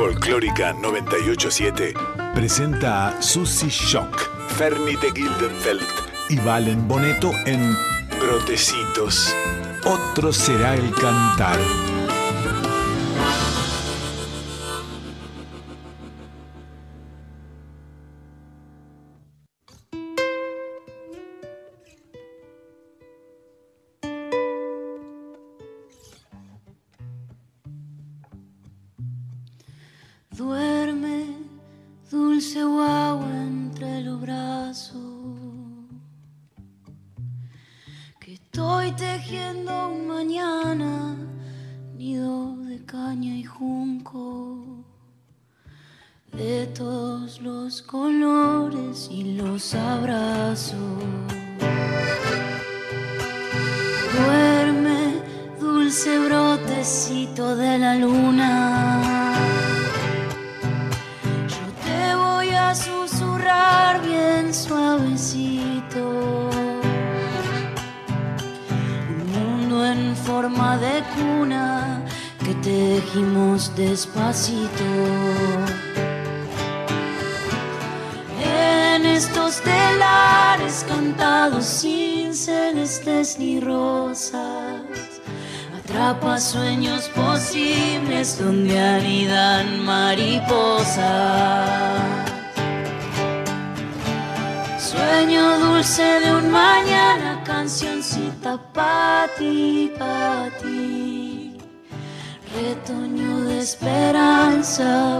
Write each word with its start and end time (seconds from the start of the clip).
Folclórica 0.00 0.72
987 0.72 1.92
presenta 2.34 3.08
a 3.08 3.20
Susie 3.20 3.68
Shock, 3.68 4.48
Fernie 4.56 4.96
de 4.96 5.10
Gildenfeld 5.12 5.86
y 6.30 6.38
Valen 6.38 6.88
Boneto 6.88 7.30
en 7.44 7.76
Brotecitos. 8.18 9.36
Otro 9.84 10.32
será 10.32 10.74
el 10.74 10.90
cantar. 10.94 11.58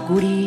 우리 0.08 0.39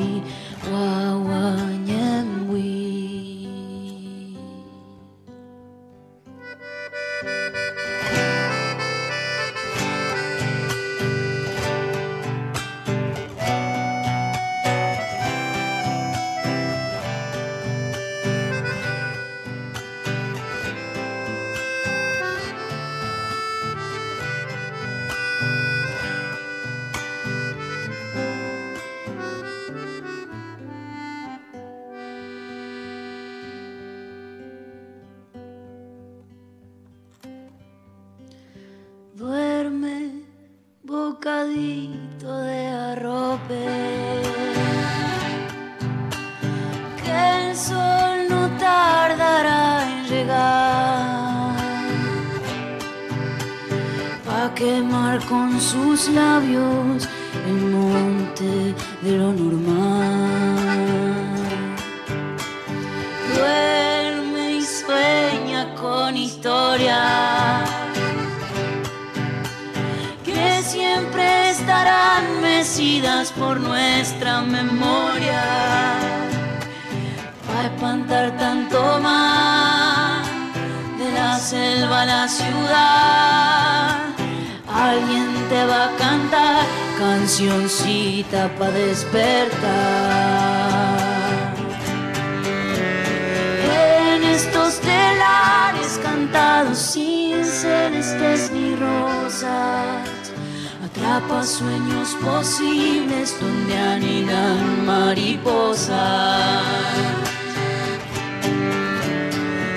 anidan 105.14 105.44
mariposas. 105.44 105.94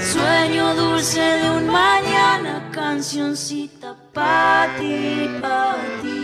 Sueño 0.00 0.74
dulce 0.74 1.20
de 1.20 1.50
un 1.50 1.66
mañana, 1.66 2.70
cancioncita 2.72 3.94
pa' 4.12 4.68
ti, 4.78 5.28
pa' 5.40 5.76
ti. 6.02 6.22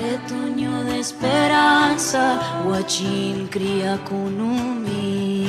Retoño 0.00 0.84
de 0.84 1.00
esperanza, 1.00 2.38
guachín 2.64 3.48
cría 3.48 3.98
kunumi. 4.04 5.46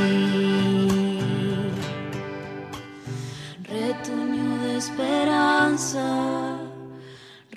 Retoño 3.63 4.57
de 4.63 4.77
esperanza, 4.77 6.58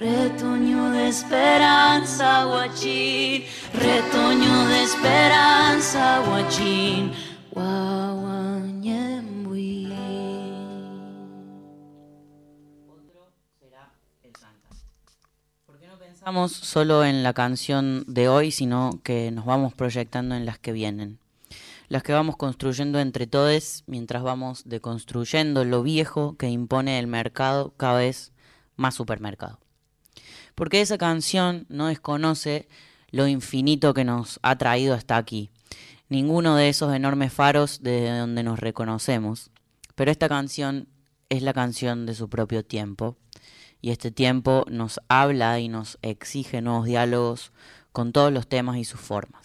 retoño 0.02 0.90
de 0.90 1.08
esperanza, 1.08 2.44
guachín. 2.44 3.44
Retoño 3.72 4.66
de 4.66 4.82
esperanza, 4.82 6.20
guachín. 6.26 7.12
Guaguañembuí. 7.52 9.94
¿Por 15.66 15.78
qué 15.78 15.87
no 15.87 15.96
pensamos 15.99 16.52
solo 16.52 17.05
en 17.05 17.22
la 17.22 17.32
canción 17.32 18.02
de 18.08 18.28
hoy, 18.28 18.50
sino 18.50 18.98
que 19.05 19.31
nos 19.31 19.44
vamos 19.44 19.72
proyectando 19.72 20.34
en 20.34 20.46
las 20.46 20.58
que 20.58 20.72
vienen? 20.72 21.20
Las 21.88 22.02
que 22.02 22.12
vamos 22.12 22.37
construyendo 22.37 22.98
entre 22.98 23.28
todos 23.28 23.84
mientras 23.87 24.25
vamos 24.25 24.62
deconstruyendo 24.64 25.64
lo 25.64 25.84
viejo 25.84 26.37
que 26.38 26.48
impone 26.48 26.98
el 26.98 27.06
mercado 27.06 27.72
cada 27.76 27.98
vez 27.98 28.32
más 28.76 28.94
supermercado. 28.94 29.62
Porque 30.54 30.81
esa 30.81 30.99
canción 30.99 31.66
no 31.69 31.87
desconoce 31.87 32.69
lo 33.10 33.26
infinito 33.26 33.94
que 33.94 34.04
nos 34.04 34.40
ha 34.43 34.56
traído 34.56 34.94
hasta 34.94 35.16
aquí. 35.16 35.50
Ninguno 36.08 36.56
de 36.56 36.69
esos 36.69 36.94
enormes 36.94 37.32
faros 37.32 37.82
desde 37.82 38.19
donde 38.19 38.43
nos 38.43 38.58
reconocemos. 38.58 39.50
Pero 39.94 40.10
esta 40.10 40.28
canción 40.28 40.88
es 41.28 41.43
la 41.43 41.52
canción 41.52 42.06
de 42.06 42.14
su 42.14 42.28
propio 42.28 42.64
tiempo 42.64 43.16
y 43.81 43.90
este 43.90 44.10
tiempo 44.10 44.64
nos 44.70 45.00
habla 45.08 45.58
y 45.58 45.69
nos 45.69 45.99
exige 46.02 46.62
nuevos 46.62 46.87
diálogos 46.87 47.52
con 47.90 48.12
todos 48.12 48.32
los 48.32 48.46
temas 48.46 48.76
y 48.76 48.84
sus 48.84 49.00
formas. 49.00 49.42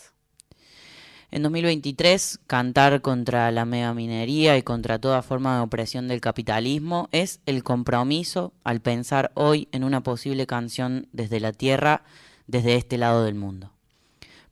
En 1.29 1.43
2023, 1.43 2.39
cantar 2.47 3.01
contra 3.01 3.51
la 3.51 3.65
megaminería 3.65 4.57
y 4.57 4.63
contra 4.63 4.97
toda 4.97 5.21
forma 5.21 5.57
de 5.57 5.61
opresión 5.61 6.07
del 6.07 6.21
capitalismo 6.21 7.09
es 7.11 7.41
el 7.45 7.63
compromiso 7.63 8.53
al 8.63 8.79
pensar 8.79 9.31
hoy 9.33 9.67
en 9.73 9.83
una 9.83 10.03
posible 10.03 10.47
canción 10.47 11.09
desde 11.11 11.41
la 11.41 11.51
tierra, 11.51 12.03
desde 12.47 12.75
este 12.75 12.97
lado 12.97 13.25
del 13.25 13.35
mundo. 13.35 13.73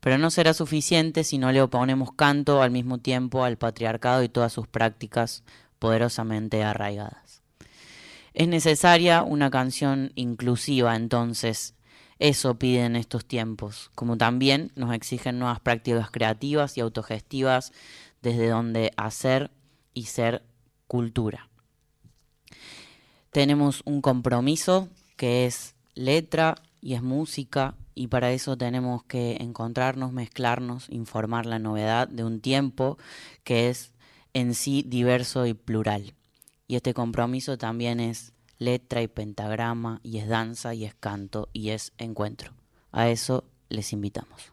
Pero 0.00 0.18
no 0.18 0.30
será 0.30 0.52
suficiente 0.52 1.24
si 1.24 1.38
no 1.38 1.50
le 1.50 1.62
oponemos 1.62 2.12
canto 2.12 2.60
al 2.60 2.70
mismo 2.70 2.98
tiempo 2.98 3.42
al 3.42 3.56
patriarcado 3.56 4.22
y 4.22 4.28
todas 4.28 4.52
sus 4.52 4.68
prácticas 4.68 5.44
poderosamente 5.78 6.62
arraigadas. 6.62 7.40
Es 8.34 8.48
necesaria 8.48 9.22
una 9.22 9.48
canción 9.48 10.12
inclusiva, 10.14 10.94
entonces, 10.94 11.74
eso 12.18 12.58
piden 12.58 12.96
estos 12.96 13.26
tiempos, 13.26 13.90
como 13.94 14.16
también 14.16 14.72
nos 14.74 14.94
exigen 14.94 15.38
nuevas 15.38 15.60
prácticas 15.60 16.10
creativas 16.10 16.76
y 16.76 16.80
autogestivas 16.80 17.72
desde 18.22 18.48
donde 18.48 18.92
hacer 18.96 19.50
y 19.92 20.04
ser 20.06 20.42
cultura. 20.86 21.48
Tenemos 23.30 23.82
un 23.84 24.00
compromiso 24.00 24.88
que 25.16 25.46
es 25.46 25.74
letra 25.94 26.56
y 26.80 26.94
es 26.94 27.02
música 27.02 27.74
y 27.94 28.08
para 28.08 28.32
eso 28.32 28.56
tenemos 28.56 29.04
que 29.04 29.36
encontrarnos, 29.40 30.12
mezclarnos, 30.12 30.88
informar 30.88 31.46
la 31.46 31.58
novedad 31.58 32.08
de 32.08 32.24
un 32.24 32.40
tiempo 32.40 32.98
que 33.44 33.68
es 33.68 33.92
en 34.34 34.54
sí 34.54 34.84
diverso 34.86 35.46
y 35.46 35.54
plural. 35.54 36.14
Y 36.68 36.76
este 36.76 36.94
compromiso 36.94 37.56
también 37.58 38.00
es 38.00 38.32
letra 38.58 39.02
y 39.02 39.08
pentagrama 39.08 40.00
y 40.02 40.18
es 40.18 40.28
danza 40.28 40.74
y 40.74 40.84
es 40.84 40.94
canto 40.94 41.48
y 41.52 41.70
es 41.70 41.92
encuentro. 41.98 42.52
A 42.92 43.08
eso 43.08 43.44
les 43.68 43.92
invitamos. 43.92 44.52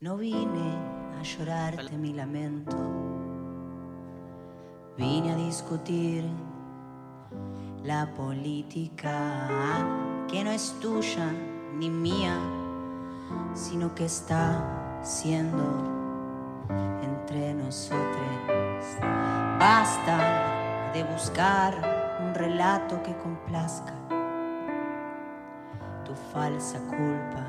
No 0.00 0.16
vine 0.16 0.76
a 1.18 1.22
llorarte 1.22 1.96
mi 1.96 2.12
lamento, 2.12 2.76
vine 4.96 5.32
a 5.32 5.36
discutir 5.36 6.24
la 7.84 8.12
política 8.14 10.26
que 10.28 10.42
no 10.42 10.50
es 10.50 10.74
tuya 10.80 11.30
ni 11.76 11.90
mía, 11.90 12.36
sino 13.54 13.94
que 13.94 14.06
está 14.06 15.00
siendo 15.04 15.62
entre 17.02 17.54
nosotros. 17.54 18.36
Basta 19.58 20.90
de 20.92 21.04
buscar 21.04 22.01
relato 22.34 23.02
que 23.02 23.16
complazca 23.16 23.94
tu 26.04 26.14
falsa 26.32 26.78
culpa. 26.80 27.46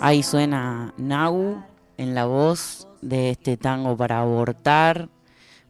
Ahí 0.00 0.22
suena 0.22 0.92
Nau 0.96 1.62
en 1.96 2.14
la 2.14 2.26
voz 2.26 2.88
de 3.02 3.30
este 3.30 3.56
tango 3.56 3.96
para 3.96 4.20
abortar, 4.20 5.08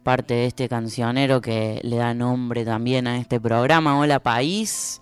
parte 0.02 0.34
de 0.34 0.46
este 0.46 0.68
cancionero 0.68 1.40
que 1.40 1.80
le 1.82 1.96
da 1.96 2.14
nombre 2.14 2.64
también 2.64 3.06
a 3.06 3.18
este 3.18 3.40
programa. 3.40 3.98
Hola 3.98 4.20
país. 4.20 5.00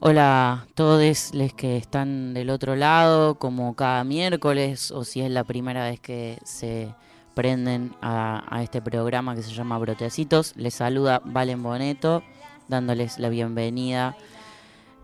Hola 0.00 0.52
a 0.52 0.66
todos 0.74 1.32
los 1.32 1.54
que 1.54 1.76
están 1.76 2.34
del 2.34 2.50
otro 2.50 2.76
lado, 2.76 3.36
como 3.36 3.74
cada 3.74 4.04
miércoles, 4.04 4.90
o 4.90 5.04
si 5.04 5.22
es 5.22 5.30
la 5.30 5.44
primera 5.44 5.84
vez 5.84 6.00
que 6.00 6.38
se 6.44 6.94
prenden 7.34 7.94
a, 8.00 8.60
este 8.62 8.80
programa 8.80 9.34
que 9.34 9.42
se 9.42 9.52
llama 9.52 9.78
Brotecitos. 9.78 10.54
Les 10.56 10.74
saluda 10.74 11.20
Valen 11.24 11.62
Boneto, 11.62 12.22
dándoles 12.68 13.18
la 13.18 13.28
bienvenida. 13.28 14.16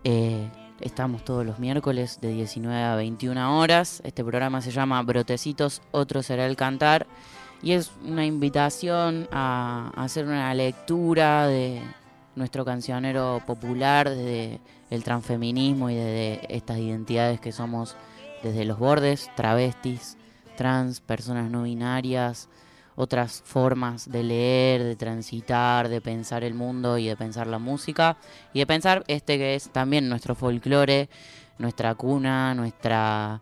Eh, 0.03 0.49
estamos 0.79 1.23
todos 1.23 1.45
los 1.45 1.59
miércoles 1.59 2.19
de 2.21 2.29
19 2.29 2.81
a 2.81 2.95
21 2.95 3.59
horas. 3.59 4.01
Este 4.03 4.23
programa 4.23 4.61
se 4.61 4.71
llama 4.71 5.01
Brotecitos, 5.03 5.81
otro 5.91 6.23
será 6.23 6.45
el 6.45 6.55
cantar. 6.55 7.05
Y 7.61 7.73
es 7.73 7.91
una 8.03 8.25
invitación 8.25 9.27
a 9.31 9.91
hacer 9.95 10.25
una 10.25 10.53
lectura 10.53 11.45
de 11.47 11.81
nuestro 12.35 12.65
cancionero 12.65 13.41
popular, 13.45 14.09
de 14.09 14.59
el 14.89 15.03
transfeminismo 15.03 15.89
y 15.89 15.95
de, 15.95 16.45
estas 16.49 16.77
identidades 16.77 17.39
que 17.39 17.51
somos 17.51 17.95
desde 18.43 18.65
los 18.65 18.79
bordes, 18.79 19.29
travestis, 19.35 20.17
trans, 20.55 21.01
personas 21.01 21.49
no 21.49 21.63
binarias, 21.63 22.49
otras 22.95 23.41
formas 23.45 24.11
de 24.11 24.23
leer, 24.23 24.83
de 24.83 24.95
transitar, 24.95 25.89
de 25.89 26.01
pensar 26.01 26.43
el 26.43 26.53
mundo 26.53 26.97
y 26.97 27.07
de 27.07 27.15
pensar 27.15 27.47
la 27.47 27.59
música 27.59 28.17
y 28.53 28.59
de 28.59 28.67
pensar 28.67 29.03
este 29.07 29.37
que 29.37 29.55
es 29.55 29.69
también 29.69 30.09
nuestro 30.09 30.35
folclore, 30.35 31.09
nuestra 31.57 31.95
cuna, 31.95 32.53
nuestra 32.53 33.41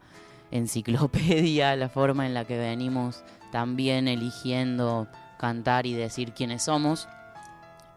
enciclopedia, 0.51 1.75
la 1.77 1.89
forma 1.89 2.25
en 2.25 2.33
la 2.33 2.45
que 2.45 2.57
venimos 2.57 3.23
también 3.51 4.07
eligiendo 4.07 5.07
cantar 5.39 5.85
y 5.85 5.93
decir 5.93 6.33
quiénes 6.33 6.63
somos. 6.63 7.07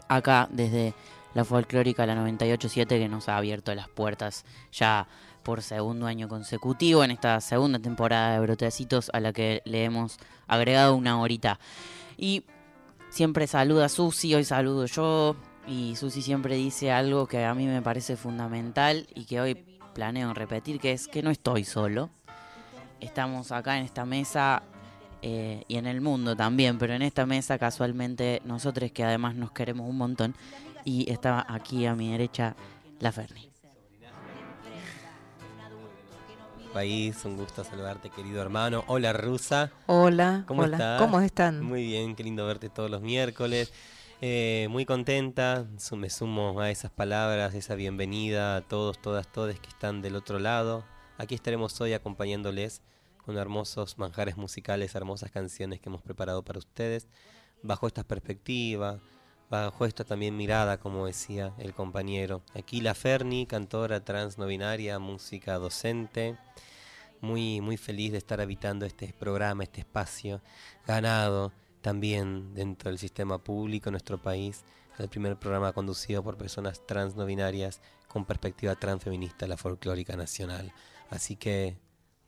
Acá 0.09 0.49
desde 0.51 0.95
la 1.35 1.45
folclórica, 1.45 2.07
la 2.07 2.15
98.7, 2.15 2.87
que 2.87 3.09
nos 3.09 3.29
ha 3.29 3.37
abierto 3.37 3.75
las 3.75 3.89
puertas 3.89 4.45
ya 4.71 5.07
por 5.43 5.63
segundo 5.63 6.07
año 6.07 6.29
consecutivo 6.29 7.05
en 7.05 7.11
esta 7.11 7.41
segunda 7.41 7.79
temporada 7.79 8.35
de 8.35 8.41
Brotecitos 8.41 9.11
a 9.13 9.21
la 9.21 9.33
que 9.33 9.63
le 9.65 9.85
hemos 9.85 10.19
agregado 10.47 10.95
una 10.95 11.21
horita. 11.21 11.59
Y 12.17 12.45
siempre 13.11 13.47
saluda 13.47 13.87
a 13.87 13.89
Susi, 13.89 14.35
hoy 14.35 14.45
saludo 14.45 14.87
yo, 14.87 15.37
y 15.67 15.95
Susi 15.97 16.23
siempre 16.23 16.57
dice 16.57 16.91
algo 16.91 17.27
que 17.27 17.45
a 17.45 17.55
mí 17.55 17.67
me 17.67 17.83
parece 17.83 18.17
fundamental 18.17 19.07
y 19.15 19.25
que 19.25 19.41
hoy 19.41 19.55
planeo 19.95 20.35
repetir, 20.35 20.81
que 20.81 20.93
es 20.93 21.09
que 21.09 21.23
no 21.23 21.31
estoy 21.31 21.65
solo. 21.65 22.11
Estamos 23.01 23.53
acá 23.53 23.79
en 23.79 23.85
esta 23.85 24.05
mesa 24.05 24.63
eh, 25.23 25.65
y 25.69 25.77
en 25.77 25.87
el 25.87 26.01
mundo 26.01 26.35
también, 26.37 26.79
pero 26.79 26.95
en 26.95 27.03
esta 27.03 27.27
mesa 27.27 27.59
casualmente 27.59 28.43
nosotros 28.45 28.91
que 28.93 29.05
además 29.05 29.35
nos 29.35 29.53
queremos 29.53 29.89
un 29.89 29.99
montón 29.99 30.35
y 30.85 31.11
está 31.11 31.47
aquí 31.49 31.87
a 31.87 31.95
mi 31.95 32.11
derecha 32.11 32.57
la 32.99 33.13
Ferni. 33.13 33.52
País, 36.73 37.23
un 37.27 37.37
gusto 37.37 37.63
saludarte, 37.65 38.09
querido 38.09 38.41
hermano. 38.41 38.83
Hola, 38.87 39.13
Rusa. 39.13 39.71
Hola, 39.87 40.45
¿cómo 40.49 40.63
hola. 40.63 40.97
¿Cómo 40.99 41.21
están? 41.21 41.63
Muy 41.63 41.85
bien, 41.85 42.17
qué 42.17 42.25
lindo 42.25 42.47
verte 42.47 42.71
todos 42.71 42.91
los 42.91 43.03
miércoles. 43.03 43.73
Eh, 44.23 44.69
muy 44.71 44.87
contenta, 44.87 45.67
me 45.93 46.09
sumo 46.09 46.61
a 46.61 46.71
esas 46.71 46.91
palabras, 46.91 47.55
esa 47.55 47.75
bienvenida 47.75 48.57
a 48.57 48.61
todos, 48.63 48.99
todas, 49.01 49.31
todos 49.31 49.55
que 49.61 49.69
están 49.69 50.01
del 50.01 50.17
otro 50.17 50.39
lado. 50.39 50.85
Aquí 51.19 51.35
estaremos 51.35 51.79
hoy 51.83 51.93
acompañándoles 51.93 52.81
con 53.19 53.37
hermosos 53.37 53.99
manjares 53.99 54.39
musicales, 54.39 54.95
hermosas 54.95 55.31
canciones 55.31 55.79
que 55.79 55.91
hemos 55.91 56.01
preparado 56.01 56.43
para 56.43 56.59
ustedes, 56.59 57.07
bajo 57.63 57.87
esta 57.87 58.03
perspectiva, 58.03 58.99
bajo 59.53 59.87
también 59.91 60.35
mirada, 60.35 60.79
como 60.79 61.05
decía 61.05 61.53
el 61.59 61.75
compañero. 61.75 62.43
Aquí 62.55 62.81
la 62.81 62.95
Ferni, 62.95 63.45
cantora 63.45 64.03
trans 64.03 64.39
no 64.39 64.47
binaria, 64.47 64.99
música 64.99 65.59
docente. 65.59 66.39
Muy, 67.21 67.61
muy 67.61 67.77
feliz 67.77 68.13
de 68.13 68.19
estar 68.19 68.41
habitando 68.41 68.87
este 68.87 69.13
programa, 69.13 69.63
este 69.63 69.81
espacio, 69.81 70.41
ganado 70.87 71.53
también 71.83 72.55
dentro 72.55 72.89
del 72.91 72.99
sistema 72.99 73.45
público 73.45 73.91
en 73.91 73.93
nuestro 73.93 74.17
país. 74.17 74.65
El 74.99 75.11
primer 75.11 75.39
programa 75.39 75.75
conducido 75.75 76.25
por 76.25 76.39
personas 76.39 76.87
trans 76.87 77.15
no 77.15 77.27
binarias 77.27 77.83
con 78.09 78.25
perspectiva 78.25 78.75
transfeminista, 78.75 79.47
la 79.47 79.59
folclórica 79.59 80.17
nacional. 80.17 80.73
Así 81.11 81.37
que 81.37 81.77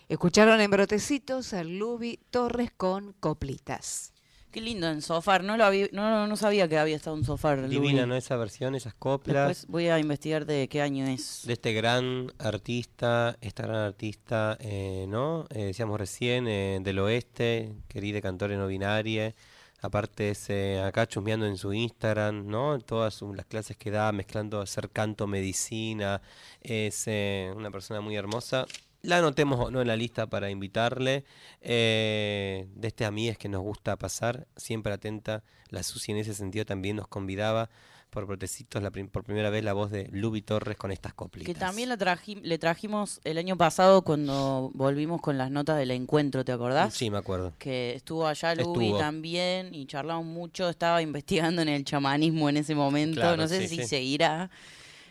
Escucharon 0.08 0.60
en 0.60 0.70
Brotecitos 0.70 1.52
a 1.52 1.64
Lubi 1.64 2.18
Torres 2.30 2.70
con 2.74 3.12
Coplitas. 3.20 4.14
Qué 4.50 4.62
lindo 4.62 4.88
en 4.88 5.02
Sofar. 5.02 5.44
No, 5.44 5.58
lo 5.58 5.64
había- 5.66 5.88
no, 5.92 6.26
no 6.26 6.36
sabía 6.36 6.66
que 6.66 6.78
había 6.78 6.96
estado 6.96 7.14
un 7.14 7.24
Sofar. 7.26 7.68
Divina, 7.68 8.06
¿no? 8.06 8.14
Esa 8.16 8.36
versión, 8.38 8.74
esas 8.74 8.94
coplas. 8.94 9.48
Después 9.48 9.66
voy 9.68 9.88
a 9.88 9.98
investigar 9.98 10.46
de 10.46 10.66
qué 10.68 10.80
año 10.80 11.06
es. 11.06 11.42
de 11.44 11.52
este 11.52 11.74
gran 11.74 12.32
artista, 12.38 13.36
esta 13.42 13.64
gran 13.64 13.76
artista, 13.76 14.56
eh, 14.60 15.04
¿no? 15.06 15.44
Eh, 15.50 15.64
decíamos 15.66 15.98
recién, 16.00 16.48
eh, 16.48 16.78
del 16.80 16.98
oeste, 17.00 17.74
querida 17.88 18.22
cantora 18.22 18.56
no 18.56 18.66
binaria. 18.66 19.34
Aparte 19.82 20.30
es 20.30 20.48
eh, 20.48 20.80
acá 20.80 21.06
chusmeando 21.06 21.44
en 21.46 21.58
su 21.58 21.74
Instagram, 21.74 22.46
¿no? 22.46 22.78
Todas 22.80 23.12
su- 23.14 23.34
las 23.34 23.44
clases 23.44 23.76
que 23.76 23.90
da, 23.90 24.10
mezclando 24.12 24.62
hacer 24.62 24.88
canto, 24.90 25.26
medicina. 25.26 26.22
Es 26.62 27.04
eh, 27.06 27.52
una 27.54 27.70
persona 27.70 28.00
muy 28.00 28.16
hermosa. 28.16 28.64
La 29.02 29.18
anotemos 29.18 29.60
o 29.60 29.70
no 29.70 29.80
en 29.80 29.86
la 29.88 29.96
lista 29.96 30.26
para 30.26 30.50
invitarle. 30.50 31.24
Eh, 31.60 32.66
de 32.74 32.88
este 32.88 33.04
amigues 33.04 33.38
que 33.38 33.48
nos 33.48 33.62
gusta 33.62 33.96
pasar, 33.96 34.46
siempre 34.56 34.92
atenta. 34.92 35.44
La 35.70 35.82
Susi 35.82 36.12
en 36.12 36.18
ese 36.18 36.34
sentido 36.34 36.64
también 36.64 36.96
nos 36.96 37.06
convidaba 37.08 37.70
por 38.10 38.26
protecitos 38.26 38.82
la 38.82 38.90
prim- 38.90 39.08
por 39.08 39.22
primera 39.22 39.50
vez 39.50 39.62
la 39.62 39.74
voz 39.74 39.90
de 39.90 40.08
Lubi 40.10 40.40
Torres 40.40 40.78
con 40.78 40.90
estas 40.90 41.12
coplitas. 41.12 41.52
Que 41.54 41.58
también 41.60 41.90
la 41.90 41.98
traji- 41.98 42.40
le 42.42 42.58
trajimos 42.58 43.20
el 43.24 43.36
año 43.36 43.56
pasado 43.56 44.00
cuando 44.02 44.70
volvimos 44.72 45.20
con 45.20 45.36
las 45.36 45.50
notas 45.50 45.76
del 45.76 45.90
encuentro, 45.90 46.42
¿te 46.44 46.52
acordás? 46.52 46.94
Sí, 46.94 47.10
me 47.10 47.18
acuerdo. 47.18 47.52
Que 47.58 47.94
estuvo 47.94 48.26
allá 48.26 48.54
Lubi 48.54 48.86
Estuvo. 48.86 48.98
también 48.98 49.74
y 49.74 49.84
charlamos 49.86 50.24
mucho. 50.24 50.70
Estaba 50.70 51.02
investigando 51.02 51.60
en 51.62 51.68
el 51.68 51.84
chamanismo 51.84 52.48
en 52.48 52.56
ese 52.56 52.74
momento. 52.74 53.20
Claro, 53.20 53.36
no 53.36 53.46
sé 53.46 53.68
sí, 53.68 53.76
si 53.76 53.82
sí. 53.82 53.88
seguirá. 53.88 54.50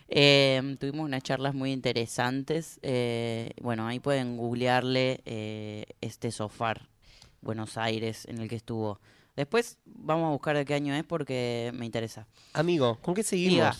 Eh, 0.08 0.76
tuvimos 0.80 1.04
unas 1.04 1.22
charlas 1.22 1.54
muy 1.54 1.72
interesantes. 1.72 2.78
Eh, 2.82 3.50
bueno, 3.60 3.86
ahí 3.86 4.00
pueden 4.00 4.36
googlearle 4.36 5.20
eh, 5.26 5.84
este 6.00 6.30
sofar 6.30 6.88
Buenos 7.40 7.76
Aires 7.76 8.24
en 8.26 8.38
el 8.38 8.48
que 8.48 8.56
estuvo. 8.56 9.00
Después 9.36 9.78
vamos 9.84 10.26
a 10.26 10.30
buscar 10.30 10.56
de 10.56 10.64
qué 10.64 10.74
año 10.74 10.94
es 10.94 11.04
porque 11.04 11.70
me 11.74 11.86
interesa. 11.86 12.26
Amigo, 12.54 12.98
¿con 13.02 13.14
qué 13.14 13.22
seguimos? 13.22 13.52
Diga, 13.54 13.76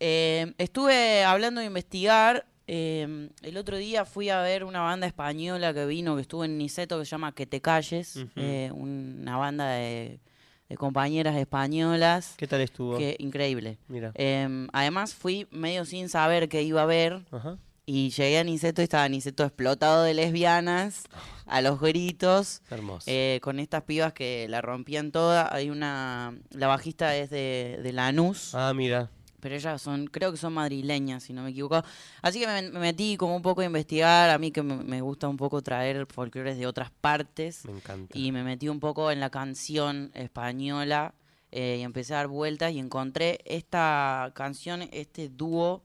eh, 0.00 0.54
estuve 0.58 1.24
hablando 1.24 1.60
de 1.60 1.66
investigar. 1.66 2.46
eh, 2.66 3.28
el 3.42 3.56
otro 3.58 3.76
día 3.76 4.06
fui 4.06 4.30
a 4.30 4.40
ver 4.40 4.64
una 4.64 4.80
banda 4.80 5.06
española 5.06 5.74
que 5.74 5.84
vino, 5.84 6.14
que 6.16 6.22
estuvo 6.22 6.44
en 6.46 6.56
Niceto, 6.56 6.98
que 6.98 7.04
se 7.04 7.10
llama 7.10 7.34
Que 7.34 7.44
te 7.46 7.60
calles. 7.60 8.24
Eh, 8.36 8.70
una 8.72 9.36
banda 9.36 9.68
de, 9.72 10.20
de 10.68 10.76
compañeras 10.76 11.36
españolas. 11.36 12.34
¿Qué 12.36 12.46
tal 12.46 12.60
estuvo? 12.60 12.98
Que, 12.98 13.16
increíble. 13.18 13.78
Mira. 13.88 14.12
Eh, 14.14 14.66
además 14.72 15.14
fui 15.14 15.46
medio 15.50 15.84
sin 15.84 16.08
saber 16.08 16.48
qué 16.48 16.62
iba 16.62 16.82
a 16.82 16.86
ver. 16.86 17.22
Ajá. 17.30 17.58
Y 17.86 18.10
llegué 18.10 18.38
a 18.38 18.44
Niceto 18.44 18.80
y 18.80 18.84
estaba 18.84 19.06
Niceto 19.10 19.44
explotado 19.44 20.04
de 20.04 20.14
lesbianas, 20.14 21.04
a 21.44 21.60
los 21.60 21.78
gritos. 21.80 22.62
Hermoso. 22.70 23.04
Eh, 23.06 23.40
con 23.42 23.60
estas 23.60 23.82
pibas 23.82 24.14
que 24.14 24.46
la 24.48 24.62
rompían 24.62 25.12
toda. 25.12 25.54
Hay 25.54 25.68
una. 25.68 26.34
La 26.50 26.66
bajista 26.66 27.14
es 27.14 27.28
de, 27.28 27.78
de 27.82 27.92
Lanús. 27.92 28.54
Ah, 28.54 28.72
mira. 28.74 29.10
Pero 29.44 29.56
ellas 29.56 29.82
son, 29.82 30.06
creo 30.06 30.30
que 30.32 30.38
son 30.38 30.54
madrileñas, 30.54 31.24
si 31.24 31.34
no 31.34 31.42
me 31.42 31.50
equivoco. 31.50 31.82
Así 32.22 32.40
que 32.40 32.46
me, 32.46 32.62
me 32.70 32.80
metí 32.80 33.18
como 33.18 33.36
un 33.36 33.42
poco 33.42 33.60
a 33.60 33.64
investigar. 33.66 34.30
A 34.30 34.38
mí 34.38 34.50
que 34.50 34.62
me, 34.62 34.76
me 34.76 35.02
gusta 35.02 35.28
un 35.28 35.36
poco 35.36 35.60
traer 35.60 36.06
folclores 36.06 36.56
de 36.56 36.66
otras 36.66 36.90
partes. 36.90 37.66
Me 37.66 37.72
encanta. 37.72 38.16
Y 38.16 38.32
me 38.32 38.42
metí 38.42 38.70
un 38.70 38.80
poco 38.80 39.10
en 39.10 39.20
la 39.20 39.28
canción 39.28 40.10
española. 40.14 41.12
eh, 41.52 41.76
y 41.78 41.82
empecé 41.82 42.14
a 42.14 42.16
dar 42.16 42.28
vueltas 42.28 42.72
y 42.72 42.78
encontré 42.78 43.38
esta 43.44 44.32
canción, 44.34 44.88
este 44.92 45.28
dúo 45.28 45.82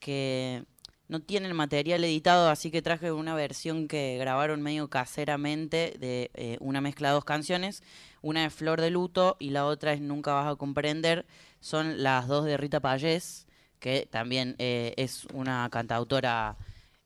que 0.00 0.64
no 1.08 1.20
tiene 1.20 1.46
el 1.46 1.54
material 1.54 2.02
editado, 2.02 2.50
así 2.50 2.72
que 2.72 2.82
traje 2.82 3.12
una 3.12 3.34
versión 3.36 3.86
que 3.86 4.18
grabaron 4.18 4.60
medio 4.60 4.88
caseramente 4.90 5.94
de 6.00 6.30
eh, 6.34 6.56
una 6.60 6.80
mezcla 6.80 7.08
de 7.08 7.14
dos 7.14 7.24
canciones. 7.24 7.82
Una 8.22 8.44
es 8.44 8.52
Flor 8.52 8.80
de 8.80 8.90
Luto 8.90 9.36
y 9.38 9.50
la 9.50 9.66
otra 9.66 9.92
es 9.92 10.00
Nunca 10.00 10.34
vas 10.34 10.52
a 10.52 10.56
comprender. 10.56 11.24
Son 11.60 12.02
las 12.02 12.28
dos 12.28 12.44
de 12.44 12.56
Rita 12.56 12.80
Payés, 12.80 13.46
que 13.80 14.08
también 14.10 14.56
eh, 14.58 14.94
es 14.96 15.26
una 15.32 15.68
cantautora 15.70 16.56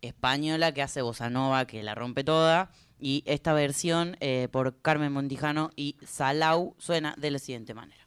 española 0.03 0.73
que 0.73 0.83
hace 0.83 1.03
bossa 1.03 1.31
nova, 1.31 1.67
que 1.67 1.83
la 1.83 1.95
rompe 1.95 2.25
toda. 2.25 2.71
Y 2.99 3.23
esta 3.27 3.53
versión 3.55 4.17
eh, 4.21 4.49
por 4.51 4.81
Carmen 4.83 5.13
Montijano 5.13 5.71
y 5.75 5.97
Salau 6.07 6.75
suena 6.79 7.15
de 7.17 7.31
la 7.31 7.39
siguiente 7.39 7.75
manera. 7.75 8.00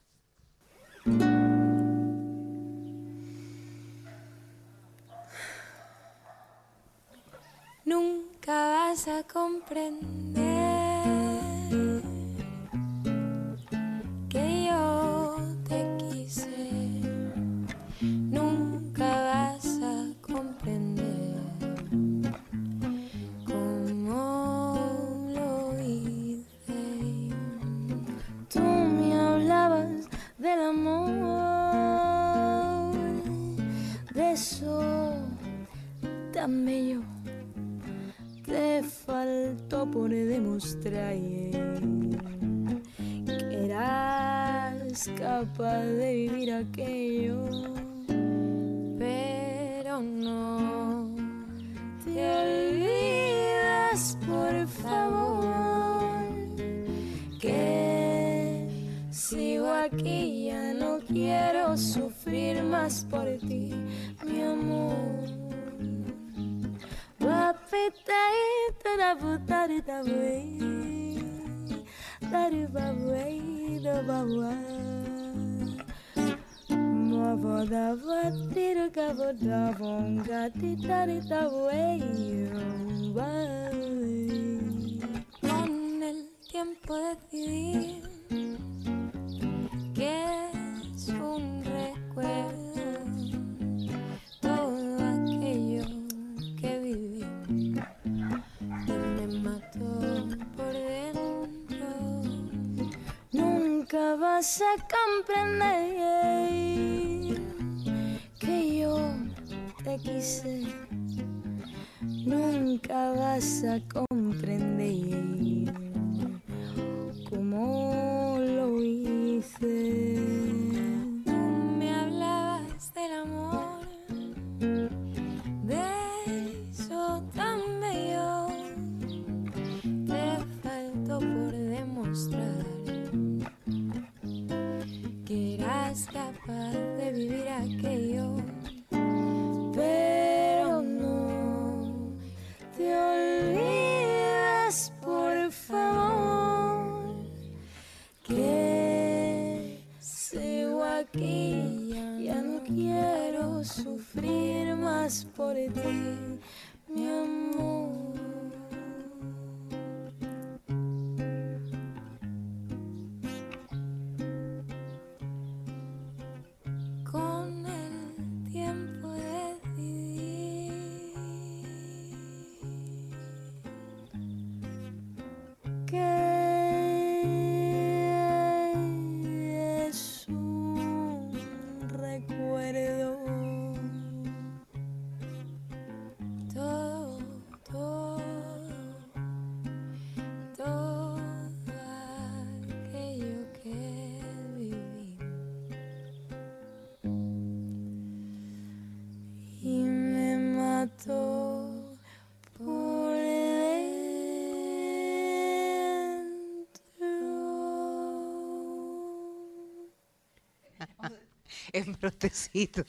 En 211.73 211.93
brotecito. 211.93 212.83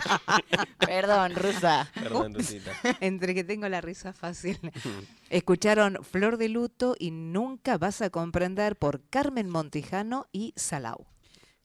Perdón, 0.78 1.34
Rusa. 1.36 1.90
Perdón, 1.94 2.34
Rosita. 2.34 2.72
Entre 3.00 3.34
que 3.34 3.44
tengo 3.44 3.68
la 3.68 3.80
risa 3.80 4.12
fácil. 4.12 4.58
Escucharon 5.28 5.98
Flor 6.02 6.36
de 6.36 6.48
Luto 6.48 6.96
y 6.98 7.12
Nunca 7.12 7.78
vas 7.78 8.02
a 8.02 8.10
comprender 8.10 8.76
por 8.76 9.02
Carmen 9.08 9.48
Montijano 9.48 10.26
y 10.32 10.52
Salau. 10.56 11.06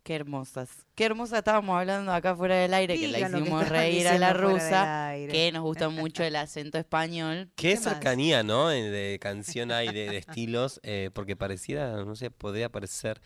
Qué 0.04 0.14
hermosas. 0.14 0.70
Qué 0.94 1.06
hermosa 1.06 1.40
estábamos 1.40 1.80
hablando 1.80 2.14
acá 2.14 2.36
fuera 2.36 2.58
del 2.58 2.76
aire, 2.76 2.96
que 2.96 3.08
la 3.08 3.28
que 3.28 3.40
hicimos 3.40 3.68
reír 3.68 4.08
a 4.08 4.20
la 4.20 4.34
rusa, 4.34 5.14
que 5.16 5.50
nos 5.52 5.64
gusta 5.64 5.90
mucho 5.90 6.24
el 6.24 6.36
acento 6.36 6.78
español. 6.78 7.50
Qué 7.56 7.70
¿Qué 7.70 7.76
más? 7.76 7.84
cercanía, 7.86 8.44
¿no? 8.44 8.70
Eh, 8.72 8.84
De 8.84 9.18
canción 9.20 9.72
hay 9.72 9.88
de, 9.92 10.08
de 10.12 10.18
estilos, 10.18 10.80
eh, 10.84 11.10
porque 11.12 11.36
pareciera, 11.36 12.04
no 12.06 12.16
sé, 12.16 12.30
podría 12.30 12.70
parecer 12.70 13.20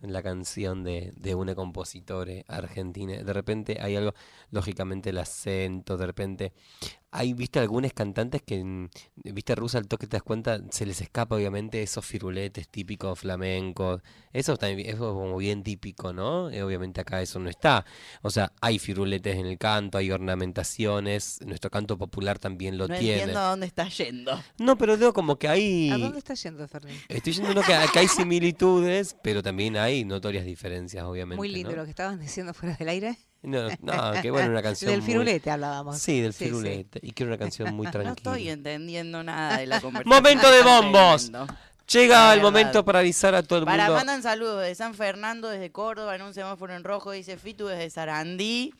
la 0.00 0.22
canción 0.22 0.84
de, 0.84 1.12
de 1.16 1.34
una 1.34 1.54
compositora 1.54 2.44
argentina. 2.48 3.22
De 3.22 3.32
repente 3.32 3.78
hay 3.80 3.96
algo, 3.96 4.14
lógicamente 4.50 5.10
el 5.10 5.18
acento, 5.18 5.96
de 5.96 6.06
repente 6.06 6.52
hay, 7.16 7.32
viste, 7.32 7.60
algunos 7.60 7.92
cantantes 7.92 8.42
que, 8.42 8.88
viste, 9.22 9.54
Rusa, 9.54 9.78
al 9.78 9.86
toque 9.86 10.08
te 10.08 10.16
das 10.16 10.24
cuenta, 10.24 10.60
se 10.70 10.84
les 10.84 11.00
escapa 11.00 11.36
obviamente 11.36 11.80
esos 11.80 12.04
firuletes 12.04 12.68
típicos 12.68 13.20
flamencos. 13.20 14.02
Eso 14.32 14.56
también, 14.56 14.88
eso 14.90 15.10
es 15.10 15.14
como 15.14 15.36
bien 15.36 15.62
típico, 15.62 16.12
¿no? 16.12 16.50
Eh, 16.50 16.64
obviamente 16.64 17.00
acá 17.00 17.22
eso 17.22 17.38
no 17.38 17.48
está. 17.48 17.86
O 18.22 18.30
sea, 18.30 18.52
hay 18.60 18.80
firuletes 18.80 19.36
en 19.36 19.46
el 19.46 19.58
canto, 19.58 19.96
hay 19.96 20.10
ornamentaciones, 20.10 21.38
nuestro 21.46 21.70
canto 21.70 21.96
popular 21.96 22.40
también 22.40 22.76
lo 22.78 22.88
no 22.88 22.96
tiene. 22.96 23.20
entiendo 23.20 23.38
a 23.38 23.50
dónde 23.50 23.66
está 23.66 23.88
yendo. 23.88 24.42
No, 24.58 24.76
pero 24.76 24.96
digo 24.96 25.12
como 25.12 25.38
que 25.38 25.46
hay... 25.46 25.90
¿A 25.90 25.98
dónde 25.98 26.18
está 26.18 26.34
yendo, 26.34 26.66
Fernández? 26.66 27.00
Estoy 27.08 27.38
no, 27.38 27.62
que, 27.62 27.76
que 27.92 27.98
hay 28.00 28.08
similitudes, 28.08 29.16
pero 29.22 29.40
también 29.40 29.76
hay 29.76 30.04
notorias 30.04 30.44
diferencias, 30.44 31.04
obviamente. 31.04 31.36
Muy 31.36 31.48
lindo 31.48 31.70
¿no? 31.70 31.76
lo 31.76 31.84
que 31.84 31.90
estaban 31.90 32.18
diciendo 32.18 32.52
fuera 32.54 32.74
del 32.74 32.88
aire. 32.88 33.16
No, 33.44 33.68
no, 33.80 34.22
que 34.22 34.30
bueno, 34.30 34.50
una 34.50 34.62
canción 34.62 34.90
Del 34.90 35.00
muy- 35.02 35.10
firulete 35.12 35.50
hablábamos. 35.50 35.98
Sí, 35.98 36.20
del 36.20 36.32
Sí, 36.32 36.38
sí. 36.40 36.44
firulete. 36.46 37.00
Y 37.02 37.12
que 37.12 37.24
era 37.24 37.30
una 37.32 37.38
canción 37.38 37.74
muy 37.74 37.84
No 37.86 37.92
tranquila. 37.92 38.14
estoy 38.16 38.48
entendiendo 38.48 39.22
nada 39.22 39.58
de 39.58 39.66
la 39.66 39.80
conversación. 39.80 40.08
¡Momento 40.22 40.50
de 40.50 40.62
bombos! 40.62 41.30
Llega 41.92 42.32
el 42.32 42.40
momento 42.40 42.82
para 42.84 43.00
avisar 43.00 43.34
a 43.34 43.42
todo 43.42 43.58
el 43.58 43.64
Para, 43.66 43.84
mundo. 43.84 43.98
mandan 43.98 44.22
saludos 44.22 44.62
de 44.62 44.74
San 44.74 44.94
Fernando, 44.94 45.50
desde 45.50 45.70
Córdoba, 45.70 46.14
en 46.16 46.22
un 46.22 46.32
semáforo 46.32 46.74
en 46.74 46.82
rojo, 46.82 47.10
dice 47.12 47.36
Fitu 47.36 47.66
desde 47.66 47.90
Sarandí. 47.90 48.72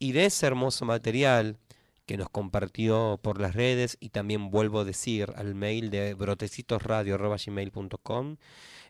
Y 0.00 0.10
de 0.12 0.26
ese 0.26 0.46
hermoso 0.46 0.84
material 0.84 1.58
que 2.06 2.16
nos 2.16 2.30
compartió 2.30 3.20
por 3.22 3.40
las 3.40 3.54
redes 3.54 3.96
y 4.00 4.08
también 4.10 4.50
vuelvo 4.50 4.80
a 4.80 4.84
decir 4.84 5.32
al 5.36 5.54
mail 5.54 5.90
de 5.90 6.14
brotecitosradio.gmail.com 6.14 8.36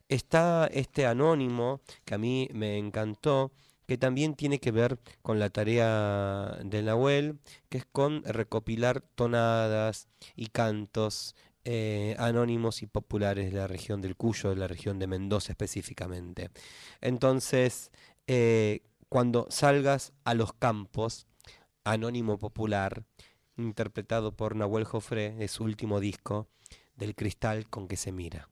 está 0.08 0.68
este 0.72 1.06
anónimo 1.06 1.80
que 2.04 2.14
a 2.14 2.18
mí 2.18 2.48
me 2.52 2.78
encantó 2.78 3.52
que 3.86 3.98
también 3.98 4.34
tiene 4.34 4.58
que 4.58 4.72
ver 4.72 4.98
con 5.22 5.38
la 5.38 5.50
tarea 5.50 6.58
de 6.64 6.82
Nahuel, 6.82 7.38
que 7.68 7.78
es 7.78 7.86
con 7.86 8.24
recopilar 8.24 9.00
tonadas 9.00 10.08
y 10.34 10.48
cantos 10.48 11.36
eh, 11.64 12.16
anónimos 12.18 12.82
y 12.82 12.86
populares 12.86 13.52
de 13.52 13.58
la 13.58 13.66
región 13.66 14.00
del 14.00 14.16
Cuyo, 14.16 14.50
de 14.50 14.56
la 14.56 14.68
región 14.68 14.98
de 14.98 15.06
Mendoza 15.06 15.52
específicamente. 15.52 16.50
Entonces, 17.00 17.90
eh, 18.26 18.82
cuando 19.08 19.46
salgas 19.50 20.12
a 20.24 20.34
los 20.34 20.52
campos, 20.52 21.26
Anónimo 21.86 22.36
Popular, 22.36 23.04
interpretado 23.56 24.32
por 24.32 24.56
Nahuel 24.56 24.82
Jofré, 24.82 25.36
de 25.36 25.46
su 25.46 25.62
último 25.62 26.00
disco, 26.00 26.48
Del 26.96 27.14
cristal 27.14 27.70
con 27.70 27.86
que 27.86 27.96
se 27.96 28.10
mira. 28.10 28.48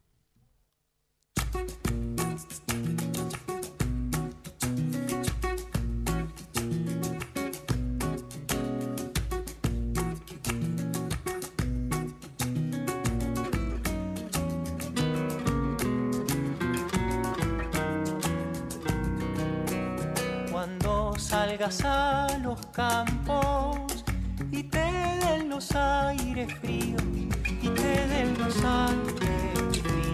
Salgas 21.70 21.84
a 21.84 22.38
los 22.42 22.66
campos 22.72 24.04
y 24.50 24.64
te 24.64 24.78
den 24.78 25.48
los 25.48 25.74
aires 25.74 26.52
fríos 26.60 27.02
y 27.62 27.68
te 27.68 28.06
den 28.08 28.36
los 28.38 28.56
aires 28.64 29.78
fríos. 29.82 30.04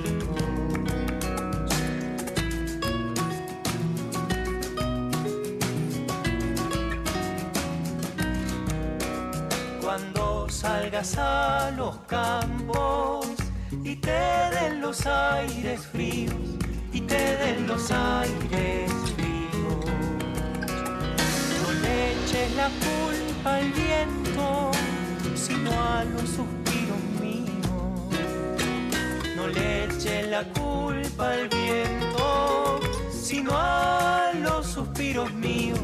salgas 10.49 11.17
a 11.17 11.71
los 11.77 11.97
campos 12.07 13.27
y 13.85 13.97
te 13.97 14.11
den 14.11 14.81
los 14.81 15.07
aires 15.07 15.87
fríos, 15.87 16.35
y 16.93 17.01
te 17.01 17.37
den 17.37 17.67
los 17.67 17.91
aires 17.91 19.00
eches 22.41 22.57
la 22.57 22.69
culpa 22.69 23.57
al 23.57 23.73
viento, 23.73 24.71
sino 25.35 25.71
a 25.73 26.05
los 26.05 26.23
suspiros 26.23 27.03
míos. 27.21 28.15
No 29.37 29.49
le 29.49 29.85
eches 29.85 30.29
la 30.29 30.45
culpa 30.45 31.33
al 31.33 31.49
viento, 31.49 32.81
sino 33.11 33.51
a 33.55 34.33
los 34.35 34.67
suspiros 34.67 35.33
míos, 35.35 35.81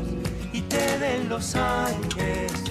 y 0.53 0.63
te 0.63 0.99
den 0.99 1.29
los 1.29 1.55
aires 1.57 2.66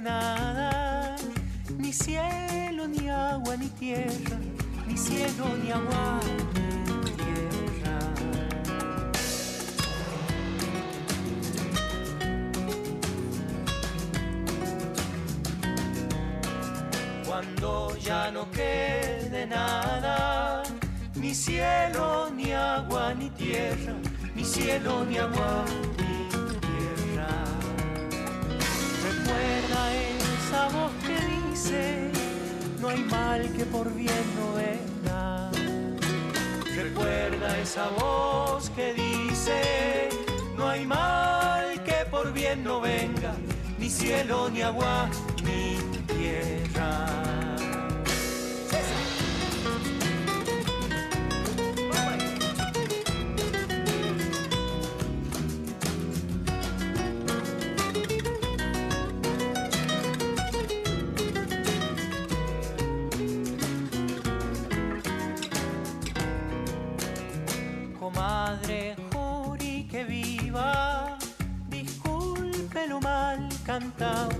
nada, 0.00 1.16
ni 1.78 1.92
cielo, 1.92 2.86
ni 2.86 3.08
agua, 3.10 3.56
ni 3.56 3.68
tierra, 3.68 4.38
ni 4.86 4.96
cielo, 4.96 5.46
ni 5.62 5.70
agua, 5.72 6.20
ni 7.04 7.10
tierra. 7.12 7.98
Cuando 17.26 17.96
ya 17.98 18.30
no 18.30 18.46
quede 18.50 19.46
nada, 19.46 20.62
ni 21.14 21.34
cielo, 21.34 22.30
ni 22.30 22.52
agua, 22.52 23.14
ni 23.14 23.30
tierra, 23.30 23.94
ni 24.34 24.44
cielo, 24.44 25.04
ni 25.04 25.18
agua, 25.18 25.64
Recuerda 29.78 30.38
esa 30.38 30.68
voz 30.68 30.92
que 31.06 31.18
dice, 31.50 32.10
no 32.80 32.88
hay 32.88 33.04
mal 33.04 33.52
que 33.52 33.64
por 33.64 33.94
bien 33.94 34.24
no 34.36 34.54
venga. 34.54 35.50
Recuerda 36.74 37.58
esa 37.58 37.88
voz 37.90 38.70
que 38.70 38.94
dice, 38.94 40.08
no 40.56 40.68
hay 40.68 40.84
mal 40.84 41.82
que 41.84 42.06
por 42.10 42.32
bien 42.32 42.64
no 42.64 42.80
venga, 42.80 43.34
ni 43.78 43.88
cielo, 43.88 44.48
ni 44.50 44.62
agua, 44.62 45.08
ni 45.44 45.76
tierra. 46.06 47.07
Cantado, 73.68 74.30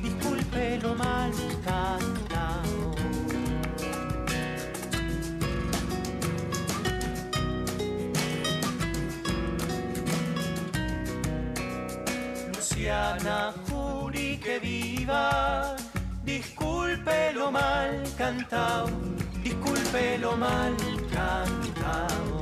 disculpe 0.00 0.78
lo 0.80 0.94
mal 0.94 1.32
cantado. 1.64 2.94
Luciana, 12.54 13.52
juri 13.68 14.38
que 14.38 14.60
viva, 14.60 15.74
disculpe 16.24 17.32
lo 17.34 17.50
mal 17.50 18.04
cantado, 18.16 18.90
disculpe 19.42 20.18
lo 20.18 20.36
mal 20.36 20.76
cantado. 21.12 22.40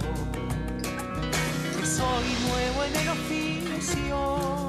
Soy 1.83 2.27
nuevo 2.47 2.85
en 2.85 2.97
el 3.01 3.09
oficio 3.09 4.66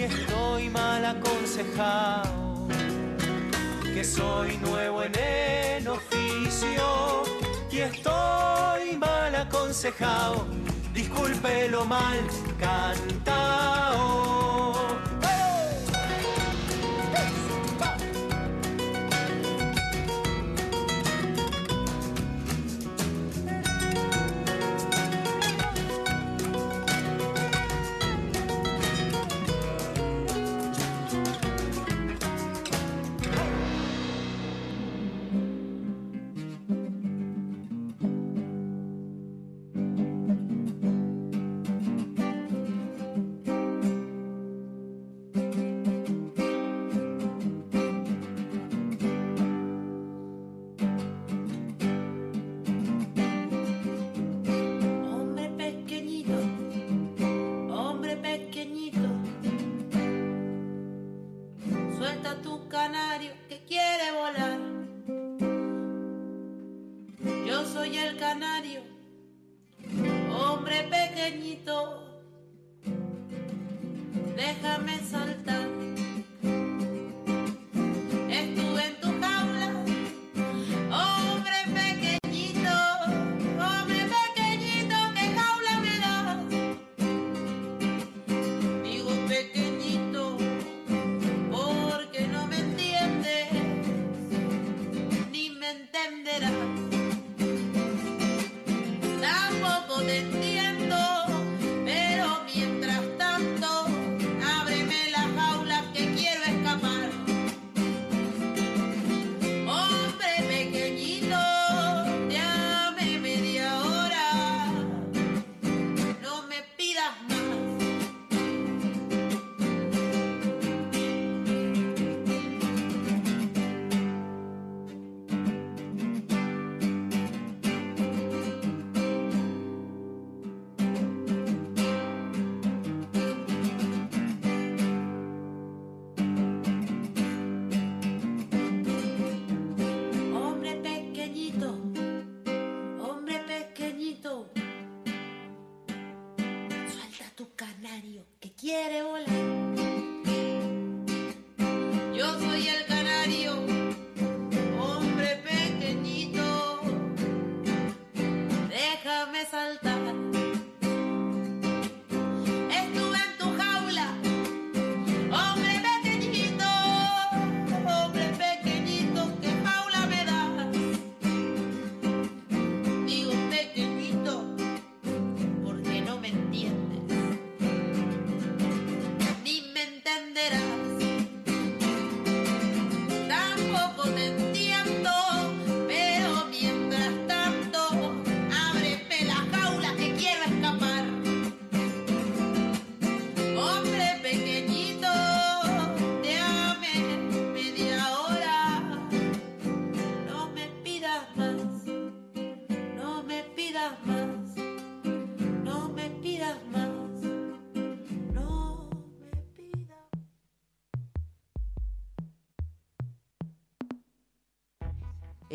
y 0.00 0.04
estoy 0.04 0.70
mal 0.70 1.04
aconsejado. 1.04 2.66
Que 3.92 4.02
soy 4.02 4.56
nuevo 4.58 5.02
en 5.02 5.12
el 5.14 5.88
oficio 5.88 7.22
y 7.70 7.80
estoy 7.80 8.96
mal 8.96 9.34
aconsejado. 9.34 10.46
Disculpe 10.94 11.68
lo 11.68 11.84
mal 11.84 12.18
cantado. 12.58 14.29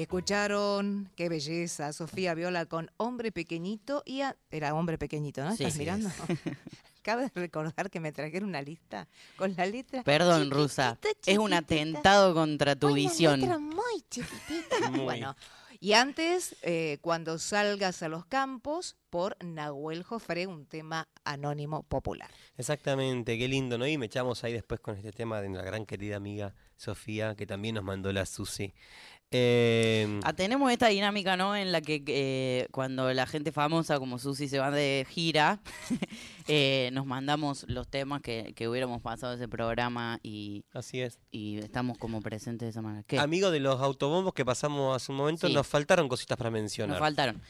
Escucharon, 0.06 1.10
qué 1.15 1.30
belleza, 1.30 1.91
Sofía 1.91 2.36
Viola 2.36 2.65
con 2.68 2.91
Hombre 2.98 3.32
Pequeñito 3.32 4.04
y 4.06 4.22
a- 4.22 4.38
era 4.52 4.74
Hombre 4.76 4.98
Pequeñito, 5.00 5.44
¿no? 5.44 5.50
Sí, 5.56 5.63
¿Estás 5.63 5.74
sí, 5.74 5.80
mirando? 5.80 6.10
Acabo 7.00 7.22
de 7.22 7.32
recordar 7.34 7.89
que 7.89 8.00
me 8.00 8.12
trajeron 8.12 8.50
una 8.50 8.62
lista 8.62 9.08
con 9.36 9.56
la 9.56 9.65
letra. 9.65 10.04
Perdón, 10.04 10.44
chiquitita, 10.44 10.56
Rusa. 10.56 11.00
Es 11.26 11.38
un 11.39 11.54
atentado 11.54 12.34
contra 12.36 12.76
tu 12.76 12.88
Una 12.88 12.96
visión. 12.96 13.39
letra 13.41 13.58
muy 13.58 14.02
chiquitita. 14.10 14.89
Muy. 14.91 15.00
Bueno, 15.06 15.36
y 15.80 15.94
antes, 15.94 16.56
eh, 16.62 17.00
cuando 17.02 17.38
salgas 17.38 18.02
a 18.04 18.08
los 18.08 18.26
campos, 18.26 18.96
por 19.10 19.36
Nahuel 19.44 20.04
Jofre, 20.04 20.46
un 20.48 20.65
tema 20.65 21.08
anónimo 21.24 21.84
popular. 21.84 22.30
Exactamente, 22.58 23.38
qué 23.38 23.48
lindo, 23.48 23.78
¿no? 23.78 23.86
Y 23.88 23.98
me 23.98 24.06
echamos 24.08 24.44
ahí 24.44 24.54
después 24.54 24.80
con 24.80 24.96
este 24.98 25.12
tema 25.12 25.41
de 25.41 25.50
la 25.50 25.62
gran 25.63 25.86
querida 25.86 26.15
amiga 26.18 26.54
Sofía, 26.78 27.36
que 27.36 27.46
también 27.46 27.76
nos 27.76 27.84
mandó 27.84 28.12
la 28.13 28.26
Susi. 28.26 28.74
Eh, 29.32 30.20
Ah, 30.24 30.34
tenemos 30.34 30.72
esta 30.72 30.88
dinámica, 30.88 31.36
¿no? 31.36 31.56
En 31.56 31.72
la 31.72 31.82
que 31.82 32.04
eh, 32.08 32.68
cuando 32.72 33.12
la 33.14 33.26
gente 33.26 33.52
famosa 33.52 34.00
como 34.00 34.18
Susi 34.20 34.48
se 34.48 34.60
va 34.60 34.72
de 34.72 35.06
gira, 35.10 35.60
eh, 36.48 36.90
nos 36.94 37.06
mandamos 37.06 37.66
los 37.68 37.88
temas 37.88 38.22
que, 38.22 38.54
que 38.56 38.68
hubiéramos 38.70 39.02
pasado 39.02 39.34
ese 39.34 39.48
programa 39.48 40.20
y, 40.24 40.64
así 40.74 41.02
es. 41.02 41.20
y 41.32 41.58
estamos 41.58 41.98
como 41.98 42.22
presentes 42.22 42.68
de 42.68 42.70
esa 42.70 42.82
manera. 42.82 43.04
¿Qué? 43.08 43.20
Amigo 43.20 43.52
de 43.52 43.60
los 43.60 43.82
autobombos 43.82 44.34
que 44.34 44.46
pasamos 44.46 44.96
hace 44.96 45.12
un 45.12 45.18
momento, 45.18 45.48
Sí. 45.48 45.54
nos 45.54 45.68
faltaron 45.68 46.08
cositas 46.08 46.38
para 46.38 46.52
mencionar. 46.52 46.92
Nos 46.92 47.00
faltaron. 47.00 47.42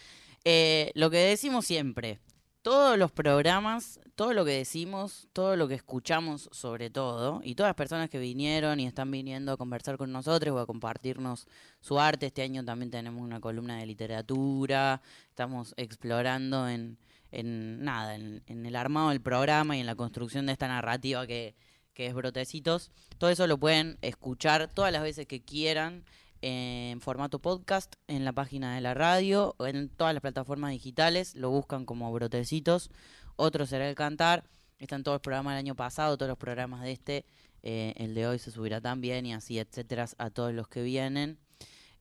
Eh, 0.43 0.91
lo 0.95 1.09
que 1.09 1.17
decimos 1.17 1.65
siempre, 1.65 2.19
todos 2.65 2.97
los 2.97 3.11
programas, 3.11 3.99
todo 4.15 4.33
lo 4.33 4.43
que 4.43 4.53
decimos, 4.53 5.27
todo 5.33 5.55
lo 5.55 5.67
que 5.67 5.75
escuchamos 5.75 6.49
sobre 6.51 6.89
todo, 6.89 7.39
y 7.43 7.53
todas 7.53 7.69
las 7.69 7.75
personas 7.75 8.09
que 8.09 8.17
vinieron 8.17 8.79
y 8.79 8.87
están 8.87 9.11
viniendo 9.11 9.51
a 9.51 9.57
conversar 9.57 9.97
con 9.97 10.11
nosotros 10.11 10.55
o 10.55 10.57
a 10.57 10.65
compartirnos 10.65 11.45
su 11.79 11.99
arte, 11.99 12.25
este 12.25 12.41
año 12.41 12.65
también 12.65 12.89
tenemos 12.89 13.21
una 13.21 13.39
columna 13.39 13.77
de 13.77 13.85
literatura, 13.85 15.03
estamos 15.29 15.75
explorando 15.77 16.67
en, 16.67 16.97
en 17.29 17.83
nada, 17.83 18.15
en, 18.15 18.41
el 18.47 18.75
armado 18.75 19.09
del 19.09 19.21
programa 19.21 19.77
y 19.77 19.81
en 19.81 19.85
la 19.85 19.93
construcción 19.93 20.47
de 20.47 20.53
esta 20.53 20.67
narrativa 20.67 21.27
que, 21.27 21.55
que 21.93 22.07
es 22.07 22.15
Brotecitos. 22.15 22.89
Todo 23.19 23.29
eso 23.29 23.45
lo 23.45 23.59
pueden 23.59 23.99
escuchar 24.01 24.73
todas 24.73 24.91
las 24.91 25.03
veces 25.03 25.27
que 25.27 25.43
quieran 25.43 26.03
en 26.47 27.01
formato 27.01 27.39
podcast 27.39 27.95
en 28.07 28.23
la 28.23 28.31
página 28.31 28.75
de 28.75 28.81
la 28.81 28.93
radio 28.93 29.55
en 29.57 29.89
todas 29.89 30.13
las 30.13 30.21
plataformas 30.21 30.69
digitales. 30.69 31.33
Lo 31.33 31.49
buscan 31.49 31.85
como 31.85 32.13
Brotecitos. 32.13 32.91
Otro 33.35 33.65
será 33.65 33.89
el 33.89 33.95
cantar. 33.95 34.43
Están 34.77 35.01
todos 35.01 35.15
los 35.15 35.21
programas 35.23 35.53
del 35.53 35.65
año 35.65 35.75
pasado, 35.75 36.17
todos 36.17 36.29
los 36.29 36.37
programas 36.37 36.83
de 36.83 36.91
este. 36.91 37.25
eh, 37.63 37.93
el 37.97 38.13
de 38.13 38.27
hoy 38.27 38.37
se 38.37 38.51
subirá 38.51 38.79
también 38.79 39.25
y 39.25 39.33
así, 39.33 39.57
etcétera, 39.57 40.07
a 40.19 40.29
todos 40.29 40.53
los 40.53 40.67
que 40.67 40.83
vienen 40.83 41.39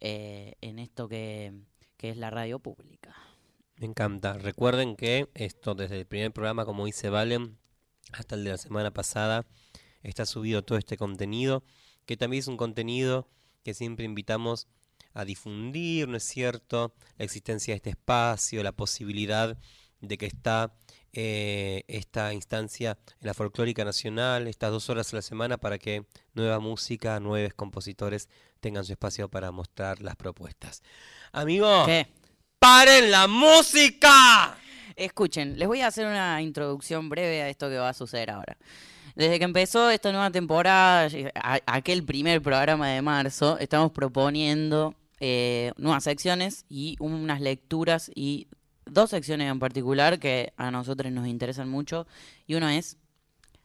eh, 0.01 0.57
en 0.61 0.79
esto 0.79 1.09
que, 1.09 1.55
que 1.97 2.11
es 2.11 2.19
la 2.19 2.29
radio 2.29 2.59
pública. 2.59 3.17
Me 3.79 3.87
encanta. 3.87 4.35
Recuerden 4.35 4.95
que 4.95 5.31
esto 5.33 5.75
desde 5.75 6.01
el 6.01 6.07
primer 6.07 6.33
programa, 6.33 6.67
como 6.67 6.85
dice 6.85 7.09
Valen, 7.09 7.57
hasta 8.13 8.35
el 8.35 8.45
de 8.45 8.51
la 8.51 8.59
semana 8.59 8.91
pasada, 8.91 9.47
está 10.03 10.27
subido 10.27 10.63
todo 10.63 10.77
este 10.77 10.99
contenido, 10.99 11.65
que 12.05 12.19
también 12.19 12.41
es 12.41 12.49
un 12.49 12.59
contenido 12.59 13.27
que 13.65 13.75
siempre 13.75 14.05
invitamos 14.05 14.69
a 15.15 15.25
difundir, 15.25 16.09
¿no 16.09 16.17
es 16.17 16.25
cierto? 16.25 16.95
La 17.19 17.25
existencia 17.25 17.73
de 17.73 17.77
este 17.77 17.91
espacio, 17.91 18.63
la 18.63 18.73
posibilidad 18.73 19.57
de 20.01 20.19
que 20.19 20.27
está 20.27 20.75
eh, 21.13 21.85
esta 21.89 22.35
instancia 22.35 22.99
en 23.21 23.27
la 23.27 23.35
folclórica 23.35 23.85
nacional, 23.85 24.49
estas 24.49 24.71
dos 24.71 24.91
horas 24.91 25.13
a 25.13 25.17
la 25.17 25.23
semana 25.23 25.57
para 25.59 25.79
que 25.79 26.07
nueva 26.35 26.59
música, 26.59 27.19
nuevos 27.21 27.55
compositores 27.55 28.29
tengan 28.61 28.85
su 28.85 28.93
espacio 28.93 29.29
para 29.29 29.51
mostrar 29.51 30.03
las 30.03 30.17
propuestas. 30.17 30.83
Amigos. 31.33 31.89
¡paren 32.59 33.11
la 33.11 33.29
música! 33.29 34.57
Escuchen, 34.97 35.59
les 35.59 35.69
voy 35.69 35.83
a 35.83 35.89
hacer 35.89 36.07
una 36.07 36.41
introducción 36.41 37.09
breve 37.09 37.43
a 37.43 37.49
esto 37.49 37.69
que 37.69 37.77
va 37.77 37.91
a 37.91 37.95
suceder 37.95 38.31
ahora. 38.31 38.57
Desde 39.15 39.39
que 39.39 39.45
empezó 39.45 39.91
esta 39.91 40.11
nueva 40.11 40.31
temporada, 40.31 41.09
a- 41.37 41.61
aquel 41.67 42.03
primer 42.05 42.43
programa 42.43 42.89
de 42.89 43.01
marzo, 43.03 43.59
estamos 43.59 43.93
proponiendo 43.93 44.95
eh, 45.21 45.73
nuevas 45.77 46.05
secciones 46.05 46.65
y 46.69 46.97
unas 46.99 47.41
lecturas 47.41 48.11
y 48.15 48.49
dos 48.87 49.11
secciones 49.11 49.51
en 49.51 49.59
particular 49.61 50.19
que 50.19 50.53
a 50.57 50.71
nosotros 50.71 51.13
nos 51.13 51.29
interesan 51.29 51.69
mucho. 51.69 52.07
Y 52.47 52.55
uno 52.55 52.69
es 52.69 52.97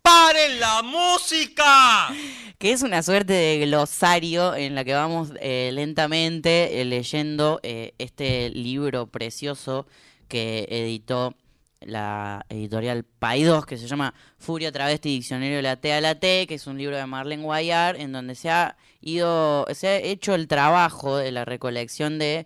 ¡Paren 0.03 0.59
la 0.59 0.81
música! 0.83 2.07
que 2.59 2.71
es 2.71 2.83
una 2.83 3.01
suerte 3.03 3.33
de 3.33 3.59
glosario 3.65 4.55
en 4.55 4.75
la 4.75 4.85
que 4.85 4.93
vamos 4.93 5.31
eh, 5.41 5.71
lentamente 5.73 6.79
eh, 6.81 6.85
leyendo 6.85 7.59
este 7.63 8.49
libro 8.51 9.07
precioso 9.07 9.87
que 10.27 10.67
editó 10.69 11.35
la 11.81 12.45
editorial 12.49 13.03
Paidós, 13.03 13.65
que 13.65 13.77
se 13.77 13.87
llama 13.87 14.13
Furia 14.37 14.71
Travesti 14.71 15.09
Diccionario 15.09 15.57
de 15.57 15.61
la 15.61 15.77
T 15.77 15.93
a 15.93 16.01
la 16.01 16.15
T, 16.15 16.45
que 16.47 16.55
es 16.55 16.67
un 16.67 16.77
libro 16.77 16.97
de 16.97 17.05
Marlene 17.05 17.43
Guayar, 17.43 17.95
en 17.95 18.11
donde 18.11 18.35
se 18.35 18.49
ha 18.49 18.77
ido, 19.01 19.65
se 19.73 19.87
ha 19.87 19.97
hecho 19.97 20.35
el 20.35 20.47
trabajo 20.47 21.17
de 21.17 21.31
la 21.31 21.45
recolección 21.45 22.19
de 22.19 22.45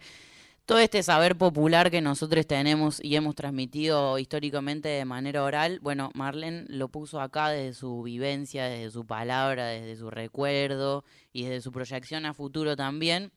todo 0.65 0.79
este 0.79 1.03
saber 1.03 1.37
popular 1.37 1.91
que 1.91 1.99
nosotros 1.99 2.47
tenemos 2.47 3.03
y 3.03 3.15
hemos 3.15 3.35
transmitido 3.35 4.17
históricamente 4.17 4.87
de 4.87 5.03
manera 5.03 5.43
oral, 5.43 5.79
bueno, 5.81 6.09
Marlene 6.13 6.65
lo 6.69 6.87
puso 6.87 7.19
acá 7.19 7.49
desde 7.49 7.73
su 7.73 8.01
vivencia, 8.03 8.65
desde 8.65 8.91
su 8.91 9.05
palabra, 9.05 9.67
desde 9.67 9.97
su 9.97 10.09
recuerdo 10.09 11.03
y 11.33 11.43
desde 11.43 11.61
su 11.61 11.71
proyección 11.73 12.25
a 12.25 12.33
futuro 12.33 12.77
también. 12.77 13.31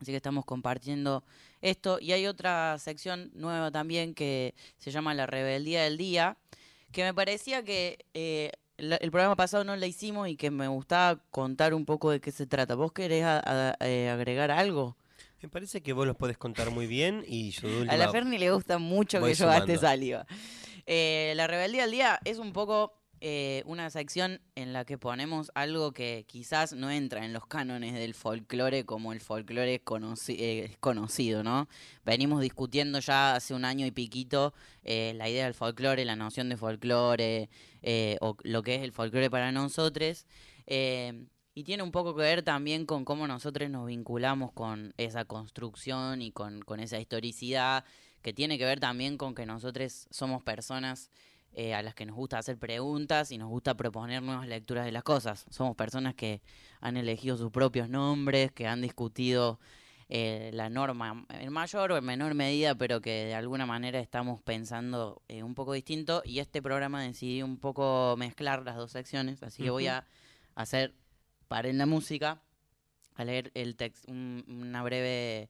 Así 0.00 0.10
que 0.10 0.16
estamos 0.16 0.44
compartiendo 0.44 1.24
esto. 1.70 1.98
Y 2.00 2.12
hay 2.12 2.26
otra 2.26 2.78
sección 2.78 3.30
nueva 3.34 3.70
también 3.70 4.14
que 4.14 4.54
se 4.78 4.90
llama 4.90 5.14
La 5.14 5.26
Rebeldía 5.26 5.82
del 5.84 5.96
Día, 5.96 6.36
que 6.92 7.02
me 7.04 7.12
parecía 7.14 7.62
que 7.62 8.04
eh, 8.14 8.52
la- 8.78 8.96
el 8.96 9.10
programa 9.10 9.36
pasado 9.36 9.64
no 9.64 9.74
la 9.76 9.86
hicimos 9.86 10.28
y 10.28 10.36
que 10.36 10.50
me 10.50 10.68
gustaba 10.68 11.20
contar 11.30 11.74
un 11.74 11.84
poco 11.84 12.10
de 12.10 12.20
qué 12.20 12.30
se 12.32 12.46
trata. 12.46 12.74
¿Vos 12.74 12.92
querés 12.92 13.24
a- 13.24 13.42
a- 13.44 13.76
eh, 13.86 14.08
agregar 14.10 14.50
algo? 14.50 14.96
Me 15.42 15.48
parece 15.48 15.82
que 15.82 15.92
vos 15.92 16.06
los 16.06 16.16
podés 16.16 16.38
contar 16.38 16.70
muy 16.70 16.86
bien 16.86 17.22
y 17.26 17.50
yo 17.50 17.68
A 17.90 17.96
la 17.96 18.10
Ferni 18.10 18.38
le 18.38 18.50
gusta 18.50 18.78
mucho 18.78 19.18
que 19.22 19.34
yo 19.34 19.46
gaste 19.46 19.72
saliva. 19.78 20.26
Eh, 20.86 21.32
la 21.36 21.46
rebeldía 21.46 21.82
del 21.82 21.90
día 21.90 22.20
es 22.24 22.38
un 22.38 22.52
poco 22.52 22.94
eh, 23.20 23.62
una 23.66 23.88
sección 23.90 24.40
en 24.54 24.72
la 24.72 24.84
que 24.84 24.98
ponemos 24.98 25.50
algo 25.54 25.92
que 25.92 26.24
quizás 26.28 26.72
no 26.74 26.90
entra 26.90 27.24
en 27.24 27.32
los 27.32 27.46
cánones 27.46 27.94
del 27.94 28.14
folclore 28.14 28.84
como 28.84 29.12
el 29.12 29.20
folclore 29.20 29.82
conoci- 29.82 30.36
eh, 30.38 30.76
conocido, 30.80 31.42
¿no? 31.42 31.68
Venimos 32.04 32.40
discutiendo 32.40 32.98
ya 33.00 33.34
hace 33.34 33.54
un 33.54 33.64
año 33.64 33.86
y 33.86 33.90
piquito 33.90 34.52
eh, 34.82 35.12
la 35.16 35.28
idea 35.28 35.44
del 35.44 35.54
folclore, 35.54 36.04
la 36.04 36.16
noción 36.16 36.48
de 36.48 36.56
folclore 36.56 37.48
eh, 37.82 38.16
o 38.20 38.36
lo 38.42 38.62
que 38.62 38.74
es 38.76 38.82
el 38.82 38.92
folclore 38.92 39.30
para 39.30 39.50
nosotros. 39.52 40.26
y 40.66 41.64
tiene 41.64 41.82
un 41.82 41.90
poco 41.90 42.14
que 42.14 42.20
ver 42.22 42.42
también 42.42 42.84
con 42.84 43.04
cómo 43.06 43.26
nosotros 43.26 43.70
nos 43.70 43.86
vinculamos 43.86 44.52
con 44.52 44.92
esa 44.98 45.24
construcción 45.24 46.20
y 46.20 46.30
con 46.32 46.80
esa 46.80 47.00
historicidad, 47.00 47.84
que 48.20 48.34
tiene 48.34 48.58
que 48.58 48.64
ver 48.66 48.78
también 48.80 49.16
con 49.16 49.34
que 49.34 49.46
nosotros 49.46 50.06
somos 50.10 50.42
personas 50.42 51.10
eh, 51.56 51.74
a 51.74 51.82
las 51.82 51.94
que 51.94 52.04
nos 52.06 52.14
gusta 52.14 52.38
hacer 52.38 52.58
preguntas 52.58 53.32
y 53.32 53.38
nos 53.38 53.48
gusta 53.48 53.74
proponer 53.76 54.22
nuevas 54.22 54.46
lecturas 54.46 54.84
de 54.84 54.92
las 54.92 55.02
cosas. 55.02 55.46
Somos 55.50 55.74
personas 55.74 56.14
que 56.14 56.42
han 56.80 56.96
elegido 56.96 57.36
sus 57.36 57.50
propios 57.50 57.88
nombres, 57.88 58.52
que 58.52 58.66
han 58.68 58.82
discutido 58.82 59.58
eh, 60.08 60.50
la 60.52 60.68
norma 60.68 61.24
en 61.30 61.52
mayor 61.52 61.90
o 61.92 61.96
en 61.96 62.04
menor 62.04 62.34
medida, 62.34 62.74
pero 62.76 63.00
que 63.00 63.24
de 63.24 63.34
alguna 63.34 63.66
manera 63.66 63.98
estamos 63.98 64.40
pensando 64.42 65.22
eh, 65.28 65.42
un 65.42 65.54
poco 65.54 65.72
distinto 65.72 66.22
y 66.24 66.38
este 66.38 66.60
programa 66.62 67.02
decidí 67.02 67.42
un 67.42 67.58
poco 67.58 68.14
mezclar 68.18 68.62
las 68.62 68.76
dos 68.76 68.92
secciones, 68.92 69.42
así 69.42 69.62
que 69.64 69.70
voy 69.70 69.86
a 69.88 70.06
hacer, 70.54 70.94
para 71.48 71.68
en 71.68 71.78
la 71.78 71.86
música, 71.86 72.40
a 73.16 73.24
leer 73.24 73.50
el 73.54 73.74
text, 73.76 74.04
un- 74.08 74.44
una 74.46 74.82
breve 74.82 75.48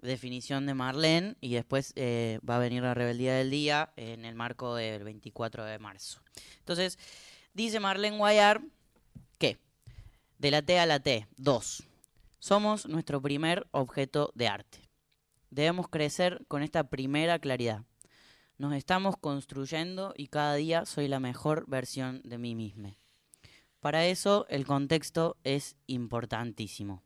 definición 0.00 0.66
de 0.66 0.74
Marlene 0.74 1.36
y 1.40 1.54
después 1.54 1.92
eh, 1.96 2.40
va 2.48 2.56
a 2.56 2.60
venir 2.60 2.82
la 2.82 2.94
rebeldía 2.94 3.34
del 3.34 3.50
día 3.50 3.92
en 3.96 4.24
el 4.24 4.34
marco 4.34 4.74
del 4.74 5.04
24 5.04 5.64
de 5.64 5.78
marzo. 5.78 6.20
Entonces, 6.58 6.98
dice 7.54 7.80
Marlene 7.80 8.16
Guayar 8.16 8.62
que 9.38 9.58
de 10.38 10.50
la 10.50 10.62
T 10.62 10.78
a 10.78 10.86
la 10.86 11.00
T, 11.00 11.26
dos, 11.36 11.82
somos 12.38 12.86
nuestro 12.86 13.20
primer 13.20 13.66
objeto 13.72 14.32
de 14.34 14.48
arte. 14.48 14.88
Debemos 15.50 15.88
crecer 15.88 16.44
con 16.46 16.62
esta 16.62 16.84
primera 16.84 17.38
claridad. 17.38 17.84
Nos 18.58 18.74
estamos 18.74 19.16
construyendo 19.16 20.14
y 20.16 20.28
cada 20.28 20.54
día 20.54 20.84
soy 20.84 21.08
la 21.08 21.20
mejor 21.20 21.64
versión 21.68 22.20
de 22.24 22.38
mí 22.38 22.54
misma. 22.54 22.96
Para 23.80 24.06
eso 24.06 24.46
el 24.48 24.66
contexto 24.66 25.36
es 25.44 25.76
importantísimo, 25.86 27.02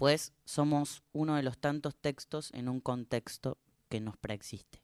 pues 0.00 0.32
somos 0.46 1.02
uno 1.12 1.36
de 1.36 1.42
los 1.42 1.58
tantos 1.58 1.94
textos 1.94 2.50
en 2.54 2.70
un 2.70 2.80
contexto 2.80 3.58
que 3.90 4.00
nos 4.00 4.16
preexiste. 4.16 4.82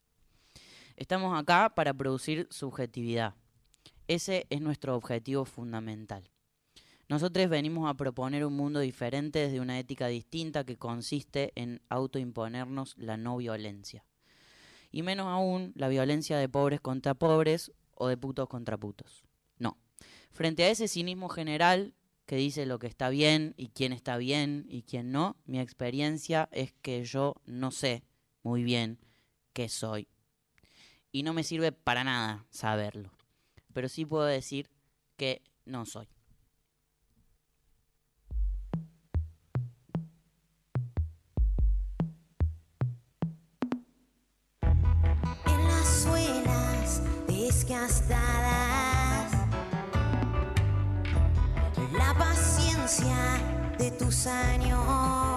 Estamos 0.94 1.40
acá 1.40 1.72
para 1.74 1.94
producir 1.94 2.46
subjetividad. 2.50 3.34
Ese 4.08 4.46
es 4.50 4.60
nuestro 4.60 4.94
objetivo 4.94 5.46
fundamental. 5.46 6.28
Nosotros 7.08 7.48
venimos 7.48 7.88
a 7.88 7.94
proponer 7.94 8.44
un 8.44 8.56
mundo 8.56 8.80
diferente 8.80 9.38
desde 9.38 9.58
una 9.58 9.78
ética 9.78 10.08
distinta 10.08 10.64
que 10.64 10.76
consiste 10.76 11.50
en 11.54 11.80
autoimponernos 11.88 12.94
la 12.98 13.16
no 13.16 13.38
violencia. 13.38 14.04
Y 14.92 15.00
menos 15.00 15.28
aún 15.28 15.72
la 15.76 15.88
violencia 15.88 16.36
de 16.36 16.50
pobres 16.50 16.82
contra 16.82 17.14
pobres 17.14 17.72
o 17.94 18.08
de 18.08 18.18
putos 18.18 18.50
contra 18.50 18.76
putos. 18.76 19.24
No. 19.58 19.78
Frente 20.30 20.64
a 20.64 20.68
ese 20.68 20.88
cinismo 20.88 21.30
general 21.30 21.94
que 22.26 22.36
dice 22.36 22.66
lo 22.66 22.78
que 22.78 22.88
está 22.88 23.08
bien 23.08 23.54
y 23.56 23.68
quién 23.68 23.92
está 23.92 24.16
bien 24.18 24.66
y 24.68 24.82
quién 24.82 25.12
no, 25.12 25.36
mi 25.46 25.60
experiencia 25.60 26.48
es 26.50 26.72
que 26.82 27.04
yo 27.04 27.36
no 27.46 27.70
sé 27.70 28.02
muy 28.42 28.64
bien 28.64 28.98
qué 29.52 29.68
soy. 29.68 30.08
Y 31.12 31.22
no 31.22 31.32
me 31.32 31.44
sirve 31.44 31.72
para 31.72 32.04
nada 32.04 32.44
saberlo. 32.50 33.12
Pero 33.72 33.88
sí 33.88 34.04
puedo 34.04 34.24
decir 34.24 34.68
que 35.16 35.40
no 35.64 35.86
soy. 35.86 36.08
en 45.46 45.68
las 45.68 46.02
suelas 46.02 47.02
desgastadas. 47.26 48.95
De 53.78 53.90
tus 53.90 54.28
años 54.28 55.35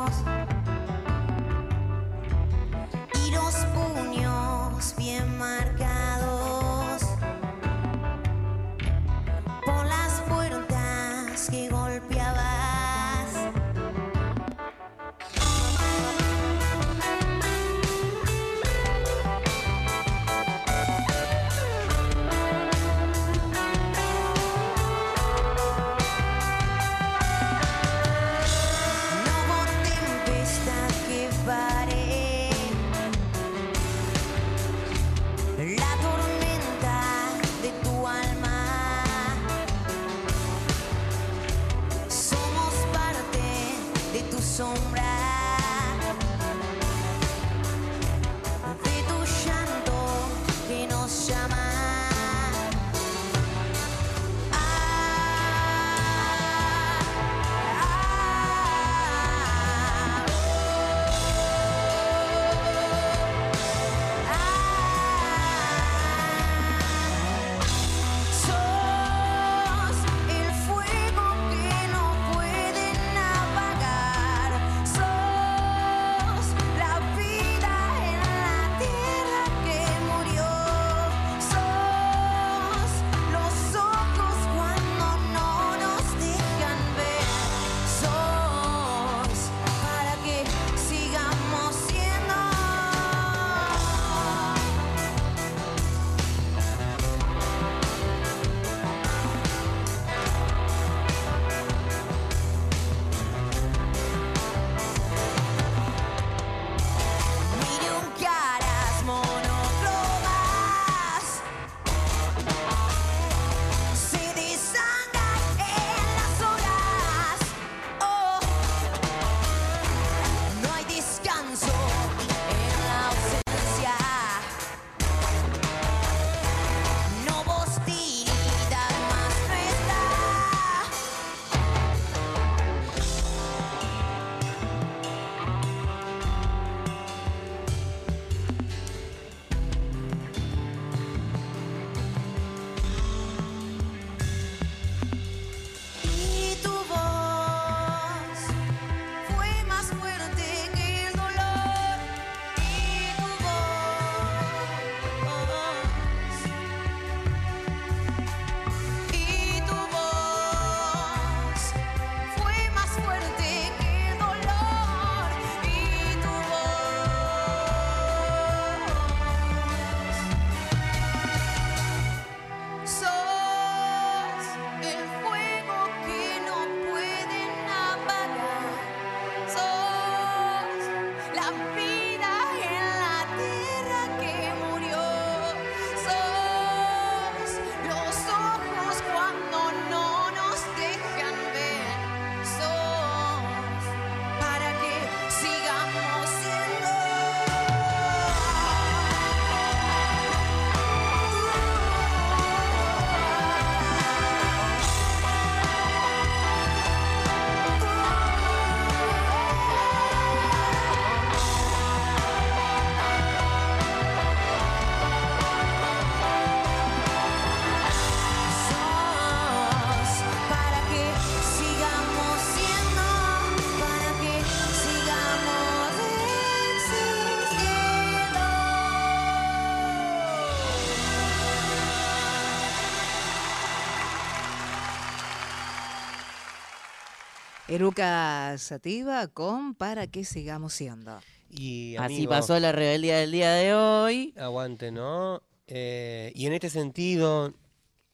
Eruca 237.83 238.57
Sativa 238.57 239.25
con 239.29 239.73
Para 239.73 240.05
que 240.05 240.25
sigamos 240.25 240.73
siendo. 240.73 241.17
Y 241.49 241.95
Así 241.95 242.15
amigo, 242.15 242.29
pasó 242.31 242.59
la 242.59 242.73
rebeldía 242.73 243.19
del 243.19 243.31
día 243.31 243.51
de 243.53 243.73
hoy. 243.73 244.33
Aguante, 244.37 244.91
¿no? 244.91 245.41
Eh, 245.65 246.33
y 246.35 246.45
en 246.45 246.51
este 246.51 246.69
sentido, 246.69 247.53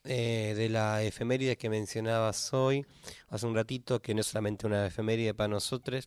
eh, 0.03 0.53
de 0.55 0.69
la 0.69 1.01
efeméride 1.01 1.57
que 1.57 1.71
mencionabas 1.71 2.53
hoy, 2.53 2.85
hace 3.29 3.47
un 3.47 3.55
ratito, 3.55 4.03
que 4.03 4.13
no 4.13 4.21
es 4.21 4.27
solamente 4.27 4.67
una 4.67 4.85
efeméride 4.85 5.33
para 5.33 5.47
nosotros, 5.47 6.05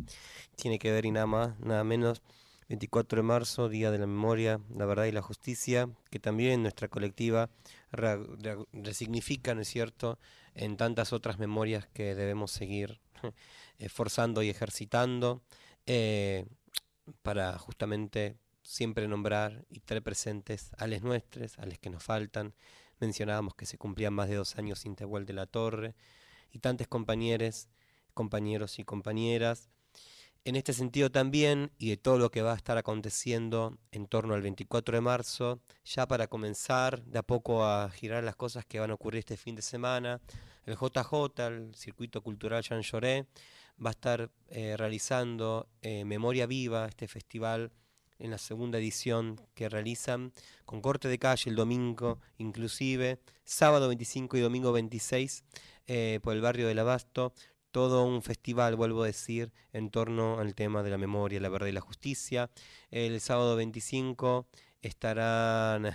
tiene 0.54 0.78
que 0.78 0.92
ver 0.92 1.04
y 1.04 1.10
nada 1.10 1.26
más, 1.26 1.58
nada 1.58 1.82
menos, 1.82 2.22
24 2.68 3.16
de 3.16 3.22
marzo, 3.24 3.68
Día 3.68 3.90
de 3.90 3.98
la 3.98 4.06
Memoria, 4.06 4.60
la 4.72 4.86
Verdad 4.86 5.06
y 5.06 5.10
la 5.12 5.22
Justicia, 5.22 5.88
que 6.10 6.20
también 6.20 6.62
nuestra 6.62 6.86
colectiva 6.86 7.50
re- 7.90 8.18
re- 8.38 8.64
resignifica, 8.72 9.52
¿no 9.56 9.62
es 9.62 9.68
cierto?, 9.68 10.20
en 10.54 10.76
tantas 10.76 11.12
otras 11.12 11.40
memorias 11.40 11.88
que 11.92 12.14
debemos 12.14 12.52
seguir 12.52 13.00
esforzando 13.78 14.42
y 14.42 14.50
ejercitando. 14.50 15.42
eh, 15.86 16.46
para 17.22 17.58
justamente 17.58 18.36
siempre 18.62 19.08
nombrar 19.08 19.64
y 19.70 19.80
tener 19.80 20.02
presentes 20.02 20.70
a 20.76 20.86
les 20.86 21.02
nuestros, 21.02 21.58
a 21.58 21.66
los 21.66 21.78
que 21.78 21.90
nos 21.90 22.02
faltan. 22.02 22.54
Mencionábamos 23.00 23.54
que 23.54 23.66
se 23.66 23.78
cumplían 23.78 24.12
más 24.12 24.28
de 24.28 24.36
dos 24.36 24.56
años 24.56 24.80
sin 24.80 24.96
Tehuel 24.96 25.24
de 25.24 25.32
la 25.32 25.46
Torre 25.46 25.94
y 26.50 26.58
tantos 26.58 26.86
compañeros, 26.88 27.68
compañeros 28.14 28.78
y 28.78 28.84
compañeras. 28.84 29.70
En 30.44 30.56
este 30.56 30.72
sentido 30.72 31.10
también, 31.10 31.72
y 31.78 31.90
de 31.90 31.96
todo 31.96 32.18
lo 32.18 32.30
que 32.30 32.42
va 32.42 32.52
a 32.52 32.56
estar 32.56 32.78
aconteciendo 32.78 33.78
en 33.90 34.06
torno 34.06 34.34
al 34.34 34.42
24 34.42 34.96
de 34.96 35.00
marzo, 35.00 35.60
ya 35.84 36.06
para 36.06 36.26
comenzar 36.26 37.02
de 37.04 37.18
a 37.18 37.22
poco 37.22 37.64
a 37.64 37.90
girar 37.90 38.24
las 38.24 38.36
cosas 38.36 38.64
que 38.64 38.80
van 38.80 38.90
a 38.90 38.94
ocurrir 38.94 39.20
este 39.20 39.36
fin 39.36 39.54
de 39.56 39.62
semana, 39.62 40.20
el 40.68 40.76
JJ, 40.76 41.46
el 41.46 41.74
Circuito 41.74 42.22
Cultural 42.22 42.62
Jean 42.62 42.82
Lloré, 42.82 43.26
va 43.84 43.90
a 43.90 43.92
estar 43.92 44.30
eh, 44.48 44.76
realizando 44.76 45.66
eh, 45.80 46.04
Memoria 46.04 46.46
Viva, 46.46 46.86
este 46.86 47.08
festival 47.08 47.72
en 48.18 48.30
la 48.30 48.38
segunda 48.38 48.78
edición 48.78 49.40
que 49.54 49.68
realizan, 49.68 50.32
con 50.66 50.82
corte 50.82 51.08
de 51.08 51.18
calle 51.18 51.50
el 51.50 51.56
domingo 51.56 52.18
inclusive, 52.36 53.18
sábado 53.44 53.88
25 53.88 54.36
y 54.36 54.40
domingo 54.40 54.72
26 54.72 55.44
eh, 55.86 56.20
por 56.22 56.34
el 56.34 56.42
barrio 56.42 56.68
del 56.68 56.80
Abasto, 56.80 57.32
todo 57.70 58.04
un 58.04 58.22
festival, 58.22 58.76
vuelvo 58.76 59.04
a 59.04 59.06
decir, 59.06 59.52
en 59.72 59.90
torno 59.90 60.38
al 60.38 60.54
tema 60.54 60.82
de 60.82 60.90
la 60.90 60.98
memoria, 60.98 61.40
la 61.40 61.48
verdad 61.48 61.68
y 61.68 61.72
la 61.72 61.80
justicia. 61.80 62.50
El 62.90 63.20
sábado 63.20 63.56
25 63.56 64.48
estarán 64.82 65.94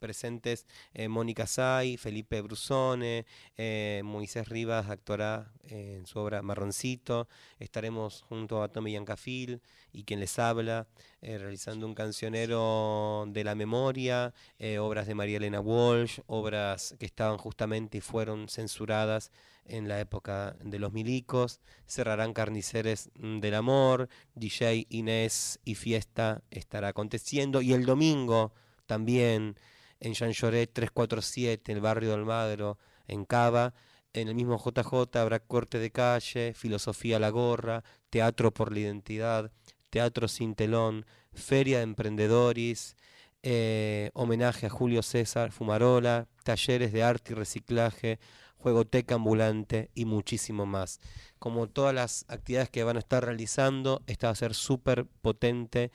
presentes 0.00 0.66
eh, 0.94 1.06
Mónica 1.06 1.46
Say, 1.46 1.96
Felipe 1.96 2.40
Brusone, 2.40 3.26
eh, 3.56 4.00
Moisés 4.04 4.48
Rivas 4.48 4.90
actuará 4.90 5.52
eh, 5.68 5.98
en 5.98 6.06
su 6.06 6.18
obra 6.18 6.42
Marroncito, 6.42 7.28
estaremos 7.60 8.22
junto 8.22 8.62
a 8.62 8.68
Tommy 8.72 8.92
Yancafil 8.92 9.60
y 9.92 10.02
quien 10.02 10.18
les 10.18 10.38
habla, 10.38 10.88
eh, 11.20 11.38
realizando 11.38 11.86
un 11.86 11.94
cancionero 11.94 13.26
de 13.28 13.44
la 13.44 13.54
memoria, 13.54 14.34
obras 14.80 15.06
de 15.06 15.14
María 15.14 15.36
Elena 15.36 15.60
Walsh, 15.60 16.20
obras 16.26 16.96
que 16.98 17.06
estaban 17.06 17.36
justamente 17.38 17.98
y 17.98 18.00
fueron 18.00 18.48
censuradas 18.48 19.30
en 19.66 19.86
la 19.86 20.00
época 20.00 20.56
de 20.62 20.78
los 20.78 20.92
milicos, 20.92 21.60
cerrarán 21.86 22.32
Carniceres 22.32 23.10
del 23.14 23.54
Amor, 23.54 24.08
DJ 24.34 24.86
Inés 24.88 25.60
y 25.64 25.74
Fiesta 25.74 26.42
estará 26.50 26.88
aconteciendo, 26.88 27.60
y 27.62 27.72
el 27.72 27.84
domingo 27.84 28.52
también 28.86 29.56
en 30.00 30.14
Jean 30.14 30.32
Lloret 30.32 30.72
347, 30.72 31.72
el 31.72 31.80
barrio 31.80 32.08
de 32.10 32.14
Almagro, 32.16 32.78
en 33.06 33.24
Cava. 33.24 33.74
En 34.12 34.28
el 34.28 34.34
mismo 34.34 34.58
JJ 34.58 35.16
habrá 35.18 35.38
corte 35.38 35.78
de 35.78 35.90
calle, 35.92 36.52
filosofía 36.54 37.16
a 37.16 37.20
la 37.20 37.30
gorra, 37.30 37.84
teatro 38.08 38.52
por 38.52 38.72
la 38.72 38.80
identidad, 38.80 39.52
teatro 39.90 40.26
sin 40.26 40.54
telón, 40.54 41.06
feria 41.32 41.78
de 41.78 41.84
emprendedores, 41.84 42.96
eh, 43.42 44.10
homenaje 44.14 44.66
a 44.66 44.70
Julio 44.70 45.02
César 45.02 45.52
Fumarola, 45.52 46.26
talleres 46.42 46.92
de 46.92 47.02
arte 47.02 47.32
y 47.32 47.36
reciclaje, 47.36 48.18
juegoteca 48.56 49.14
ambulante 49.14 49.90
y 49.94 50.06
muchísimo 50.06 50.66
más. 50.66 50.98
Como 51.38 51.68
todas 51.68 51.94
las 51.94 52.24
actividades 52.28 52.70
que 52.70 52.84
van 52.84 52.96
a 52.96 53.00
estar 53.00 53.24
realizando, 53.24 54.02
esta 54.06 54.26
va 54.26 54.32
a 54.32 54.36
ser 54.36 54.54
súper 54.54 55.06
potente 55.22 55.92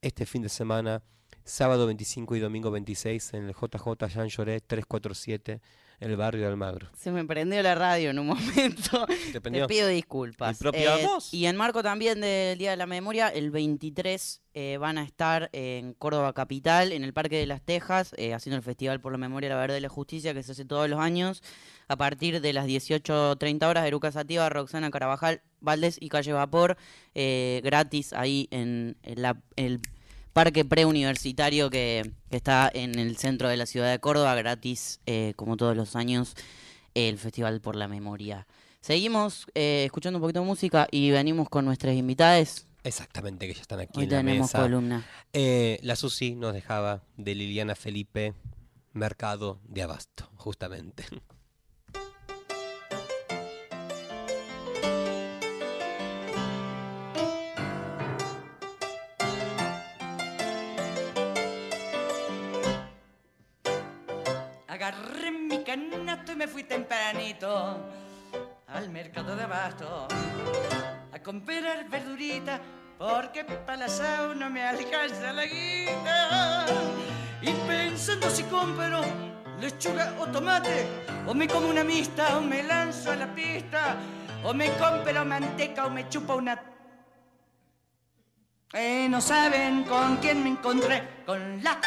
este 0.00 0.24
fin 0.24 0.42
de 0.42 0.48
semana 0.48 1.02
sábado 1.46 1.86
25 1.86 2.36
y 2.36 2.40
domingo 2.40 2.70
26 2.70 3.32
en 3.34 3.44
el 3.46 3.54
JJ 3.54 4.06
Jean 4.12 4.28
Lloré 4.28 4.60
347 4.60 5.60
en 5.98 6.10
el 6.10 6.16
barrio 6.18 6.42
de 6.42 6.48
Almagro. 6.48 6.88
Se 6.94 7.10
me 7.10 7.24
prendió 7.24 7.62
la 7.62 7.74
radio 7.74 8.10
en 8.10 8.18
un 8.18 8.26
momento. 8.26 9.06
¿Te 9.32 9.40
pido 9.40 9.88
disculpas. 9.88 10.60
¿Mi 10.60 10.62
propia 10.62 10.96
Eh? 10.96 11.06
Y 11.32 11.46
en 11.46 11.56
marco 11.56 11.82
también 11.82 12.20
del 12.20 12.58
Día 12.58 12.72
de 12.72 12.76
la 12.76 12.84
Memoria, 12.84 13.28
el 13.28 13.50
23 13.50 14.42
eh, 14.52 14.76
van 14.78 14.98
a 14.98 15.04
estar 15.04 15.48
en 15.52 15.94
Córdoba 15.94 16.34
Capital, 16.34 16.92
en 16.92 17.02
el 17.02 17.14
Parque 17.14 17.38
de 17.38 17.46
las 17.46 17.62
Tejas, 17.62 18.12
eh, 18.18 18.34
haciendo 18.34 18.58
el 18.58 18.62
Festival 18.62 19.00
por 19.00 19.12
la 19.12 19.16
Memoria, 19.18 19.48
la 19.48 19.56
Verdad 19.56 19.76
y 19.76 19.80
la 19.80 19.88
Justicia, 19.88 20.34
que 20.34 20.42
se 20.42 20.52
hace 20.52 20.66
todos 20.66 20.90
los 20.90 21.00
años. 21.00 21.42
A 21.88 21.96
partir 21.96 22.42
de 22.42 22.52
las 22.52 22.66
18.30 22.66 23.66
horas, 23.66 23.86
Eruca 23.86 24.12
Sativa, 24.12 24.50
Roxana 24.50 24.90
Carabajal, 24.90 25.40
Valdés 25.60 25.96
y 25.98 26.10
Calle 26.10 26.32
Vapor, 26.34 26.76
eh, 27.14 27.62
gratis 27.64 28.12
ahí 28.12 28.48
en, 28.50 28.98
en 29.02 29.22
la- 29.22 29.40
el 29.56 29.80
parque 30.36 30.66
preuniversitario 30.66 31.70
que, 31.70 32.12
que 32.28 32.36
está 32.36 32.70
en 32.74 32.98
el 32.98 33.16
centro 33.16 33.48
de 33.48 33.56
la 33.56 33.64
ciudad 33.64 33.90
de 33.90 33.98
Córdoba, 34.00 34.34
gratis, 34.34 35.00
eh, 35.06 35.32
como 35.34 35.56
todos 35.56 35.74
los 35.74 35.96
años, 35.96 36.34
el 36.92 37.16
Festival 37.16 37.62
por 37.62 37.74
la 37.74 37.88
Memoria. 37.88 38.46
Seguimos 38.82 39.46
eh, 39.54 39.84
escuchando 39.86 40.18
un 40.18 40.20
poquito 40.20 40.40
de 40.40 40.46
música 40.46 40.88
y 40.90 41.10
venimos 41.10 41.48
con 41.48 41.64
nuestras 41.64 41.94
invitadas. 41.94 42.66
Exactamente, 42.84 43.46
que 43.46 43.54
ya 43.54 43.62
están 43.62 43.80
aquí 43.80 43.98
Hoy 43.98 44.04
en 44.04 44.10
la 44.10 44.16
tenemos 44.18 44.48
mesa. 44.48 44.60
columna. 44.60 45.06
Eh, 45.32 45.78
la 45.82 45.96
Susi 45.96 46.34
nos 46.34 46.52
dejaba 46.52 47.02
de 47.16 47.34
Liliana 47.34 47.74
Felipe, 47.74 48.34
Mercado 48.92 49.58
de 49.66 49.84
Abasto, 49.84 50.28
justamente. 50.34 51.06
Me 66.36 66.46
fui 66.46 66.64
tempranito 66.64 67.78
al 68.68 68.90
mercado 68.90 69.34
de 69.34 69.44
abasto 69.44 70.06
a 71.12 71.18
comprar 71.20 71.88
verdurita 71.88 72.60
porque 72.98 73.44
para 73.44 73.78
la 73.78 73.84
asado 73.86 74.34
no 74.34 74.50
me 74.50 74.62
alcanza 74.62 75.32
la 75.32 75.46
guita. 75.46 76.66
Y 77.40 77.52
pensando 77.66 78.28
si 78.28 78.42
compro 78.44 79.00
lechuga 79.60 80.14
o 80.18 80.26
tomate, 80.26 80.86
o 81.26 81.34
me 81.34 81.48
como 81.48 81.68
una 81.68 81.84
mixta, 81.84 82.36
o 82.36 82.40
me 82.42 82.62
lanzo 82.62 83.12
a 83.12 83.16
la 83.16 83.34
pista, 83.34 83.96
o 84.44 84.52
me 84.52 84.70
compro 84.76 85.24
manteca 85.24 85.86
o 85.86 85.90
me 85.90 86.08
chupa 86.08 86.34
una 86.34 86.60
eh, 88.72 89.08
no 89.08 89.20
saben 89.20 89.84
con 89.84 90.16
quién 90.16 90.42
me 90.42 90.50
encontré, 90.50 91.22
con 91.24 91.62
la 91.62 91.80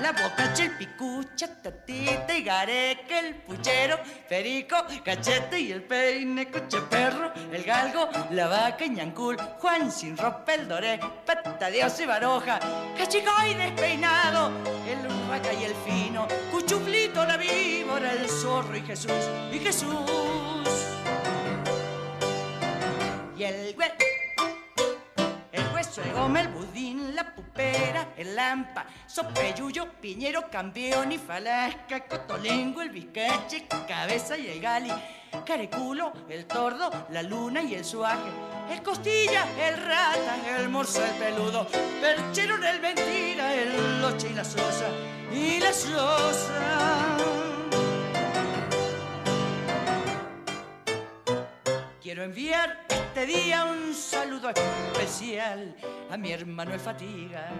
la 0.00 0.12
boca 0.12 0.52
el 0.58 0.76
picucha, 0.76 1.48
tatita 1.62 2.36
y 2.36 2.42
gareque, 2.42 3.18
el 3.18 3.34
puchero, 3.36 3.98
perico, 4.28 4.76
cachete 5.04 5.60
y 5.60 5.72
el 5.72 5.82
peine, 5.82 6.50
coche 6.50 6.80
perro, 6.88 7.32
el 7.52 7.62
galgo, 7.62 8.08
la 8.30 8.46
vaca 8.48 8.84
y 8.84 8.90
ñancul, 8.90 9.36
Juan 9.58 9.90
sin 9.92 10.16
ropa, 10.16 10.54
el 10.54 10.68
doré, 10.68 10.98
pata 11.26 11.68
Dios 11.68 12.00
y 12.00 12.06
baroja, 12.06 12.58
cachico 12.96 13.30
y 13.48 13.54
despeinado, 13.54 14.50
el 14.86 14.98
urraca 15.06 15.52
y 15.52 15.64
el 15.64 15.74
fino, 15.84 16.26
cuchuflito, 16.50 17.24
la 17.24 17.36
víbora, 17.36 18.12
el 18.12 18.28
zorro 18.28 18.76
y 18.76 18.82
Jesús, 18.82 19.28
y 19.52 19.58
Jesús. 19.58 19.86
Y 23.36 23.44
el 23.44 23.74
güey 23.74 24.09
hueso, 25.90 26.02
el 26.02 26.12
goma, 26.12 26.40
el 26.40 26.48
budín, 26.48 27.14
la 27.14 27.34
pupera, 27.34 28.08
el 28.16 28.34
lampa, 28.36 28.86
sopeyuyo, 29.06 29.90
piñero, 30.00 30.48
campeón 30.50 31.12
y 31.12 31.18
falasca, 31.18 32.06
cotolengo, 32.06 32.82
el 32.82 32.90
bizcache, 32.90 33.66
cabeza 33.88 34.38
y 34.38 34.48
el 34.48 34.60
gali, 34.60 34.90
careculo, 35.44 36.12
el 36.28 36.46
tordo, 36.46 36.90
la 37.10 37.22
luna 37.22 37.62
y 37.62 37.74
el 37.74 37.84
suaje, 37.84 38.30
el 38.70 38.82
costilla, 38.82 39.46
el 39.66 39.76
rata, 39.78 40.58
el 40.58 40.68
morso, 40.68 41.04
el 41.04 41.12
peludo, 41.12 41.66
perchero, 42.00 42.56
el 42.56 42.80
mentira, 42.80 43.54
el 43.54 44.00
loche 44.00 44.28
y 44.30 44.34
la 44.34 44.44
sosa, 44.44 44.88
y 45.32 45.58
la 45.58 45.72
sosa. 45.72 47.59
Quiero 52.02 52.24
enviar 52.24 52.86
este 52.88 53.26
día 53.26 53.66
un 53.66 53.92
saludo 53.92 54.48
especial 54.48 55.76
a 56.10 56.16
mi 56.16 56.32
hermano 56.32 56.72
el 56.72 56.80
Fatiga, 56.80 57.50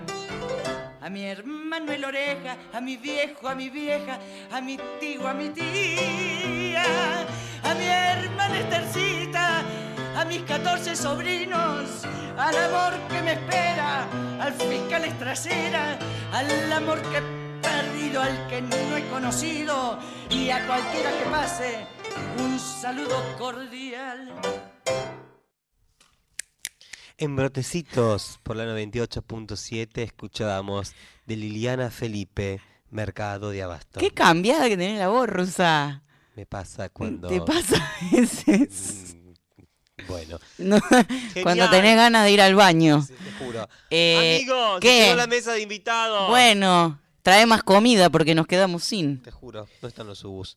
a 0.98 1.10
mi 1.10 1.24
hermano 1.24 1.92
el 1.92 2.02
Oreja, 2.02 2.56
a 2.72 2.80
mi 2.80 2.96
viejo, 2.96 3.48
a 3.48 3.54
mi 3.54 3.68
vieja, 3.68 4.18
a 4.50 4.62
mi 4.62 4.78
tío, 4.98 5.28
a 5.28 5.34
mi 5.34 5.50
tía, 5.50 6.84
a 7.62 7.74
mi 7.74 7.84
hermana 7.84 8.60
Estercita, 8.60 9.62
a 10.16 10.24
mis 10.24 10.40
14 10.44 10.96
sobrinos, 10.96 12.06
al 12.38 12.56
amor 12.56 12.94
que 13.10 13.20
me 13.20 13.32
espera, 13.34 14.06
al 14.40 14.54
fiscal 14.54 15.04
Estracera, 15.04 15.98
al 16.32 16.72
amor 16.72 17.02
que 17.02 17.18
he 17.18 17.60
perdido, 17.60 18.22
al 18.22 18.48
que 18.48 18.62
no 18.62 18.96
he 18.96 19.06
conocido 19.10 19.98
y 20.30 20.48
a 20.48 20.66
cualquiera 20.66 21.10
que 21.10 21.30
pase, 21.30 21.99
un 22.38 22.58
saludo 22.58 23.16
cordial. 23.38 24.32
En 27.18 27.36
Brotecitos, 27.36 28.38
por 28.42 28.56
la 28.56 28.64
98.7, 28.64 29.98
escuchábamos 30.02 30.94
de 31.26 31.36
Liliana 31.36 31.90
Felipe, 31.90 32.60
Mercado 32.90 33.50
de 33.50 33.62
Abasto. 33.62 34.00
Qué 34.00 34.10
cambiada 34.10 34.68
que 34.68 34.76
tenés 34.76 34.98
la 34.98 35.08
voz, 35.08 35.28
Rusa. 35.28 36.02
Me 36.34 36.46
pasa 36.46 36.88
cuando... 36.88 37.28
¿Te 37.28 37.40
pasa 37.42 37.76
a 37.76 38.14
veces? 38.16 39.16
Bueno, 40.08 40.38
No, 40.56 40.78
cuando 41.42 41.68
tenés 41.68 41.94
ganas 41.96 42.24
de 42.24 42.32
ir 42.32 42.40
al 42.40 42.54
baño. 42.54 43.06
te 43.06 43.44
juro. 43.44 43.68
Eh, 43.90 44.38
Amigos, 44.38 44.80
¿qué? 44.80 45.14
la 45.14 45.26
mesa 45.26 45.52
de 45.52 45.60
invitados. 45.60 46.30
Bueno, 46.30 46.98
trae 47.22 47.44
más 47.44 47.62
comida 47.62 48.08
porque 48.08 48.34
nos 48.34 48.46
quedamos 48.46 48.82
sin. 48.82 49.20
Te 49.22 49.30
juro, 49.30 49.68
no 49.82 49.88
están 49.88 50.06
los 50.06 50.20
subus. 50.20 50.56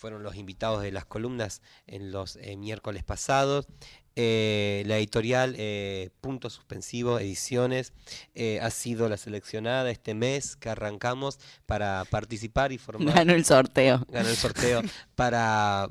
fueron 0.00 0.22
los 0.22 0.34
invitados 0.36 0.82
de 0.82 0.92
las 0.92 1.04
columnas 1.04 1.60
en 1.86 2.10
los 2.10 2.36
eh, 2.36 2.56
miércoles 2.56 3.04
pasados. 3.04 3.68
Eh, 4.16 4.82
la 4.86 4.98
editorial 4.98 5.54
eh, 5.56 6.10
Punto 6.20 6.50
Suspensivo 6.50 7.20
Ediciones 7.20 7.92
eh, 8.34 8.58
ha 8.60 8.70
sido 8.70 9.08
la 9.08 9.16
seleccionada 9.16 9.90
este 9.90 10.14
mes 10.14 10.56
que 10.56 10.68
arrancamos 10.68 11.38
para 11.64 12.04
participar 12.10 12.72
y 12.72 12.78
formar. 12.78 13.14
Ganó 13.14 13.32
el 13.32 13.44
sorteo. 13.44 14.04
Ganó 14.08 14.28
el 14.28 14.36
sorteo 14.36 14.82
para 15.14 15.88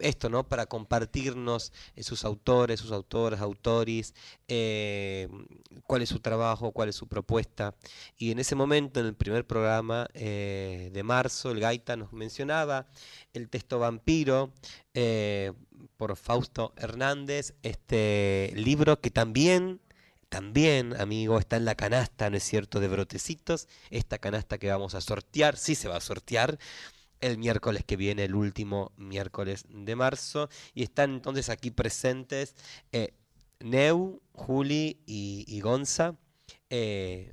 esto, 0.00 0.28
¿no? 0.28 0.44
Para 0.44 0.66
compartirnos 0.66 1.72
sus 2.00 2.24
autores, 2.24 2.80
sus 2.80 2.92
autoras, 2.92 3.40
autoris, 3.40 4.14
cuál 5.86 6.02
es 6.02 6.08
su 6.08 6.20
trabajo, 6.20 6.72
cuál 6.72 6.88
es 6.88 6.96
su 6.96 7.06
propuesta. 7.06 7.74
Y 8.16 8.30
en 8.30 8.40
ese 8.40 8.54
momento, 8.56 9.00
en 9.00 9.06
el 9.06 9.14
primer 9.14 9.46
programa 9.46 10.06
de 10.14 11.02
marzo, 11.04 11.50
el 11.50 11.60
Gaita 11.60 11.96
nos 11.96 12.12
mencionaba 12.12 12.86
el 13.32 13.48
texto 13.48 13.78
Vampiro 13.78 14.52
eh, 14.94 15.52
por 15.96 16.16
Fausto 16.16 16.72
Hernández, 16.76 17.54
este 17.62 18.52
libro 18.54 19.00
que 19.00 19.10
también 19.10 19.80
también, 20.30 20.98
amigo, 21.00 21.40
está 21.40 21.56
en 21.56 21.64
la 21.64 21.74
canasta, 21.74 22.30
¿no 22.30 22.36
es 22.36 22.44
cierto?, 22.44 22.78
de 22.78 22.86
brotecitos. 22.86 23.66
Esta 23.90 24.18
canasta 24.18 24.58
que 24.58 24.70
vamos 24.70 24.94
a 24.94 25.00
sortear, 25.00 25.56
sí 25.56 25.74
se 25.74 25.88
va 25.88 25.96
a 25.96 26.00
sortear 26.00 26.56
el 27.20 27.36
miércoles 27.36 27.84
que 27.84 27.96
viene, 27.96 28.24
el 28.24 28.36
último 28.36 28.92
miércoles 28.96 29.64
de 29.68 29.96
marzo. 29.96 30.48
Y 30.72 30.84
están 30.84 31.14
entonces 31.14 31.48
aquí 31.48 31.72
presentes 31.72 32.54
eh, 32.92 33.12
Neu, 33.58 34.22
Juli 34.32 35.00
y, 35.04 35.60
Gonza. 35.60 36.14
Eh, 36.70 37.32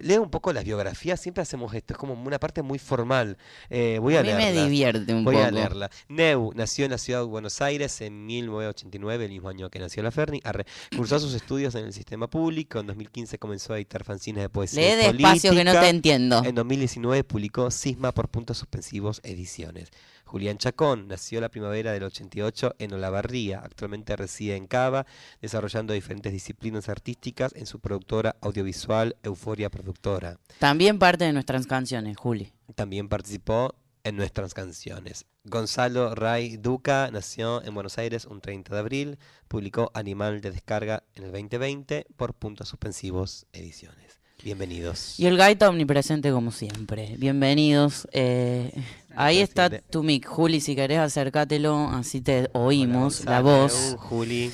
leo 0.00 0.22
un 0.22 0.30
poco 0.30 0.52
las 0.52 0.64
biografías, 0.64 1.20
siempre 1.20 1.42
hacemos 1.42 1.72
esto, 1.74 1.94
es 1.94 1.98
como 1.98 2.14
una 2.14 2.38
parte 2.38 2.62
muy 2.62 2.78
formal. 2.78 3.36
Eh, 3.70 3.98
voy 4.00 4.16
a, 4.16 4.20
A 4.20 4.22
mí 4.22 4.28
me 4.30 4.36
leerla. 4.38 4.64
divierte 4.64 5.14
un 5.14 5.24
Voy 5.24 5.36
a 5.36 5.44
poco. 5.46 5.50
leerla. 5.52 5.90
Neu 6.08 6.52
nació 6.54 6.84
en 6.84 6.90
la 6.92 6.98
ciudad 6.98 7.20
de 7.20 7.26
Buenos 7.26 7.60
Aires 7.60 8.00
en 8.00 8.26
1989, 8.26 9.24
el 9.24 9.30
mismo 9.30 9.48
año 9.48 9.70
que 9.70 9.78
nació 9.78 10.02
la 10.02 10.10
Ferni. 10.10 10.40
Arre. 10.44 10.66
Cursó 10.96 11.18
sus 11.18 11.34
estudios 11.34 11.74
en 11.74 11.86
el 11.86 11.92
sistema 11.92 12.28
público. 12.28 12.80
En 12.80 12.86
2015 12.86 13.38
comenzó 13.38 13.72
a 13.72 13.76
editar 13.76 14.04
fanzines 14.04 14.42
de 14.42 14.48
poesía. 14.48 14.96
Lee 14.96 15.12
despacio 15.12 15.52
que 15.52 15.64
no 15.64 15.72
te 15.72 15.88
entiendo. 15.88 16.42
En 16.44 16.54
2019 16.54 17.24
publicó 17.24 17.70
Cisma 17.70 18.12
por 18.12 18.28
puntos 18.28 18.58
suspensivos 18.58 19.20
ediciones. 19.24 19.88
Julián 20.24 20.58
Chacón 20.58 21.08
nació 21.08 21.40
la 21.40 21.48
primavera 21.48 21.92
del 21.92 22.04
88 22.04 22.76
en 22.78 22.94
Olavarría. 22.94 23.60
Actualmente 23.60 24.16
reside 24.16 24.56
en 24.56 24.66
Cava, 24.66 25.06
desarrollando 25.40 25.92
diferentes 25.92 26.32
disciplinas 26.32 26.88
artísticas 26.88 27.52
en 27.54 27.66
su 27.66 27.80
productora 27.80 28.36
audiovisual 28.40 29.16
Euforia 29.22 29.70
Productora. 29.70 30.38
También 30.58 30.98
parte 30.98 31.24
de 31.24 31.32
nuestras 31.32 31.66
canciones, 31.66 32.16
Juli. 32.16 32.52
También 32.74 33.08
participó 33.08 33.74
en 34.04 34.16
nuestras 34.16 34.54
canciones. 34.54 35.26
Gonzalo 35.44 36.14
Ray 36.14 36.56
Duca 36.56 37.10
nació 37.12 37.62
en 37.64 37.74
Buenos 37.74 37.98
Aires 37.98 38.24
un 38.26 38.40
30 38.40 38.74
de 38.74 38.80
abril, 38.80 39.18
publicó 39.48 39.90
Animal 39.94 40.40
de 40.40 40.50
Descarga 40.50 41.02
en 41.14 41.24
el 41.24 41.32
2020 41.32 42.06
por 42.16 42.34
puntos 42.34 42.68
suspensivos 42.68 43.46
ediciones. 43.52 44.20
Bienvenidos. 44.42 45.18
Y 45.18 45.26
el 45.26 45.38
gaita 45.38 45.70
omnipresente 45.70 46.30
como 46.30 46.50
siempre. 46.50 47.14
Bienvenidos. 47.16 48.06
Eh, 48.12 48.72
ahí 49.16 49.38
está 49.40 49.70
tu 49.70 50.02
mic. 50.02 50.26
Juli, 50.26 50.60
si 50.60 50.74
querés 50.74 50.98
acércatelo, 50.98 51.88
así 51.90 52.20
te 52.20 52.50
oímos 52.52 53.24
la 53.24 53.40
voz. 53.40 53.96
Juli. 53.98 54.52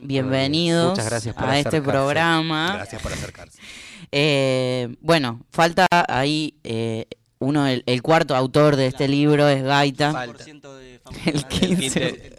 Bienvenidos 0.00 0.90
Muchas 0.90 1.06
gracias 1.06 1.34
por 1.34 1.44
a 1.44 1.58
este 1.58 1.68
acercarse. 1.68 1.90
programa. 1.90 2.72
Gracias 2.74 3.02
por 3.02 3.12
acercarse. 3.12 3.58
Eh, 4.12 4.96
bueno, 5.00 5.40
falta 5.50 5.86
ahí 6.08 6.54
eh, 6.64 7.06
uno, 7.40 7.66
el, 7.66 7.82
el 7.86 8.02
cuarto 8.02 8.34
autor 8.36 8.76
de 8.76 8.86
este 8.86 9.08
libro 9.08 9.48
es 9.48 9.62
Gaita. 9.62 10.26
El 11.26 11.44
15. 11.46 12.36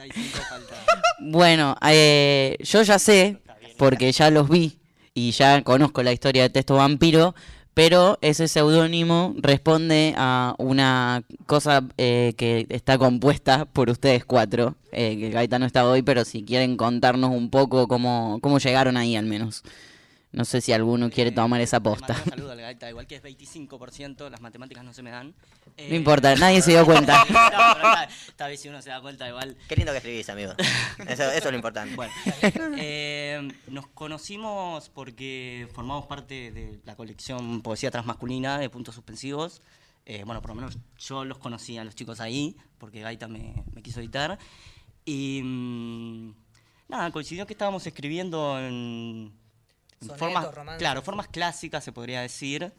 Bueno, 1.21 1.75
eh, 1.85 2.57
yo 2.61 2.81
ya 2.81 2.97
sé, 2.97 3.41
porque 3.77 4.11
ya 4.11 4.29
los 4.29 4.49
vi 4.49 4.79
y 5.13 5.31
ya 5.31 5.61
conozco 5.63 6.01
la 6.03 6.13
historia 6.13 6.43
de 6.43 6.49
Texto 6.49 6.75
Vampiro, 6.75 7.35
pero 7.79 8.17
ese 8.19 8.49
seudónimo 8.49 9.33
responde 9.37 10.13
a 10.17 10.53
una 10.57 11.23
cosa 11.45 11.85
eh, 11.97 12.33
que 12.35 12.67
está 12.67 12.97
compuesta 12.97 13.63
por 13.71 13.89
ustedes 13.89 14.25
cuatro, 14.25 14.75
eh, 14.91 15.17
que 15.17 15.29
Gaita 15.29 15.59
no 15.59 15.65
está 15.65 15.87
hoy, 15.87 16.01
pero 16.01 16.25
si 16.25 16.43
quieren 16.43 16.75
contarnos 16.75 17.29
un 17.31 17.49
poco 17.49 17.87
cómo, 17.87 18.39
cómo 18.41 18.59
llegaron 18.59 18.97
ahí 18.97 19.15
al 19.15 19.27
menos. 19.27 19.63
No 20.31 20.45
sé 20.45 20.61
si 20.61 20.71
alguno 20.71 21.09
quiere 21.09 21.31
tomar 21.31 21.59
esa 21.59 21.79
posta. 21.79 22.15
Un 22.23 22.29
saludo 22.29 22.51
al 22.51 22.61
Gaita, 22.61 22.87
igual 22.87 23.07
que 23.07 23.15
es 23.15 23.23
25%, 23.23 24.29
las 24.29 24.41
matemáticas 24.41 24.83
no 24.83 24.93
se 24.93 25.01
me 25.01 25.09
dan. 25.09 25.33
Eh, 25.75 25.87
No 25.89 25.95
importa, 25.95 26.35
nadie 26.35 26.61
se 26.61 26.69
dio 26.71 26.85
cuenta. 26.85 27.25
no, 27.27 28.03
esta 28.27 28.47
vez 28.47 28.61
si 28.61 28.69
uno 28.69 28.79
se 28.81 28.89
da 28.91 29.01
cuenta 29.01 29.27
igual. 29.27 29.57
Qué 29.67 29.75
lindo 29.75 29.91
que 29.91 29.97
escribís, 29.97 30.29
amigo. 30.29 30.53
Eso, 31.07 31.23
eso 31.23 31.31
es 31.31 31.45
lo 31.45 31.55
importante. 31.55 31.95
Bueno, 31.95 32.13
eh, 32.77 33.47
nos 33.69 33.87
conocimos 33.87 34.89
porque 34.89 35.67
formamos 35.73 36.05
parte 36.05 36.51
de 36.51 36.79
la 36.85 36.95
colección 36.95 37.61
Poesía 37.63 37.89
Transmasculina 37.89 38.59
de 38.59 38.69
Puntos 38.69 38.93
Suspensivos. 38.93 39.63
Eh, 40.05 40.23
bueno, 40.25 40.41
por 40.41 40.49
lo 40.51 40.55
menos 40.55 40.77
yo 40.99 41.25
los 41.25 41.39
conocí 41.39 41.77
a 41.79 41.83
los 41.83 41.95
chicos 41.95 42.19
ahí, 42.19 42.55
porque 42.77 43.01
Gaita 43.01 43.27
me, 43.27 43.63
me 43.73 43.81
quiso 43.81 43.99
editar. 43.99 44.37
Y 45.05 45.41
mm, 45.43 46.33
nada, 46.87 47.11
coincidió 47.11 47.47
que 47.47 47.53
estábamos 47.53 47.85
escribiendo 47.87 48.59
en, 48.59 49.31
en 49.33 49.38
Sonetos, 49.99 50.17
formas, 50.19 50.53
romances. 50.55 50.79
claro, 50.79 51.01
formas 51.01 51.27
clásicas, 51.27 51.83
se 51.83 51.91
podría 51.91 52.21
decir, 52.21 52.71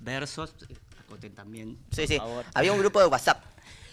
versos. 0.00 0.54
Acoten 1.04 1.34
también, 1.34 1.78
Sí, 1.90 2.02
por 2.02 2.06
sí. 2.08 2.16
favor. 2.18 2.44
Había 2.54 2.72
un 2.72 2.78
grupo 2.78 3.00
de 3.00 3.06
WhatsApp. 3.06 3.42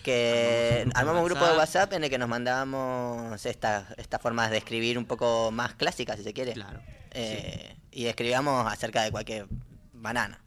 Que 0.04 0.86
Armamos 0.94 0.94
un 0.94 0.94
grupo 0.94 0.96
de 0.96 1.00
armamos 1.00 1.22
un 1.22 1.26
grupo 1.30 1.46
de 1.46 1.58
WhatsApp. 1.58 1.94
En 1.94 2.04
el 2.04 2.10
que 2.10 2.18
nos 2.18 2.28
mandábamos 2.28 3.46
estas 3.46 3.86
estas 3.98 4.22
formas 4.22 4.52
de 4.52 4.58
escribir 4.58 4.98
un 4.98 5.06
poco 5.06 5.50
más 5.52 5.76
clásicas, 5.76 6.18
si 6.18 6.24
se 6.24 6.34
quiere. 6.34 6.54
Claro. 6.54 6.82
Eh, 7.12 7.78
Y 7.92 8.08
escribíamos 8.08 8.70
acerca 8.72 9.04
de 9.04 9.12
cualquier 9.12 9.46
banana. 9.94 10.42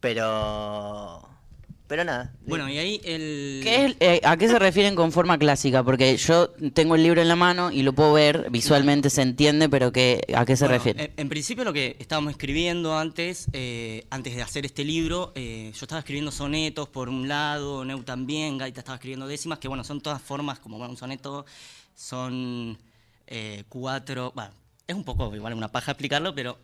Pero. 0.00 1.28
Pero 1.88 2.04
nada. 2.04 2.34
Bueno, 2.46 2.68
y 2.68 2.76
ahí 2.76 3.00
el... 3.02 3.60
¿Qué 3.62 3.86
es, 3.86 3.96
eh, 4.00 4.20
¿A 4.22 4.36
qué 4.36 4.46
se 4.46 4.58
refieren 4.58 4.94
con 4.94 5.10
forma 5.10 5.38
clásica? 5.38 5.82
Porque 5.82 6.18
yo 6.18 6.50
tengo 6.74 6.94
el 6.96 7.02
libro 7.02 7.22
en 7.22 7.28
la 7.28 7.34
mano 7.36 7.70
y 7.70 7.82
lo 7.82 7.94
puedo 7.94 8.12
ver, 8.12 8.48
visualmente 8.50 9.08
se 9.08 9.22
entiende, 9.22 9.70
pero 9.70 9.90
que, 9.90 10.20
¿a 10.36 10.44
qué 10.44 10.54
se 10.54 10.66
Bueno, 10.66 10.76
refiere? 10.76 11.04
En, 11.04 11.12
en 11.16 11.28
principio 11.30 11.64
lo 11.64 11.72
que 11.72 11.96
estábamos 11.98 12.32
escribiendo 12.32 12.98
antes, 12.98 13.46
eh, 13.54 14.04
antes 14.10 14.36
de 14.36 14.42
hacer 14.42 14.66
este 14.66 14.84
libro, 14.84 15.32
eh, 15.34 15.72
yo 15.74 15.78
estaba 15.86 16.00
escribiendo 16.00 16.30
sonetos 16.30 16.90
por 16.90 17.08
un 17.08 17.26
lado, 17.26 17.82
Neu 17.86 18.02
también, 18.02 18.58
Gaita 18.58 18.80
estaba 18.80 18.96
escribiendo 18.96 19.26
décimas, 19.26 19.58
que 19.58 19.68
bueno, 19.68 19.82
son 19.82 20.02
todas 20.02 20.20
formas, 20.20 20.58
como 20.58 20.76
bueno, 20.76 20.90
un 20.90 20.98
soneto 20.98 21.46
son 21.96 22.76
eh, 23.26 23.64
cuatro, 23.70 24.32
bueno, 24.34 24.50
es 24.86 24.94
un 24.94 25.04
poco 25.04 25.34
igual 25.34 25.54
una 25.54 25.68
paja 25.68 25.92
explicarlo, 25.92 26.34
pero 26.34 26.58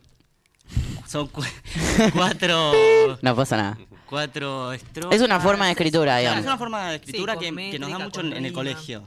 son 1.07 1.27
cu- 1.29 1.41
cuatro... 2.13 3.17
No 3.23 3.35
pasa 3.35 3.57
nada. 3.57 3.77
Cuatro 4.09 4.71
estrofas. 4.73 5.15
Es 5.15 5.21
una 5.21 5.39
forma 5.39 5.65
de 5.65 5.71
escritura, 5.71 6.17
digamos. 6.17 6.39
es 6.41 6.45
una 6.45 6.57
forma 6.57 6.89
de 6.89 6.95
escritura 6.97 7.33
Sí, 7.39 7.39
que, 7.71 7.79
nos 7.79 7.89
da 7.91 7.99
mucho 7.99 8.21
en, 8.21 8.33
en 8.33 8.45
el 8.45 8.53
colegio. 8.53 9.03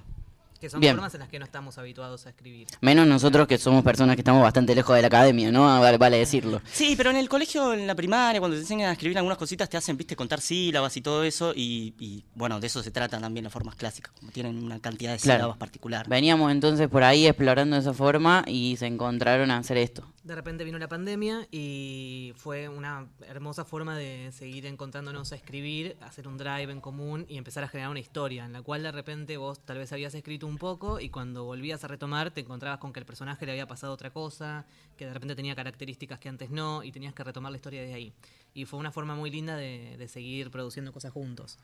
Que 0.61 0.69
son 0.69 0.81
Bien. 0.81 0.97
formas 0.97 1.15
en 1.15 1.21
las 1.21 1.29
que 1.29 1.39
no 1.39 1.45
estamos 1.45 1.79
habituados 1.79 2.27
a 2.27 2.31
escribir. 2.31 2.67
Menos 2.81 3.07
nosotros 3.07 3.47
que 3.47 3.59
somos 3.59 3.85
personas 3.85 4.17
que 4.17 4.23
estamos 4.23 4.43
bastante 4.43 4.75
lejos 4.75 4.97
de 4.97 5.03
la 5.03 5.07
academia, 5.07 5.53
¿no? 5.53 5.71
Ah, 5.73 5.79
Vale, 5.79 5.99
vale 5.99 6.19
decirlo. 6.19 6.61
Sí, 6.73 6.95
pero 6.97 7.11
en 7.11 7.17
el 7.17 7.29
colegio, 7.29 7.73
en 7.75 7.87
la 7.87 7.95
primaria, 7.95 8.41
cuando 8.41 8.57
te 8.57 8.63
enseñan 8.63 8.89
a 8.89 8.93
escribir 8.95 9.17
algunas 9.19 9.39
cositas, 9.39 9.69
te 9.69 9.77
hacen, 9.77 9.97
viste, 9.97 10.17
contar 10.17 10.41
sílabas 10.41 10.97
y 10.97 11.01
todo 11.01 11.23
eso. 11.23 11.53
Y, 11.55 11.95
y, 12.01 12.25
bueno, 12.35 12.59
de 12.59 12.67
eso 12.67 12.83
se 12.83 12.91
trata 12.91 13.21
también 13.21 13.45
las 13.45 13.53
formas 13.53 13.77
clásicas, 13.77 14.13
como 14.19 14.33
tienen 14.33 14.61
una 14.61 14.81
cantidad 14.81 15.13
de 15.13 15.19
Claro. 15.21 15.39
sílabas 15.39 15.59
particular. 15.59 16.09
Veníamos 16.09 16.51
entonces 16.51 16.89
por 16.89 17.05
ahí 17.05 17.29
explorando 17.29 17.77
esa 17.77 17.95
forma 17.95 18.43
y 18.49 18.77
se 18.79 18.87
encontraron 18.87 19.53
a 19.53 19.59
hacer 19.59 19.77
esto. 19.77 20.03
De 20.29 20.35
repente 20.35 20.63
vino 20.63 20.79
la 20.79 20.89
pandemia 20.89 21.49
y 21.51 22.35
fue 22.37 22.69
una 22.69 23.09
hermosa 23.23 23.65
forma 23.65 23.97
de 23.97 24.31
seguir 24.31 24.67
encontrándonos 24.67 25.33
a 25.33 25.37
escribir, 25.37 25.97
hacer 26.03 26.29
un 26.29 26.37
drive 26.37 26.71
en 26.71 26.83
común 26.83 27.25
y 27.31 27.39
empezar 27.39 27.65
a 27.65 27.69
generar 27.69 27.91
una 27.91 28.01
historia 28.01 28.45
en 28.45 28.53
la 28.53 28.61
cual 28.61 28.83
de 28.83 28.93
repente 28.93 29.39
vos 29.39 29.65
tal 29.65 29.79
vez 29.79 29.91
habías 29.91 30.13
escrito 30.13 30.47
un 30.47 30.59
poco 30.59 31.01
y 31.01 31.09
cuando 31.09 31.45
volvías 31.45 31.83
a 31.83 31.89
retomar 31.89 32.31
te 32.31 32.43
encontrabas 32.43 32.79
con 32.79 32.93
que 32.93 33.01
el 33.01 33.07
personaje 33.07 33.47
le 33.47 33.53
había 33.53 33.67
pasado 33.67 33.95
otra 33.95 34.11
cosa, 34.11 34.67
que 34.99 35.07
de 35.07 35.15
repente 35.15 35.35
tenía 35.35 35.55
características 35.55 36.19
que 36.19 36.29
antes 36.29 36.51
no 36.51 36.85
y 36.85 36.93
tenías 36.93 37.15
que 37.15 37.25
retomar 37.25 37.51
la 37.51 37.57
historia 37.57 37.81
de 37.81 37.95
ahí. 37.95 38.13
Y 38.53 38.67
fue 38.67 38.79
una 38.79 38.93
forma 38.93 39.15
muy 39.15 39.31
linda 39.31 39.57
de, 39.57 40.09
seguir 40.09 40.51
produciendo 40.51 40.93
cosas 40.93 41.11
juntos. 41.11 41.59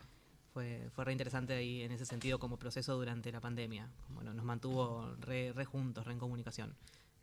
Fue, 0.54 0.88
fue 0.94 1.04
re 1.04 1.12
interesante 1.12 1.52
ahí 1.52 1.82
en 1.82 1.92
ese 1.92 2.06
sentido 2.06 2.38
como 2.38 2.56
proceso 2.56 2.96
durante 2.96 3.30
la 3.30 3.42
pandemia. 3.42 3.90
Bueno, 4.08 4.32
nos 4.32 4.46
mantuvo 4.46 5.14
re 5.20 5.66
juntos, 5.66 6.06
re 6.06 6.14
en 6.14 6.18
comunicación. 6.18 6.74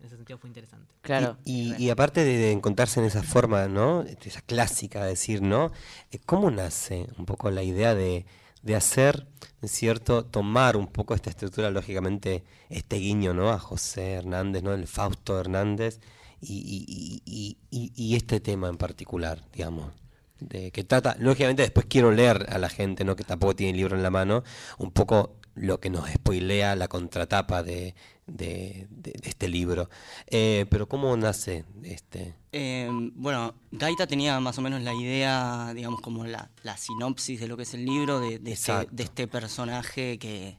En 0.01 0.07
ese 0.07 0.15
sentido 0.17 0.39
fue 0.39 0.49
interesante. 0.49 0.91
Claro. 1.03 1.37
Y, 1.45 1.75
y 1.81 1.89
aparte 1.91 2.23
de, 2.25 2.35
de 2.37 2.51
encontrarse 2.51 2.99
en 2.99 3.05
esa 3.05 3.21
forma, 3.23 3.67
¿no? 3.67 4.01
Esa 4.01 4.41
clásica 4.41 5.03
de 5.03 5.09
decir, 5.09 5.41
¿no? 5.43 5.71
Eh, 6.11 6.19
¿Cómo 6.25 6.49
nace 6.51 7.07
un 7.19 7.25
poco 7.27 7.51
la 7.51 7.61
idea 7.61 7.93
de, 7.93 8.25
de 8.63 8.75
hacer, 8.75 9.27
¿no 9.61 9.67
es 9.67 9.71
cierto? 9.71 10.25
Tomar 10.25 10.75
un 10.75 10.87
poco 10.87 11.13
esta 11.13 11.29
estructura, 11.29 11.69
lógicamente, 11.69 12.43
este 12.69 12.95
guiño, 12.97 13.35
¿no? 13.35 13.51
A 13.51 13.59
José 13.59 14.13
Hernández, 14.13 14.63
¿no? 14.63 14.73
El 14.73 14.87
Fausto 14.87 15.39
Hernández 15.39 15.99
y, 16.41 16.55
y- 16.55 17.21
y- 17.23 17.57
y- 17.69 17.91
y 17.95 18.15
este 18.15 18.39
tema 18.39 18.69
en 18.69 18.77
particular, 18.77 19.43
digamos. 19.53 19.93
De, 20.39 20.71
que 20.71 20.83
trata, 20.83 21.15
lógicamente 21.19 21.61
después 21.61 21.85
quiero 21.87 22.11
leer 22.11 22.47
a 22.49 22.57
la 22.57 22.69
gente, 22.69 23.03
¿no? 23.03 23.15
Que 23.15 23.23
tampoco 23.23 23.55
tiene 23.55 23.69
el 23.73 23.77
libro 23.77 23.95
en 23.95 24.01
la 24.01 24.09
mano, 24.09 24.43
un 24.79 24.89
poco 24.89 25.35
lo 25.53 25.79
que 25.79 25.91
nos 25.91 26.09
spoilea 26.09 26.75
la 26.75 26.87
contratapa 26.87 27.61
de, 27.61 27.93
de- 28.35 28.87
de- 28.89 29.11
de 29.11 29.29
este 29.29 29.47
libro. 29.47 29.89
Eh, 30.27 30.65
pero 30.69 30.87
¿cómo 30.87 31.15
nace 31.17 31.65
este? 31.83 32.33
Eh, 32.51 32.89
bueno, 33.15 33.53
Gaita 33.71 34.07
tenía 34.07 34.39
más 34.39 34.57
o 34.57 34.61
menos 34.61 34.81
la 34.81 34.93
idea, 34.93 35.73
digamos, 35.75 36.01
como 36.01 36.25
la, 36.25 36.49
la 36.63 36.77
sinopsis 36.77 37.39
de 37.39 37.47
lo 37.47 37.57
que 37.57 37.63
es 37.63 37.73
el 37.73 37.85
libro, 37.85 38.19
de, 38.19 38.39
de, 38.39 38.51
este, 38.51 38.71
este 38.97 39.27
personaje 39.27 40.17
que, 40.17 40.57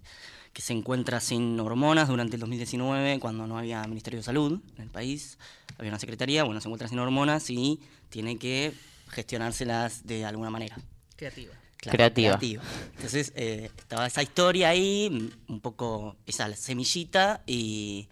que 0.52 0.62
se 0.62 0.72
encuentra 0.72 1.20
sin 1.20 1.58
hormonas 1.60 2.08
durante 2.08 2.36
el 2.36 2.40
2019, 2.40 3.18
cuando 3.20 3.46
no 3.46 3.58
había 3.58 3.82
Ministerio 3.86 4.18
de 4.20 4.24
Salud 4.24 4.60
en 4.76 4.82
el 4.82 4.90
país, 4.90 5.38
había 5.78 5.90
una 5.90 5.98
secretaría, 5.98 6.44
bueno, 6.44 6.60
se 6.60 6.68
encuentra 6.68 6.88
sin 6.88 6.98
hormonas 6.98 7.48
y 7.50 7.80
tiene 8.10 8.36
que 8.38 8.72
gestionárselas 9.08 10.06
de 10.06 10.24
alguna 10.24 10.50
manera. 10.50 10.76
Creativa. 11.16 11.52
Claro, 11.82 11.96
Creativa. 11.96 12.38
Entonces 12.94 13.32
eh, 13.34 13.68
estaba 13.76 14.06
esa 14.06 14.22
historia 14.22 14.68
ahí, 14.68 15.32
un 15.48 15.60
poco 15.60 16.16
esa 16.26 16.54
semillita, 16.54 17.42
y, 17.44 18.08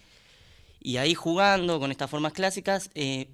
y 0.80 0.96
ahí 0.96 1.14
jugando 1.14 1.78
con 1.78 1.92
estas 1.92 2.10
formas 2.10 2.32
clásicas. 2.32 2.90
eh, 2.94 3.28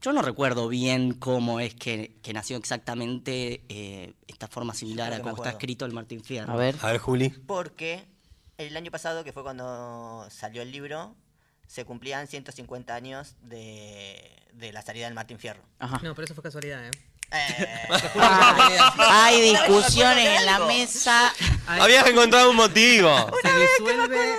yo 0.00 0.12
no 0.12 0.20
recuerdo 0.22 0.68
bien 0.68 1.14
cómo 1.14 1.58
es 1.58 1.74
que, 1.74 2.14
que 2.22 2.32
nació 2.32 2.58
exactamente 2.58 3.64
eh, 3.70 4.12
esta 4.28 4.46
forma 4.46 4.74
similar 4.74 5.12
a 5.14 5.20
cómo 5.20 5.34
está 5.36 5.50
escrito 5.50 5.84
el 5.86 5.92
Martín 5.92 6.22
Fierro. 6.22 6.52
A 6.52 6.56
ver. 6.56 6.76
A 6.82 6.92
ver, 6.92 6.98
Juli. 6.98 7.30
Porque 7.30 8.04
el 8.58 8.76
año 8.76 8.90
pasado, 8.90 9.24
que 9.24 9.32
fue 9.32 9.42
cuando 9.42 10.26
salió 10.30 10.62
el 10.62 10.70
libro, 10.70 11.16
se 11.66 11.84
cumplían 11.86 12.28
150 12.28 12.94
años 12.94 13.34
de, 13.40 14.30
de 14.52 14.72
la 14.72 14.82
salida 14.82 15.06
del 15.06 15.14
Martín 15.14 15.38
Fierro. 15.38 15.62
Ajá. 15.78 16.00
No, 16.04 16.14
pero 16.14 16.26
eso 16.26 16.34
fue 16.34 16.42
casualidad, 16.44 16.86
¿eh? 16.86 16.90
Hay 18.98 19.40
discusiones 19.50 20.40
en 20.40 20.46
la 20.46 20.60
mesa. 20.66 21.32
Habías 21.66 22.06
encontrado 22.06 22.50
un 22.50 22.56
motivo. 22.56 23.10
Se 23.42 23.50
disuelve, 23.60 24.34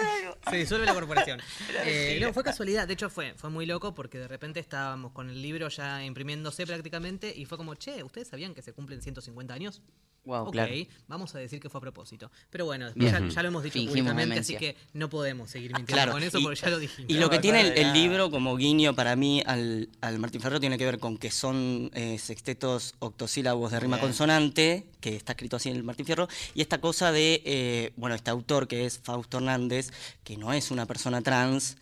se 0.50 0.56
disuelve 0.58 0.86
la 0.86 0.94
corporación. 0.94 1.42
Eh, 1.86 2.18
no, 2.22 2.32
fue 2.34 2.44
casualidad. 2.44 2.88
De 2.88 2.94
hecho, 2.94 3.10
fue, 3.10 3.34
fue 3.36 3.50
muy 3.50 3.66
loco 3.66 3.94
porque 3.94 4.18
de 4.18 4.28
repente 4.28 4.60
estábamos 4.60 5.12
con 5.12 5.30
el 5.30 5.42
libro 5.42 5.68
ya 5.68 6.04
imprimiéndose 6.04 6.66
prácticamente 6.66 7.34
y 7.36 7.46
fue 7.46 7.58
como, 7.58 7.76
che, 7.76 8.04
¿ustedes 8.04 8.30
sabían 8.30 8.54
que 8.54 8.62
se 8.62 8.72
cumplen 8.74 9.02
150 9.02 9.54
años? 9.54 9.82
Wow, 10.26 10.44
ok, 10.48 10.52
claro. 10.54 10.74
vamos 11.08 11.36
a 11.36 11.40
decir 11.40 11.60
que 11.60 11.70
fue 11.70 11.80
a 11.80 11.82
propósito. 11.82 12.32
Pero 12.50 12.66
bueno, 12.66 12.90
ya, 12.96 13.20
lo 13.20 13.48
hemos 13.48 13.64
dicho 13.64 13.74
Fingimos 13.74 13.92
públicamente, 13.92 14.40
así 14.40 14.56
que 14.56 14.78
no 14.94 15.10
podemos 15.10 15.50
seguir 15.50 15.72
mintiendo 15.72 15.94
Claro, 15.94 16.12
con 16.14 16.24
eso 16.24 16.40
y- 16.40 16.44
porque 16.44 16.60
ya 16.62 16.70
lo 16.70 16.80
dijimos. 16.80 17.12
Y 17.12 17.16
lo 17.16 17.30
que 17.30 17.40
tiene 17.40 17.62
el, 17.62 17.92
libro 17.92 18.32
como 18.32 18.56
guiño 18.56 18.96
para 18.96 19.18
mí 19.18 19.44
al, 19.46 19.90
al 20.00 20.20
Martín 20.20 20.40
Ferro 20.40 20.62
tiene 20.62 20.78
que 20.78 20.86
ver 20.86 21.00
con 21.00 21.18
que 21.18 21.30
son 21.30 21.92
eh, 21.94 22.18
sextetos 22.20 22.83
octosílabos 23.00 23.72
de 23.72 23.80
rima 23.80 23.98
Bien. 23.98 24.08
consonante, 24.08 24.86
que 25.00 25.16
está 25.16 25.34
escrito 25.34 25.56
así 25.56 25.70
en 25.70 25.76
el 25.76 25.84
Martín 25.84 26.06
Fierro, 26.06 26.28
y 26.54 26.62
esta 26.62 26.80
cosa 26.80 27.12
de, 27.12 27.42
eh, 27.46 27.94
bueno, 27.96 28.16
este 28.16 28.32
autor 28.32 28.68
que 28.68 28.86
es 28.86 29.00
Fausto 29.00 29.38
Hernández, 29.38 29.92
que 30.24 30.38
no 30.38 30.54
es 30.54 30.72
una 30.72 30.86
persona 30.86 31.22
trans, 31.22 31.78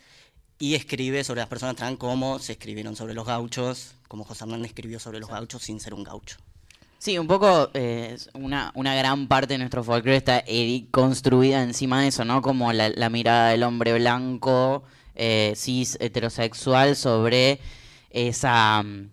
y 0.59 0.75
escribe 0.75 1.23
sobre 1.23 1.39
las 1.41 1.49
personas 1.49 1.75
trans 1.75 1.97
como 1.97 2.39
se 2.39 2.53
escribieron 2.53 2.95
sobre 2.95 3.13
los 3.13 3.25
gauchos, 3.25 3.95
como 4.07 4.23
José 4.23 4.43
Hernández 4.43 4.69
escribió 4.69 4.99
sobre 4.99 5.19
los 5.19 5.29
gauchos 5.29 5.63
sin 5.63 5.79
ser 5.79 5.93
un 5.93 6.03
gaucho. 6.03 6.37
Sí, 6.99 7.17
un 7.17 7.25
poco 7.27 7.71
eh, 7.73 8.15
una, 8.33 8.71
una 8.75 8.93
gran 8.93 9.27
parte 9.27 9.55
de 9.55 9.57
nuestro 9.57 9.83
folclore 9.83 10.17
está 10.17 10.43
construida 10.91 11.63
encima 11.63 12.01
de 12.03 12.09
eso, 12.09 12.23
¿no? 12.25 12.43
Como 12.43 12.71
la, 12.73 12.89
la 12.89 13.09
mirada 13.09 13.49
del 13.49 13.63
hombre 13.63 13.97
blanco, 13.97 14.83
eh, 15.15 15.53
cis, 15.55 15.97
heterosexual 15.99 16.95
sobre 16.95 17.59
esa 18.11 18.81
mm, 18.83 19.09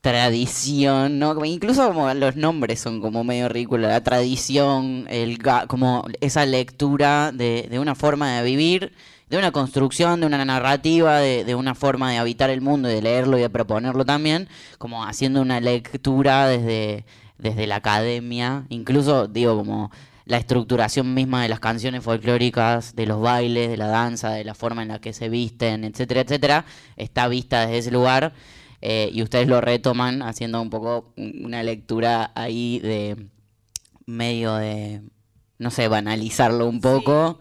tradición, 0.00 1.18
¿no? 1.18 1.44
Incluso 1.44 1.86
como 1.88 2.12
los 2.14 2.36
nombres 2.36 2.80
son 2.80 3.00
como 3.00 3.24
medio 3.24 3.48
ridículos, 3.48 3.90
la 3.90 4.02
tradición, 4.02 5.06
el 5.10 5.38
como 5.66 6.04
esa 6.20 6.46
lectura 6.46 7.32
de, 7.32 7.66
de 7.70 7.78
una 7.78 7.94
forma 7.94 8.36
de 8.36 8.42
vivir, 8.44 8.92
de 9.28 9.38
una 9.38 9.50
construcción, 9.52 10.20
de 10.20 10.26
una 10.26 10.44
narrativa, 10.44 11.18
de, 11.18 11.44
de 11.44 11.54
una 11.54 11.74
forma 11.74 12.12
de 12.12 12.18
habitar 12.18 12.50
el 12.50 12.60
mundo 12.60 12.90
y 12.90 12.94
de 12.94 13.02
leerlo 13.02 13.38
y 13.38 13.42
de 13.42 13.50
proponerlo 13.50 14.04
también, 14.04 14.48
como 14.78 15.04
haciendo 15.04 15.42
una 15.42 15.60
lectura 15.60 16.46
desde, 16.46 17.04
desde 17.38 17.66
la 17.66 17.76
academia, 17.76 18.64
incluso 18.68 19.26
digo 19.26 19.56
como 19.56 19.90
la 20.26 20.36
estructuración 20.36 21.14
misma 21.14 21.42
de 21.42 21.48
las 21.48 21.58
canciones 21.60 22.04
folclóricas, 22.04 22.94
de 22.94 23.06
los 23.06 23.20
bailes, 23.20 23.70
de 23.70 23.78
la 23.78 23.86
danza, 23.86 24.30
de 24.30 24.44
la 24.44 24.54
forma 24.54 24.82
en 24.82 24.88
la 24.88 25.00
que 25.00 25.12
se 25.14 25.28
visten, 25.30 25.84
etcétera, 25.84 26.20
etcétera, 26.20 26.64
está 26.96 27.28
vista 27.28 27.62
desde 27.62 27.78
ese 27.78 27.90
lugar 27.90 28.34
eh, 28.80 29.10
y 29.12 29.22
ustedes 29.22 29.48
lo 29.48 29.60
retoman 29.60 30.22
haciendo 30.22 30.60
un 30.62 30.70
poco 30.70 31.12
un- 31.16 31.44
una 31.44 31.62
lectura 31.62 32.30
ahí 32.34 32.78
de 32.80 33.26
medio 34.06 34.54
de, 34.54 35.02
no 35.58 35.70
sé, 35.70 35.88
banalizarlo 35.88 36.66
un 36.66 36.80
poco, 36.80 37.40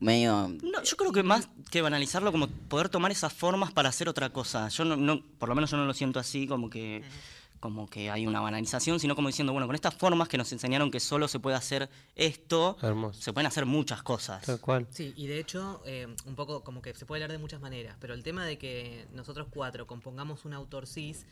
medio... 0.00 0.48
No, 0.62 0.82
yo 0.82 0.96
creo 0.96 1.12
que 1.12 1.22
más 1.22 1.48
que 1.70 1.82
banalizarlo, 1.82 2.32
como 2.32 2.48
poder 2.48 2.88
tomar 2.88 3.10
esas 3.12 3.32
formas 3.32 3.72
para 3.72 3.88
hacer 3.88 4.08
otra 4.08 4.30
cosa. 4.30 4.68
Yo 4.68 4.84
no, 4.84 4.96
no- 4.96 5.22
por 5.38 5.48
lo 5.48 5.54
menos 5.54 5.70
yo 5.70 5.76
no 5.76 5.84
lo 5.86 5.94
siento 5.94 6.18
así, 6.20 6.46
como 6.46 6.70
que, 6.70 7.02
como 7.62 7.86
que 7.88 8.10
hay 8.10 8.26
una 8.26 8.40
banalización, 8.40 8.98
sino 8.98 9.14
como 9.14 9.28
diciendo, 9.28 9.52
bueno, 9.52 9.68
con 9.68 9.76
estas 9.76 9.94
formas 9.94 10.26
que 10.28 10.36
nos 10.36 10.50
enseñaron 10.50 10.90
que 10.90 10.98
solo 10.98 11.28
se 11.28 11.38
puede 11.38 11.56
hacer 11.56 11.88
esto, 12.16 12.76
Hermoso. 12.82 13.22
se 13.22 13.32
pueden 13.32 13.46
hacer 13.46 13.66
muchas 13.66 14.02
cosas. 14.02 14.44
Tal 14.44 14.60
cual. 14.60 14.88
Sí, 14.90 15.14
y 15.16 15.28
de 15.28 15.38
hecho, 15.38 15.80
eh, 15.86 16.08
un 16.26 16.34
poco 16.34 16.64
como 16.64 16.82
que 16.82 16.92
se 16.92 17.06
puede 17.06 17.22
hablar 17.22 17.30
de 17.30 17.40
muchas 17.40 17.60
maneras, 17.60 17.96
pero 18.00 18.14
el 18.14 18.24
tema 18.24 18.44
de 18.44 18.58
que 18.58 19.06
nosotros 19.12 19.46
cuatro 19.48 19.86
compongamos 19.86 20.44
un 20.44 20.54
autor 20.54 20.88
cis 20.88 21.24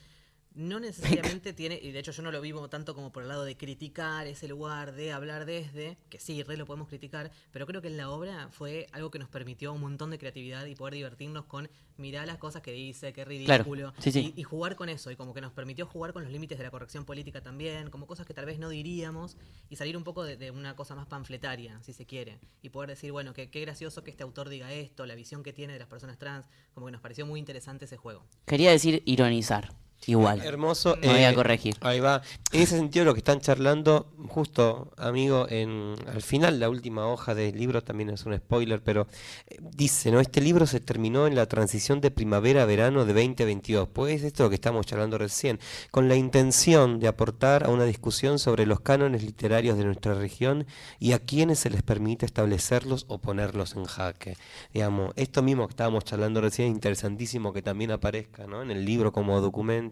no 0.54 0.80
necesariamente 0.80 1.52
tiene, 1.52 1.78
y 1.80 1.92
de 1.92 1.98
hecho 2.00 2.12
yo 2.12 2.22
no 2.22 2.32
lo 2.32 2.40
vivo 2.40 2.68
tanto 2.68 2.94
como 2.94 3.12
por 3.12 3.22
el 3.22 3.28
lado 3.28 3.44
de 3.44 3.56
criticar 3.56 4.26
ese 4.26 4.48
lugar, 4.48 4.92
de 4.94 5.12
hablar 5.12 5.46
desde, 5.46 5.96
que 6.08 6.18
sí, 6.18 6.42
re 6.42 6.56
lo 6.56 6.66
podemos 6.66 6.88
criticar, 6.88 7.30
pero 7.52 7.66
creo 7.66 7.80
que 7.80 7.88
en 7.88 7.96
la 7.96 8.10
obra 8.10 8.48
fue 8.50 8.86
algo 8.92 9.10
que 9.10 9.18
nos 9.18 9.28
permitió 9.28 9.72
un 9.72 9.80
montón 9.80 10.10
de 10.10 10.18
creatividad 10.18 10.66
y 10.66 10.74
poder 10.74 10.94
divertirnos 10.94 11.44
con 11.44 11.70
mirar 11.98 12.26
las 12.26 12.38
cosas 12.38 12.62
que 12.62 12.72
dice, 12.72 13.12
qué 13.12 13.24
Claro, 13.44 13.62
ridículo, 13.62 13.94
sí, 13.98 14.10
sí. 14.10 14.32
Y, 14.36 14.40
y 14.40 14.42
jugar 14.42 14.74
con 14.74 14.88
eso, 14.88 15.10
y 15.10 15.16
como 15.16 15.34
que 15.34 15.40
nos 15.40 15.52
permitió 15.52 15.86
jugar 15.86 16.12
con 16.12 16.24
los 16.24 16.32
límites 16.32 16.58
de 16.58 16.64
la 16.64 16.70
corrección 16.70 17.04
política 17.04 17.42
también, 17.42 17.90
como 17.90 18.06
cosas 18.06 18.26
que 18.26 18.34
tal 18.34 18.46
vez 18.46 18.58
no 18.58 18.68
diríamos, 18.70 19.36
y 19.68 19.76
salir 19.76 19.96
un 19.96 20.04
poco 20.04 20.24
de, 20.24 20.36
de 20.36 20.50
una 20.50 20.74
cosa 20.74 20.94
más 20.96 21.06
panfletaria, 21.06 21.80
si 21.82 21.92
se 21.92 22.06
quiere, 22.06 22.38
y 22.62 22.70
poder 22.70 22.90
decir, 22.90 23.12
bueno, 23.12 23.34
que 23.34 23.50
qué 23.50 23.60
gracioso 23.60 24.02
que 24.02 24.10
este 24.10 24.24
autor 24.24 24.48
diga 24.48 24.72
esto, 24.72 25.06
la 25.06 25.14
visión 25.14 25.42
que 25.42 25.52
tiene 25.52 25.74
de 25.74 25.78
las 25.78 25.88
personas 25.88 26.18
trans, 26.18 26.46
como 26.74 26.86
que 26.86 26.92
nos 26.92 27.00
pareció 27.00 27.24
muy 27.24 27.38
interesante 27.38 27.84
ese 27.84 27.96
juego. 27.96 28.24
Quería 28.46 28.70
decir 28.72 29.02
ironizar. 29.06 29.72
Igual. 30.06 30.40
Hermoso. 30.42 30.96
Me 31.00 31.08
voy 31.08 31.22
a 31.22 31.30
eh, 31.30 31.34
corregir. 31.34 31.76
Ahí 31.80 32.00
va. 32.00 32.22
En 32.52 32.62
ese 32.62 32.76
sentido, 32.76 33.04
lo 33.04 33.14
que 33.14 33.18
están 33.18 33.40
charlando, 33.40 34.10
justo, 34.28 34.92
amigo, 34.96 35.46
en, 35.48 35.94
al 36.12 36.22
final, 36.22 36.58
la 36.58 36.68
última 36.68 37.06
hoja 37.06 37.34
del 37.34 37.56
libro 37.56 37.82
también 37.82 38.10
es 38.10 38.26
un 38.26 38.36
spoiler, 38.36 38.82
pero 38.82 39.06
eh, 39.46 39.58
dice, 39.60 40.10
¿no? 40.10 40.20
Este 40.20 40.40
libro 40.40 40.66
se 40.66 40.80
terminó 40.80 41.26
en 41.26 41.34
la 41.34 41.46
transición 41.46 42.00
de 42.00 42.10
primavera-verano 42.10 43.04
de 43.04 43.12
2022. 43.12 43.88
Pues 43.88 44.22
esto 44.22 44.42
es 44.42 44.46
lo 44.46 44.48
que 44.48 44.54
estamos 44.56 44.86
charlando 44.86 45.18
recién, 45.18 45.60
con 45.90 46.08
la 46.08 46.16
intención 46.16 46.98
de 46.98 47.08
aportar 47.08 47.64
a 47.64 47.68
una 47.68 47.84
discusión 47.84 48.38
sobre 48.38 48.66
los 48.66 48.80
cánones 48.80 49.22
literarios 49.22 49.76
de 49.76 49.84
nuestra 49.84 50.14
región 50.14 50.66
y 50.98 51.12
a 51.12 51.18
quienes 51.18 51.58
se 51.58 51.70
les 51.70 51.82
permite 51.82 52.26
establecerlos 52.26 53.04
o 53.08 53.18
ponerlos 53.18 53.76
en 53.76 53.84
jaque. 53.84 54.36
Digamos, 54.72 55.12
esto 55.16 55.42
mismo 55.42 55.66
que 55.66 55.72
estábamos 55.72 56.04
charlando 56.04 56.40
recién 56.40 56.68
es 56.68 56.74
interesantísimo 56.74 57.52
que 57.52 57.62
también 57.62 57.90
aparezca 57.90 58.46
¿no? 58.46 58.62
en 58.62 58.70
el 58.70 58.84
libro 58.84 59.12
como 59.12 59.40
documento. 59.40 59.89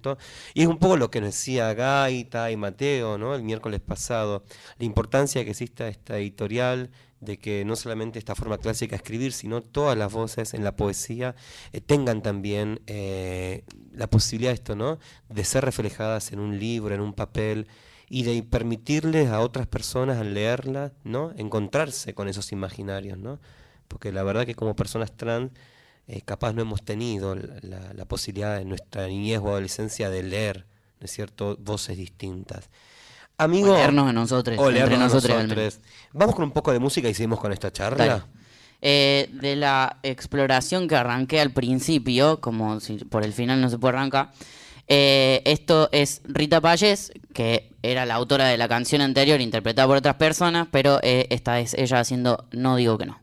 Y 0.54 0.62
es 0.62 0.68
un 0.68 0.78
poco 0.78 0.96
lo 0.96 1.10
que 1.10 1.20
nos 1.20 1.30
decía 1.30 1.74
Gaita 1.74 2.50
y 2.50 2.56
Mateo 2.56 3.18
¿no? 3.18 3.34
el 3.34 3.42
miércoles 3.42 3.80
pasado, 3.80 4.44
la 4.78 4.84
importancia 4.84 5.44
que 5.44 5.50
exista 5.50 5.88
esta 5.88 6.18
editorial, 6.18 6.90
de 7.20 7.38
que 7.38 7.64
no 7.64 7.74
solamente 7.76 8.18
esta 8.18 8.34
forma 8.34 8.58
clásica 8.58 8.92
de 8.92 8.96
escribir, 8.96 9.32
sino 9.32 9.62
todas 9.62 9.98
las 9.98 10.12
voces 10.12 10.54
en 10.54 10.62
la 10.62 10.76
poesía 10.76 11.34
eh, 11.72 11.80
tengan 11.80 12.22
también 12.22 12.80
eh, 12.86 13.64
la 13.92 14.08
posibilidad 14.08 14.50
de 14.50 14.54
esto, 14.54 14.76
¿no? 14.76 14.98
De 15.28 15.44
ser 15.44 15.64
reflejadas 15.64 16.32
en 16.32 16.38
un 16.38 16.58
libro, 16.58 16.94
en 16.94 17.00
un 17.00 17.14
papel, 17.14 17.66
y 18.08 18.22
de 18.22 18.42
permitirles 18.42 19.28
a 19.28 19.40
otras 19.40 19.66
personas 19.66 20.18
al 20.18 20.34
leerla, 20.34 20.92
¿no? 21.04 21.32
Encontrarse 21.36 22.14
con 22.14 22.28
esos 22.28 22.52
imaginarios, 22.52 23.18
¿no? 23.18 23.38
Porque 23.86 24.12
la 24.12 24.22
verdad 24.22 24.46
que 24.46 24.54
como 24.54 24.76
personas 24.76 25.12
trans, 25.16 25.50
eh, 26.08 26.22
capaz 26.24 26.54
no 26.54 26.62
hemos 26.62 26.82
tenido 26.82 27.34
la, 27.34 28.04
posibilidad 28.06 28.60
en 28.60 28.70
nuestra 28.70 29.06
niñez 29.06 29.40
o 29.40 29.48
adolescencia 29.48 30.08
de 30.08 30.22
leer, 30.22 30.66
¿no 31.00 31.04
es 31.04 31.12
cierto?, 31.12 31.56
voces 31.60 31.98
distintas. 31.98 32.70
Amigo, 33.36 33.72
O 33.72 33.76
leernos 33.76 34.08
a 34.08 34.12
nosotros, 34.12 34.58
o 34.58 34.62
entre 34.62 34.74
leernos 34.80 35.12
a 35.12 35.28
nosotros. 35.28 35.80
Vamos 36.12 36.34
con 36.34 36.44
un 36.44 36.50
poco 36.50 36.72
de 36.72 36.78
música 36.78 37.08
y 37.08 37.14
seguimos 37.14 37.38
con 37.38 37.52
esta 37.52 37.70
charla. 37.70 38.26
Eh, 38.80 39.28
de 39.32 39.56
la 39.56 39.98
exploración 40.02 40.88
que 40.88 40.96
arranqué 40.96 41.40
al 41.40 41.52
principio, 41.52 42.40
como 42.40 42.80
si 42.80 42.96
por 43.04 43.22
el 43.22 43.32
final 43.32 43.60
no 43.60 43.68
se 43.68 43.78
puede 43.78 43.96
arrancar, 43.96 44.30
eh, 44.88 45.42
esto 45.44 45.90
es 45.92 46.22
Rita 46.24 46.62
Payés, 46.62 47.12
que 47.34 47.70
era 47.82 48.06
la 48.06 48.14
autora 48.14 48.46
de 48.46 48.56
la 48.56 48.68
canción 48.68 49.02
anterior, 49.02 49.40
interpretada 49.40 49.86
por 49.86 49.98
otras 49.98 50.14
personas, 50.14 50.68
pero 50.70 51.00
eh, 51.02 51.26
esta 51.30 51.60
es 51.60 51.74
ella 51.74 52.00
haciendo 52.00 52.46
No 52.52 52.76
digo 52.76 52.96
que 52.96 53.06
no. 53.06 53.20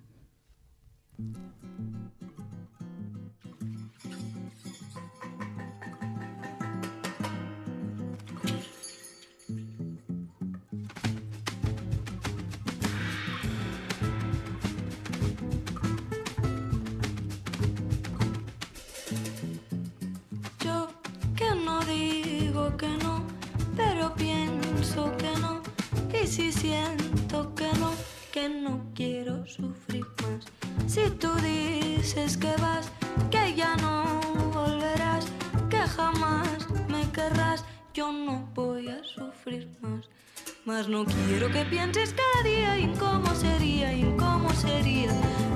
Mas 40.65 40.89
no 40.89 41.05
quiero 41.05 41.51
que 41.51 41.63
pienses 41.65 42.11
cada 42.13 42.43
día 42.43 42.75
en 42.75 42.95
cómo 42.95 43.35
sería, 43.35 43.91
en 43.91 44.17
cómo 44.17 44.49
sería. 44.49 45.11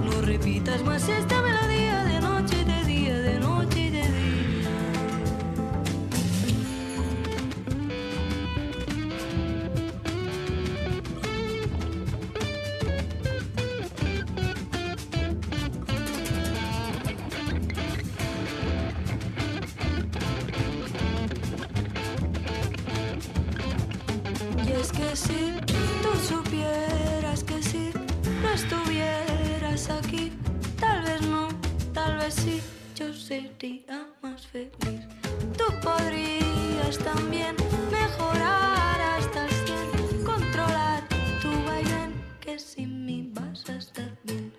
No 0.05 0.21
repitas 0.21 0.83
más 0.83 1.09
esta 1.09 1.41
melodía 1.41 2.03
de 2.03 2.19
noche 2.21 2.38
que 25.09 25.15
si 25.15 25.53
tú 26.03 26.11
supieras 26.27 27.43
que 27.43 27.63
si 27.63 27.91
no 28.43 28.49
estuvieras 28.53 29.89
aquí, 29.89 30.31
tal 30.79 31.01
vez 31.03 31.21
no, 31.23 31.47
tal 31.93 32.17
vez 32.17 32.35
sí, 32.35 32.61
yo 32.95 33.11
sería 33.13 34.07
más 34.21 34.45
feliz. 34.45 35.01
Tú 35.57 35.65
podrías 35.81 36.97
también 36.99 37.55
mejorar 37.91 39.01
hasta 39.17 39.45
el 39.45 39.51
100, 40.11 40.23
controlar 40.23 41.07
tu 41.41 41.49
vaivén, 41.65 42.13
que 42.39 42.59
sin 42.59 43.05
mí 43.05 43.31
vas 43.33 43.67
a 43.69 43.77
estar 43.77 44.15
bien. 44.23 44.53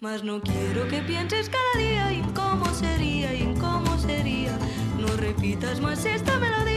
Mas 0.00 0.24
no 0.24 0.40
quiero 0.40 0.88
que 0.88 1.00
pienses 1.02 1.48
cada 1.48 1.74
día 1.78 2.10
en 2.10 2.28
cómo 2.32 2.66
sería 2.74 3.32
y 3.34 3.42
en 3.42 3.56
cómo 3.56 3.96
sería. 3.98 4.58
No 4.98 5.16
repitas 5.16 5.80
más 5.80 6.04
esta 6.04 6.38
melodía 6.38 6.71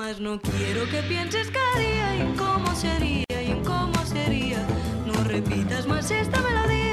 No 0.00 0.40
quiero 0.40 0.88
que 0.90 1.02
pienses 1.02 1.50
cada 1.50 1.78
día 1.78 2.16
en 2.16 2.34
cómo 2.34 2.74
sería 2.74 3.24
y 3.30 3.50
en 3.50 3.62
cómo 3.62 3.94
sería. 4.06 4.66
No 5.04 5.22
repitas 5.24 5.86
más 5.86 6.10
esta 6.10 6.40
melodía 6.40 6.89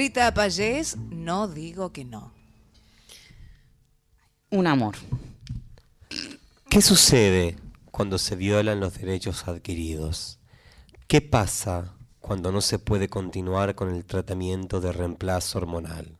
Rita 0.00 0.32
Payés, 0.32 0.96
no 0.96 1.46
digo 1.46 1.92
que 1.92 2.06
no. 2.06 2.32
Un 4.50 4.66
amor. 4.66 4.94
¿Qué 6.70 6.80
sucede 6.80 7.58
cuando 7.90 8.16
se 8.16 8.34
violan 8.34 8.80
los 8.80 8.94
derechos 8.94 9.46
adquiridos? 9.46 10.38
¿Qué 11.06 11.20
pasa 11.20 11.92
cuando 12.18 12.50
no 12.50 12.62
se 12.62 12.78
puede 12.78 13.10
continuar 13.10 13.74
con 13.74 13.94
el 13.94 14.06
tratamiento 14.06 14.80
de 14.80 14.90
reemplazo 14.92 15.58
hormonal? 15.58 16.16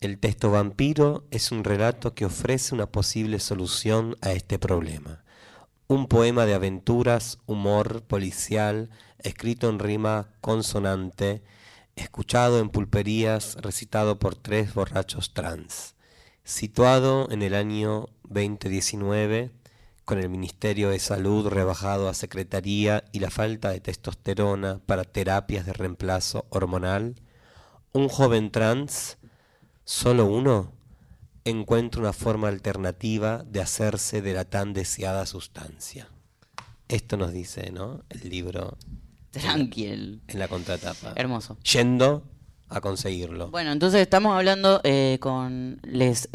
El 0.00 0.18
texto 0.18 0.50
Vampiro 0.50 1.26
es 1.30 1.52
un 1.52 1.62
relato 1.62 2.14
que 2.14 2.24
ofrece 2.24 2.74
una 2.74 2.86
posible 2.86 3.38
solución 3.38 4.16
a 4.22 4.32
este 4.32 4.58
problema. 4.58 5.24
Un 5.88 6.08
poema 6.08 6.46
de 6.46 6.54
aventuras, 6.54 7.36
humor 7.44 8.04
policial, 8.04 8.88
escrito 9.18 9.68
en 9.68 9.78
rima 9.78 10.30
consonante, 10.40 11.42
escuchado 11.96 12.60
en 12.60 12.70
pulperías, 12.70 13.56
recitado 13.60 14.18
por 14.18 14.34
tres 14.34 14.74
borrachos 14.74 15.34
trans. 15.34 15.94
Situado 16.44 17.28
en 17.30 17.42
el 17.42 17.54
año 17.54 18.08
2019, 18.24 19.50
con 20.04 20.18
el 20.18 20.28
Ministerio 20.28 20.90
de 20.90 20.98
Salud 20.98 21.48
rebajado 21.48 22.08
a 22.08 22.14
Secretaría 22.14 23.04
y 23.12 23.20
la 23.20 23.30
falta 23.30 23.70
de 23.70 23.80
testosterona 23.80 24.80
para 24.84 25.04
terapias 25.04 25.64
de 25.66 25.72
reemplazo 25.72 26.46
hormonal, 26.50 27.16
un 27.92 28.08
joven 28.08 28.50
trans, 28.50 29.18
solo 29.84 30.26
uno, 30.26 30.72
encuentra 31.44 32.00
una 32.00 32.12
forma 32.12 32.48
alternativa 32.48 33.44
de 33.44 33.60
hacerse 33.60 34.20
de 34.20 34.34
la 34.34 34.44
tan 34.44 34.72
deseada 34.72 35.26
sustancia. 35.26 36.08
Esto 36.88 37.16
nos 37.16 37.32
dice, 37.32 37.70
¿no? 37.70 38.02
El 38.10 38.28
libro. 38.28 38.76
Tranqui, 39.40 39.86
el- 39.86 40.20
En 40.28 40.38
la 40.38 40.48
contratapa. 40.48 41.12
Hermoso. 41.16 41.56
Yendo 41.72 42.24
a 42.68 42.80
conseguirlo. 42.80 43.50
Bueno, 43.50 43.72
entonces 43.72 44.00
estamos 44.00 44.36
hablando 44.36 44.80
eh, 44.84 45.18
con 45.20 45.80
los 45.84 46.28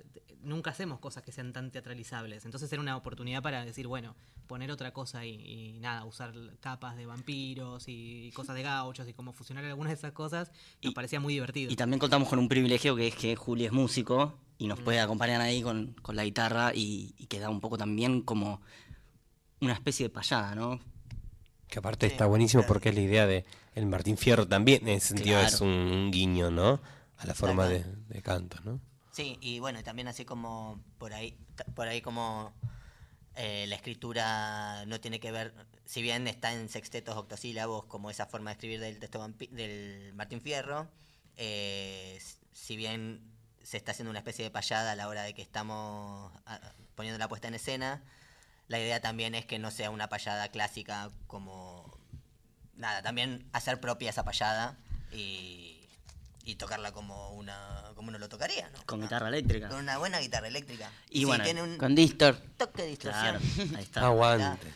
nunca 0.41 0.71
hacemos 0.71 0.99
cosas 0.99 1.23
que 1.23 1.31
sean 1.31 1.53
tan 1.53 1.71
teatralizables. 1.71 2.45
Entonces 2.45 2.71
era 2.71 2.81
una 2.81 2.95
oportunidad 2.97 3.41
para 3.41 3.63
decir, 3.65 3.87
bueno, 3.87 4.15
poner 4.47 4.71
otra 4.71 4.91
cosa 4.93 5.19
ahí 5.19 5.75
y 5.75 5.79
nada, 5.79 6.05
usar 6.05 6.33
capas 6.59 6.95
de 6.95 7.05
vampiros 7.05 7.85
y 7.87 8.31
cosas 8.33 8.55
de 8.55 8.63
gauchos 8.63 9.07
y 9.07 9.13
cómo 9.13 9.33
fusionar 9.33 9.65
algunas 9.65 9.91
de 9.91 9.95
esas 9.95 10.13
cosas, 10.13 10.51
nos 10.81 10.93
parecía 10.93 11.19
muy 11.19 11.33
divertido. 11.33 11.71
Y 11.71 11.75
también 11.75 11.99
contamos 11.99 12.29
con 12.29 12.39
un 12.39 12.47
privilegio 12.47 12.95
que 12.95 13.07
es 13.07 13.15
que 13.15 13.35
Juli 13.35 13.65
es 13.65 13.71
músico 13.71 14.33
y 14.57 14.65
Mm. 14.65 14.69
nos 14.69 14.79
puede 14.79 14.99
acompañar 14.99 15.41
ahí 15.41 15.61
con, 15.61 15.93
con 16.01 16.15
la 16.15 16.23
guitarra 16.23 16.71
y, 16.73 17.13
y 17.17 17.27
queda 17.27 17.49
un 17.49 17.59
poco 17.59 17.77
también 17.77 18.21
como 18.21 18.61
una 19.61 19.73
especie 19.73 20.05
de 20.07 20.09
payada, 20.09 20.55
¿no? 20.55 20.79
Que 21.67 21.79
aparte 21.79 22.05
está 22.05 22.25
buenísimo 22.25 22.63
porque 22.65 22.89
es 22.89 22.95
la 22.95 23.01
idea 23.01 23.27
de 23.27 23.45
el 23.77 23.85
Martín 23.85 24.17
Fierro 24.17 24.47
también, 24.47 24.87
en 24.87 24.95
ese 24.95 25.09
sentido 25.09 25.39
Claro. 25.39 25.47
es 25.47 25.61
un, 25.61 25.69
un 25.69 26.11
guiño, 26.11 26.49
¿no? 26.49 26.81
A 27.17 27.27
la 27.27 27.35
forma 27.35 27.67
de, 27.67 27.83
canto, 28.23 28.57
¿no? 28.63 28.81
Sí, 29.11 29.37
y 29.39 29.59
bueno, 29.59 29.83
también 29.83 30.07
así 30.07 30.25
como 30.25 30.83
por 30.97 31.13
ahí, 31.13 31.37
por 31.75 31.87
ahí 31.87 32.01
como 32.01 32.53
eh, 33.35 33.65
la 33.67 33.75
escritura 33.75 34.83
no 34.87 34.99
tiene 34.99 35.19
que 35.19 35.31
ver, 35.31 35.53
si 35.85 36.01
bien 36.01 36.27
está 36.27 36.53
en 36.53 36.69
sextetos 36.69 37.15
octosílabos, 37.15 37.85
como 37.85 38.09
esa 38.09 38.25
forma 38.25 38.49
de 38.49 38.53
escribir 38.53 38.79
del 38.79 38.99
texto 38.99 39.27
del 39.51 40.11
Martín 40.15 40.41
Fierro, 40.41 40.87
eh, 41.35 42.19
si 42.51 42.75
bien 42.75 43.21
se 43.61 43.77
está 43.77 43.91
haciendo 43.91 44.09
una 44.09 44.19
especie 44.19 44.43
de 44.43 44.49
payada 44.49 44.93
a 44.93 44.95
la 44.95 45.07
hora 45.07 45.21
de 45.21 45.35
que 45.35 45.43
estamos 45.43 46.31
poniendo 46.95 47.19
la 47.19 47.27
puesta 47.27 47.47
en 47.47 47.53
escena, 47.53 48.03
la 48.67 48.79
idea 48.79 49.01
también 49.01 49.35
es 49.35 49.45
que 49.45 49.59
no 49.59 49.69
sea 49.69 49.91
una 49.91 50.09
payada 50.09 50.49
clásica 50.49 51.11
como 51.27 51.96
nada, 52.77 53.01
también 53.01 53.45
hacer 53.53 53.79
propia 53.79 54.09
esa 54.09 54.23
payada 54.23 54.77
y, 55.11 55.77
y 56.45 56.55
tocarla 56.55 56.91
como 56.91 57.31
una 57.31 57.83
como 57.95 58.09
uno 58.09 58.19
lo 58.19 58.29
tocaría, 58.29 58.69
¿no? 58.69 58.83
Con 58.85 59.01
guitarra 59.01 59.27
eléctrica. 59.29 59.69
Con 59.69 59.79
una 59.79 59.97
buena 59.97 60.19
guitarra 60.19 60.47
eléctrica. 60.47 60.91
Y 61.09 61.19
Sí, 61.19 61.25
bueno, 61.25 61.43
tiene 61.43 61.63
un 61.63 61.77
Con 61.77 61.95
distor. 61.95 62.35
toque 62.57 62.83
de 62.83 62.89
distorsión. 62.89 63.39
Claro, 63.39 63.77
ahí 63.77 63.83
está. 63.83 64.01
Aguante, 64.05 64.71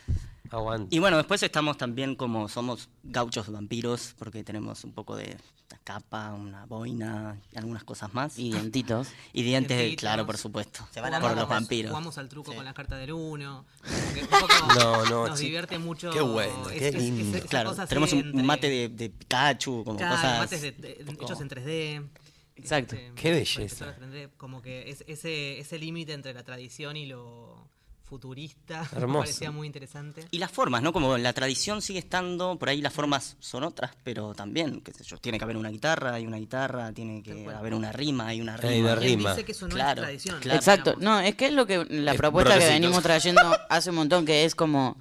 aguante. 0.51 0.95
Y 0.95 0.99
bueno, 0.99 1.17
después 1.17 1.41
estamos 1.43 1.77
también 1.77 2.15
como 2.15 2.47
somos 2.49 2.89
gauchos 3.03 3.49
vampiros, 3.51 4.15
porque 4.19 4.43
tenemos 4.43 4.83
un 4.83 4.93
poco 4.93 5.15
de 5.15 5.37
una 5.69 5.79
capa, 5.83 6.33
una 6.33 6.65
boina 6.65 7.39
y 7.53 7.57
algunas 7.57 7.83
cosas 7.83 8.13
más. 8.13 8.37
Y 8.37 8.51
dientitos. 8.51 9.07
Y 9.33 9.43
dientes, 9.43 9.77
Dientitos. 9.77 10.01
claro, 10.01 10.25
por 10.25 10.37
supuesto. 10.37 10.85
Se 10.91 10.99
van 11.01 11.11
por 11.11 11.15
armando 11.17 11.41
los 11.41 11.49
vampiros. 11.49 11.89
Jugamos 11.91 12.17
al 12.17 12.27
truco 12.29 12.53
con 12.53 12.65
las 12.65 12.73
cartas 12.73 12.99
del 12.99 13.13
uno. 13.13 13.65
como 13.81 14.13
que 14.13 14.21
un 14.21 14.27
poco 14.27 14.47
No, 14.77 15.05
no, 15.05 15.27
nos 15.27 15.39
sí. 15.39 15.45
divierte 15.45 15.79
mucho. 15.79 16.11
Qué 16.11 16.21
bueno, 16.21 16.69
es- 16.69 16.79
qué 16.79 16.87
es- 16.89 16.95
es- 16.95 17.01
lindo. 17.01 17.37
esa 17.37 17.47
Claro, 17.47 17.69
cosa 17.69 17.83
así 17.83 17.89
tenemos 17.89 18.11
un 18.13 18.19
entre- 18.19 18.43
mate 18.43 18.69
de, 18.69 18.89
de 18.89 19.09
Pikachu, 19.09 19.83
como 19.85 19.97
Claro, 19.97 20.15
cosas. 20.15 20.39
mates 20.39 20.61
de- 20.61 20.71
de- 20.73 21.05
hechos 21.21 21.39
en 21.41 21.47
3D. 21.49 22.09
Exacto. 22.57 22.95
Este, 22.95 23.11
Qué 23.15 23.29
por 23.29 23.31
belleza. 23.39 23.61
impresoras 23.61 23.97
3D, 23.97 24.29
como 24.37 24.61
que 24.61 24.89
es, 24.89 25.03
ese, 25.07 25.59
ese 25.59 25.79
límite 25.79 26.13
entre 26.13 26.33
la 26.33 26.43
tradición 26.43 26.95
y 26.97 27.05
lo 27.07 27.67
futurista, 28.11 28.85
me 28.91 28.97
Hermoso. 28.99 29.19
parecía 29.21 29.51
muy 29.51 29.67
interesante. 29.67 30.25
Y 30.31 30.37
las 30.39 30.51
formas, 30.51 30.81
¿no? 30.81 30.91
Como 30.91 31.17
la 31.17 31.31
tradición 31.31 31.81
sigue 31.81 31.99
estando, 31.99 32.57
por 32.59 32.67
ahí 32.67 32.81
las 32.81 32.91
formas 32.91 33.37
son 33.39 33.63
otras, 33.63 33.91
pero 34.03 34.33
también, 34.33 34.81
qué 34.81 34.91
sé 34.91 35.05
yo, 35.05 35.17
tiene 35.17 35.37
que 35.37 35.45
haber 35.45 35.55
una 35.55 35.69
guitarra, 35.69 36.13
hay 36.15 36.27
una 36.27 36.35
guitarra, 36.35 36.91
tiene 36.91 37.23
que 37.23 37.47
haber 37.49 37.73
una 37.73 37.93
rima, 37.93 38.27
hay 38.27 38.41
una 38.41 38.57
rima. 38.57 38.71
Hay 38.73 38.81
una 38.81 38.95
¿Quién 38.97 39.19
rima. 39.19 39.29
dice 39.31 39.45
que 39.45 39.53
eso 39.53 39.65
no 39.69 39.75
Claro, 39.75 40.01
es 40.01 40.05
tradición? 40.07 40.39
claro. 40.41 40.57
Exacto, 40.59 40.95
no, 40.99 41.21
es 41.21 41.35
que 41.35 41.45
es 41.47 41.53
lo 41.53 41.65
que 41.65 41.85
la 41.89 42.11
Es 42.11 42.17
propuesta 42.17 42.59
que 42.59 42.65
venimos 42.67 43.01
trayendo 43.01 43.41
hace 43.69 43.89
un 43.91 43.95
montón, 43.95 44.25
que 44.25 44.43
es 44.43 44.55
como, 44.55 44.97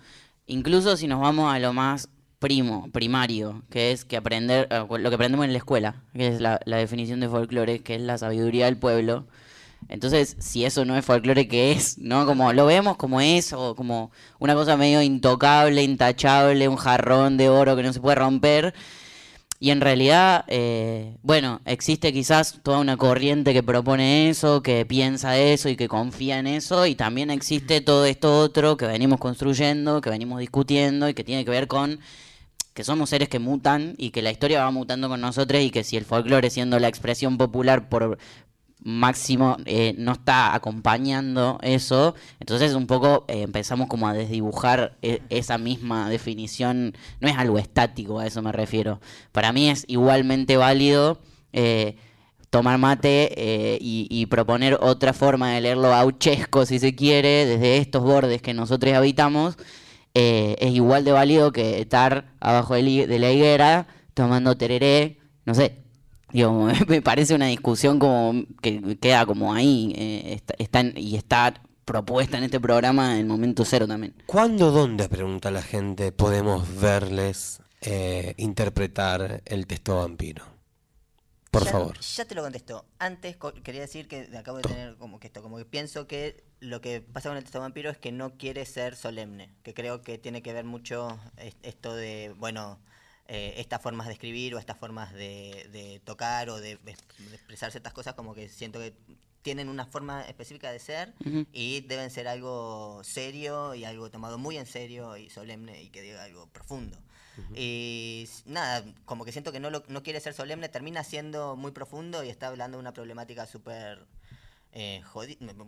incluso 0.46 0.96
si 0.96 1.08
nos 1.08 1.20
vamos 1.20 1.52
a 1.52 1.58
lo 1.58 1.72
más 1.72 2.08
primo, 2.38 2.88
primario, 2.92 3.62
que 3.70 3.90
es 3.90 4.04
que 4.04 4.16
aprender, 4.16 4.68
eh, 4.70 4.86
lo 4.88 5.10
que 5.10 5.14
aprendemos 5.16 5.44
en 5.46 5.52
la 5.52 5.58
escuela, 5.58 5.96
que 6.14 6.28
es 6.28 6.40
la, 6.40 6.60
la 6.64 6.76
definición 6.76 7.18
de 7.18 7.28
folclore, 7.28 7.80
que 7.80 7.96
es 7.96 8.00
la 8.00 8.16
sabiduría 8.18 8.66
del 8.66 8.76
pueblo. 8.76 9.26
Entonces, 9.88 10.36
si 10.38 10.64
eso 10.64 10.84
no 10.84 10.96
es 10.96 11.04
folclore, 11.04 11.48
¿qué 11.48 11.72
es? 11.72 11.98
¿No? 11.98 12.26
Como 12.26 12.52
lo 12.52 12.66
vemos 12.66 12.96
como 12.96 13.20
eso, 13.20 13.74
como 13.76 14.10
una 14.38 14.54
cosa 14.54 14.76
medio 14.76 15.02
intocable, 15.02 15.82
intachable, 15.82 16.68
un 16.68 16.76
jarrón 16.76 17.36
de 17.36 17.48
oro 17.48 17.76
que 17.76 17.82
no 17.82 17.92
se 17.92 18.00
puede 18.00 18.16
romper. 18.16 18.74
Y 19.62 19.70
en 19.72 19.82
realidad, 19.82 20.44
eh, 20.48 21.18
bueno, 21.22 21.60
existe 21.66 22.14
quizás 22.14 22.60
toda 22.62 22.78
una 22.78 22.96
corriente 22.96 23.52
que 23.52 23.62
propone 23.62 24.30
eso, 24.30 24.62
que 24.62 24.86
piensa 24.86 25.36
eso 25.38 25.68
y 25.68 25.76
que 25.76 25.86
confía 25.86 26.38
en 26.38 26.46
eso, 26.46 26.86
y 26.86 26.94
también 26.94 27.30
existe 27.30 27.82
todo 27.82 28.06
esto 28.06 28.38
otro 28.38 28.78
que 28.78 28.86
venimos 28.86 29.20
construyendo, 29.20 30.00
que 30.00 30.08
venimos 30.08 30.40
discutiendo 30.40 31.10
y 31.10 31.14
que 31.14 31.24
tiene 31.24 31.44
que 31.44 31.50
ver 31.50 31.66
con 31.66 32.00
que 32.72 32.84
somos 32.84 33.10
seres 33.10 33.28
que 33.28 33.38
mutan 33.38 33.94
y 33.98 34.10
que 34.10 34.22
la 34.22 34.30
historia 34.30 34.64
va 34.64 34.70
mutando 34.70 35.10
con 35.10 35.20
nosotros 35.20 35.60
y 35.60 35.70
que 35.70 35.84
si 35.84 35.98
el 35.98 36.06
folclore 36.06 36.48
siendo 36.48 36.78
la 36.78 36.88
expresión 36.88 37.36
popular 37.36 37.90
por 37.90 38.18
máximo 38.82 39.56
eh, 39.66 39.94
no 39.98 40.12
está 40.12 40.54
acompañando 40.54 41.58
eso, 41.62 42.14
entonces 42.38 42.74
un 42.74 42.86
poco 42.86 43.24
eh, 43.28 43.42
empezamos 43.42 43.88
como 43.88 44.08
a 44.08 44.14
desdibujar 44.14 44.96
e- 45.02 45.22
esa 45.30 45.58
misma 45.58 46.08
definición, 46.08 46.94
no 47.20 47.28
es 47.28 47.36
algo 47.36 47.58
estático, 47.58 48.18
a 48.18 48.26
eso 48.26 48.42
me 48.42 48.52
refiero. 48.52 49.00
Para 49.32 49.52
mí 49.52 49.68
es 49.70 49.84
igualmente 49.88 50.56
válido 50.56 51.20
eh, 51.52 51.96
tomar 52.50 52.78
mate 52.78 53.32
eh, 53.36 53.78
y, 53.80 54.26
proponer 54.26 54.76
otra 54.80 55.12
forma 55.12 55.52
de 55.52 55.60
leerlo 55.60 55.94
auchesco, 55.94 56.66
si 56.66 56.78
se 56.80 56.94
quiere, 56.94 57.46
desde 57.46 57.76
estos 57.78 58.02
bordes 58.02 58.42
que 58.42 58.54
nosotros 58.54 58.92
habitamos, 58.94 59.56
eh, 60.14 60.56
es 60.58 60.72
igual 60.74 61.04
de 61.04 61.12
válido 61.12 61.52
que 61.52 61.80
estar 61.80 62.32
abajo 62.40 62.74
de, 62.74 63.06
de 63.06 63.18
la 63.20 63.30
higuera 63.30 63.86
tomando 64.14 64.56
tereré, 64.56 65.18
no 65.44 65.54
sé. 65.54 65.79
Digo, 66.32 66.68
me 66.88 67.02
parece 67.02 67.34
una 67.34 67.46
discusión 67.46 67.98
como 67.98 68.44
que 68.62 68.98
queda 69.00 69.26
como 69.26 69.52
ahí 69.54 69.92
eh, 69.96 70.34
está, 70.34 70.54
está 70.58 70.80
en- 70.80 70.96
y 70.96 71.16
está 71.16 71.54
propuesta 71.84 72.38
en 72.38 72.44
este 72.44 72.60
programa 72.60 73.18
en 73.18 73.26
momento 73.26 73.64
cero 73.64 73.86
también. 73.88 74.14
¿Cuándo, 74.26 74.70
dónde, 74.70 75.08
pregunta 75.08 75.50
la 75.50 75.62
gente, 75.62 76.12
podemos 76.12 76.80
verles 76.80 77.60
eh, 77.80 78.34
interpretar 78.36 79.42
el 79.46 79.66
texto 79.66 79.96
vampiro? 79.96 80.44
Por 81.50 81.64
Ya- 81.64 81.72
favor. 81.72 81.98
Ya 81.98 82.24
te 82.26 82.34
lo 82.36 82.42
contesto. 82.42 82.84
Antes 83.00 83.36
co- 83.36 83.52
quería 83.54 83.80
decir 83.80 84.06
que 84.06 84.28
acabo 84.38 84.58
de 84.58 84.62
tener 84.62 84.94
como 84.98 85.18
que 85.18 85.26
esto, 85.26 85.42
como 85.42 85.56
que 85.56 85.64
pienso 85.64 86.06
que 86.06 86.44
lo 86.60 86.80
que 86.80 87.00
pasa 87.00 87.28
con 87.30 87.38
el 87.38 87.42
texto 87.42 87.58
vampiro 87.58 87.90
es 87.90 87.98
que 87.98 88.12
no 88.12 88.36
quiere 88.36 88.64
ser 88.66 88.94
solemne, 88.94 89.50
que 89.64 89.74
creo 89.74 90.02
que 90.02 90.16
tiene 90.16 90.42
que 90.42 90.52
ver 90.52 90.64
mucho 90.64 91.18
es- 91.38 91.56
esto 91.62 91.96
de, 91.96 92.32
bueno, 92.38 92.78
eh, 93.32 93.54
estas 93.58 93.80
formas 93.80 94.08
de 94.08 94.12
escribir 94.14 94.54
o 94.54 94.58
estas 94.58 94.76
formas 94.76 95.12
de, 95.14 95.68
de 95.72 96.00
tocar 96.04 96.50
o 96.50 96.56
de, 96.60 96.76
de 96.76 96.92
expresar 97.32 97.70
ciertas 97.70 97.92
cosas, 97.92 98.14
como 98.14 98.34
que 98.34 98.48
siento 98.48 98.80
que 98.80 98.92
tienen 99.42 99.68
una 99.68 99.86
forma 99.86 100.22
específica 100.28 100.70
de 100.72 100.78
ser 100.80 101.14
Ujú. 101.24 101.46
y 101.52 101.80
deben 101.82 102.10
ser 102.10 102.26
algo 102.28 103.00
serio 103.04 103.74
y 103.74 103.84
algo 103.84 104.10
tomado 104.10 104.36
muy 104.36 104.58
en 104.58 104.66
serio 104.66 105.16
y 105.16 105.30
solemne 105.30 105.80
y 105.82 105.88
que 105.90 106.02
diga 106.02 106.24
algo 106.24 106.46
profundo. 106.48 106.98
Y 107.54 108.24
s- 108.24 108.42
nada, 108.44 108.84
como 109.06 109.24
que 109.24 109.32
siento 109.32 109.50
que 109.52 109.60
no, 109.60 109.70
lo, 109.70 109.82
no 109.88 110.02
quiere 110.02 110.20
ser 110.20 110.34
solemne, 110.34 110.68
termina 110.68 111.02
siendo 111.04 111.56
muy 111.56 111.70
profundo 111.72 112.22
y 112.22 112.28
está 112.28 112.48
hablando 112.48 112.76
de 112.76 112.80
una 112.80 112.92
problemática 112.92 113.46
súper 113.46 114.04
eh, 114.72 115.02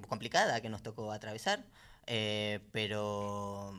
complicada 0.08 0.60
que 0.60 0.68
nos 0.68 0.82
tocó 0.82 1.10
atravesar, 1.12 1.64
eh, 2.06 2.60
pero, 2.72 3.72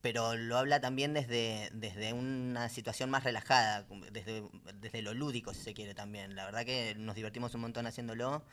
pero 0.00 0.36
lo 0.36 0.56
habla 0.56 0.80
también 0.80 1.12
desde, 1.12 1.70
desde 1.72 2.12
una 2.12 2.68
situación 2.68 3.10
más 3.10 3.24
relajada, 3.24 3.86
desde, 4.12 4.44
desde 4.74 5.02
lo 5.02 5.12
lúdico, 5.12 5.54
si 5.54 5.62
se 5.62 5.74
quiere 5.74 5.94
también. 5.94 6.36
La 6.36 6.44
verdad 6.44 6.64
que 6.64 6.94
nos 6.96 7.16
divertimos 7.16 7.54
un 7.54 7.62
montón 7.62 7.86
haciéndolo 7.86 8.44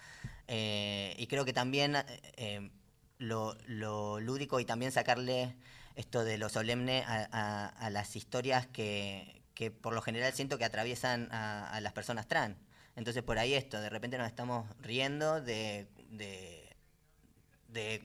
eh, 0.48 1.16
y 1.18 1.28
creo 1.28 1.46
que 1.46 1.54
también 1.54 1.98
eh, 2.38 2.72
lo, 3.20 3.56
lúdico 3.68 4.60
y 4.60 4.66
también 4.66 4.92
sacarle 4.92 5.56
esto 5.96 6.24
de 6.24 6.38
lo 6.38 6.50
solemne 6.50 7.04
a, 7.08 7.90
las 7.92 8.16
historias 8.16 8.68
que, 8.68 9.44
que 9.54 9.72
por 9.72 9.94
lo 9.94 10.02
general 10.02 10.34
siento 10.34 10.58
que 10.58 10.66
atraviesan 10.66 11.30
a, 11.32 11.80
las 11.82 11.94
personas 11.94 12.28
trans. 12.28 12.58
Entonces 12.96 13.24
por 13.24 13.40
ahí 13.40 13.54
esto, 13.54 13.80
de 13.80 13.90
repente 13.90 14.18
nos 14.18 14.28
estamos 14.28 14.68
riendo 14.82 15.42
de, 15.42 15.88
de, 16.10 18.02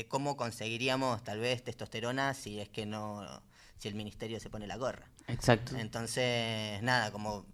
de 0.00 0.08
cómo 0.08 0.36
conseguiríamos 0.36 1.22
tal 1.22 1.40
vez 1.40 1.62
testosterona 1.62 2.32
si 2.34 2.58
es 2.58 2.68
que 2.70 2.86
no, 2.86 3.42
si 3.78 3.88
el 3.88 3.94
ministerio 3.94 4.40
se 4.40 4.48
pone 4.48 4.66
la 4.66 4.76
gorra. 4.76 5.06
Exacto. 5.28 5.76
Entonces, 5.76 6.82
nada, 6.82 7.10
como 7.12 7.44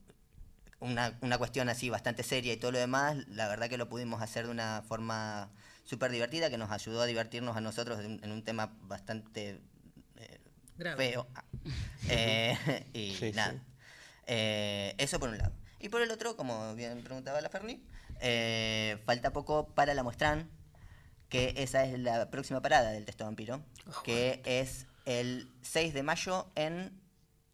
una, 0.79 1.19
una 1.23 1.39
cuestión 1.39 1.69
así 1.69 1.91
bastante 1.91 2.23
seria 2.23 2.53
y 2.53 2.57
todo 2.57 2.71
lo 2.73 2.79
demás, 2.79 3.17
la 3.29 3.49
verdad 3.49 3.69
que 3.69 3.79
lo 3.79 3.89
pudimos 3.89 4.23
hacer 4.23 4.45
de 4.47 4.53
una 4.53 4.83
forma 4.87 5.51
súper 5.85 6.11
divertida 6.13 6.51
que 6.51 6.59
nos 6.59 6.71
ayudó 6.71 7.03
a 7.03 7.07
divertirnos 7.07 7.57
a 7.57 7.61
nosotros 7.61 7.99
en, 8.05 8.21
en 8.23 8.31
un 8.31 8.45
tema 8.45 8.77
bastante 8.83 9.61
eh, 10.17 10.41
Grave. 10.77 11.11
feo. 11.11 11.27
Ah. 11.35 11.45
Eh, 12.09 12.87
y 12.93 13.15
Sí, 13.17 13.33
nada. 13.33 13.53
sí. 13.55 13.59
Eh, 14.29 14.95
eso 14.99 15.19
por 15.19 15.31
un 15.31 15.39
lado. 15.39 15.53
Y 15.81 15.89
por 15.89 16.01
el 16.03 16.11
otro, 16.13 16.37
como 16.37 16.75
bien 16.77 17.03
preguntaba 17.03 17.41
la 17.41 17.49
Ferni, 17.49 17.83
eh, 18.21 18.97
falta 19.05 19.33
poco 19.33 19.67
para 19.75 19.93
la 19.95 20.03
muestran, 20.05 20.49
que 21.29 21.55
esa 21.57 21.85
es 21.85 21.99
la 21.99 22.31
próxima 22.31 22.61
parada 22.63 22.91
del 22.93 23.05
texto 23.05 23.25
vampiro, 23.25 23.63
que 24.05 24.41
es 24.45 24.87
el 25.05 25.49
6 25.63 25.95
de 25.95 26.03
mayo 26.03 26.47
en 26.55 26.93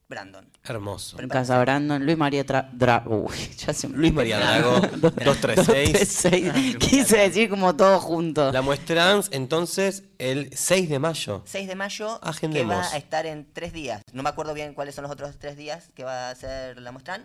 Brandon. 0.08 0.46
Hermoso. 0.64 1.18
En 1.20 1.28
Casa 1.30 1.58
Brandon, 1.58 2.04
Luis 2.04 2.18
María 2.18 2.44
Tra 2.44 2.70
Dra- 2.70 3.02
Uy, 3.06 3.34
ya 3.56 3.72
se 3.72 3.88
me 3.88 3.96
Luis 3.96 4.12
María 4.12 4.38
Drago, 4.38 4.78
236. 4.98 5.92
236. 5.92 6.76
Quise 6.76 7.16
decir 7.16 7.48
como 7.48 7.74
todo 7.76 7.98
junto. 7.98 8.52
La 8.52 8.60
muestran 8.60 9.22
entonces 9.30 10.02
el 10.18 10.50
6 10.54 10.90
de 10.90 10.98
mayo. 10.98 11.42
6 11.46 11.66
de 11.66 11.74
mayo, 11.76 12.20
que 12.20 12.28
Agendemos. 12.28 12.76
va 12.76 12.92
a 12.92 12.96
estar 12.98 13.24
en 13.24 13.50
tres 13.54 13.72
días. 13.72 14.02
No 14.12 14.22
me 14.22 14.28
acuerdo 14.28 14.52
bien 14.52 14.74
cuáles 14.74 14.94
son 14.94 15.04
los 15.04 15.10
otros 15.12 15.38
tres 15.38 15.56
días 15.56 15.88
que 15.94 16.04
va 16.04 16.28
a 16.28 16.34
ser 16.34 16.78
la 16.82 16.92
muestran, 16.92 17.24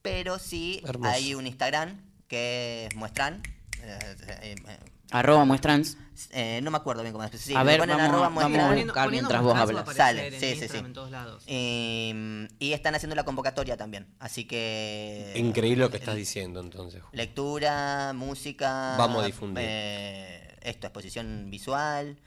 pero 0.00 0.38
sí 0.38 0.80
Hermoso. 0.86 1.10
hay 1.10 1.34
un 1.34 1.46
Instagram 1.48 2.00
que 2.28 2.86
es 2.88 2.94
muestran. 2.94 3.42
eh, 3.82 3.98
eh, 4.42 4.54
eh, 4.68 4.78
Arroba 5.12 5.44
muestrans. 5.44 5.96
eh, 6.30 6.60
no 6.62 6.70
me 6.70 6.76
acuerdo 6.78 7.02
bien 7.02 7.12
cómo 7.12 7.24
es. 7.24 7.38
Sí, 7.40 7.54
A 7.54 7.62
ver, 7.62 7.78
ponen 7.78 7.96
vamos- 7.96 8.08
arroba 8.10 8.28
vamos 8.28 8.44
a 8.44 8.74
buscar 8.84 9.10
mientras 9.10 9.42
vos 9.42 9.54
hablas. 9.56 9.94
Sale, 9.96 10.26
en 10.28 10.32
sí, 10.34 10.38
sí, 10.40 10.46
Instagram 10.52 10.80
sí. 10.80 10.86
en 10.86 10.92
todos 10.92 11.10
lados. 11.10 11.44
Y, 11.46 12.14
y 12.58 12.72
están 12.72 12.94
haciendo 12.94 13.14
la 13.16 13.24
convocatoria 13.24 13.76
también. 13.76 14.06
Así 14.18 14.44
que. 14.46 15.32
Increíble 15.36 15.84
lo 15.84 15.90
que 15.90 15.98
estás 15.98 16.16
diciendo 16.16 16.60
entonces. 16.60 17.02
Lectura, 17.12 18.12
música. 18.14 18.96
Vamos 18.98 19.22
a 19.22 19.26
difundir. 19.26 19.64
eh, 19.66 20.58
esto, 20.62 20.86
exposición 20.86 21.46
visual. 21.50 22.18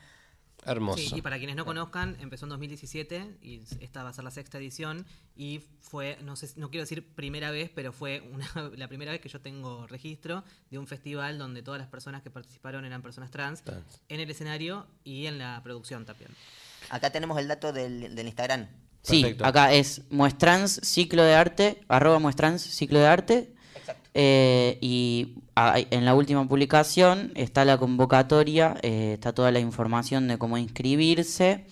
Hermoso. 0.66 0.98
Sí, 0.98 1.12
y 1.16 1.22
para 1.22 1.38
quienes 1.38 1.56
no 1.56 1.64
conozcan, 1.64 2.16
empezó 2.20 2.46
en 2.46 2.50
2017 2.50 3.38
y 3.42 3.62
esta 3.80 4.02
va 4.02 4.10
a 4.10 4.12
ser 4.12 4.24
la 4.24 4.30
sexta 4.30 4.58
edición 4.58 5.06
y 5.36 5.62
fue, 5.80 6.18
no 6.22 6.36
sé, 6.36 6.50
no 6.56 6.70
quiero 6.70 6.82
decir 6.82 7.06
primera 7.14 7.50
vez, 7.50 7.70
pero 7.74 7.92
fue 7.92 8.22
una, 8.32 8.46
la 8.76 8.88
primera 8.88 9.12
vez 9.12 9.20
que 9.20 9.28
yo 9.28 9.40
tengo 9.40 9.86
registro 9.86 10.44
de 10.70 10.78
un 10.78 10.86
festival 10.86 11.38
donde 11.38 11.62
todas 11.62 11.80
las 11.80 11.88
personas 11.88 12.22
que 12.22 12.30
participaron 12.30 12.84
eran 12.84 13.02
personas 13.02 13.30
trans, 13.30 13.62
Trans. 13.62 14.02
en 14.08 14.20
el 14.20 14.30
escenario 14.30 14.86
y 15.04 15.26
en 15.26 15.38
la 15.38 15.60
producción 15.62 16.04
también. 16.04 16.30
Acá 16.90 17.10
tenemos 17.10 17.38
el 17.38 17.48
dato 17.48 17.72
del, 17.72 18.14
del 18.14 18.26
Instagram. 18.26 18.66
Sí, 19.02 19.22
Perfecto. 19.22 19.44
acá 19.46 19.72
es 19.72 20.02
muestrans 20.10 20.80
ciclo 20.82 21.22
de 21.22 21.34
arte, 21.34 21.80
arroba 21.86 22.18
muestrans 22.18 22.62
ciclo 22.62 22.98
de 22.98 23.06
arte. 23.06 23.54
Eh, 24.18 24.78
y 24.80 25.34
en 25.90 26.06
la 26.06 26.14
última 26.14 26.48
publicación 26.48 27.32
está 27.34 27.66
la 27.66 27.76
convocatoria, 27.76 28.74
eh, 28.80 29.10
está 29.12 29.34
toda 29.34 29.52
la 29.52 29.60
información 29.60 30.26
de 30.26 30.38
cómo 30.38 30.56
inscribirse. 30.56 31.66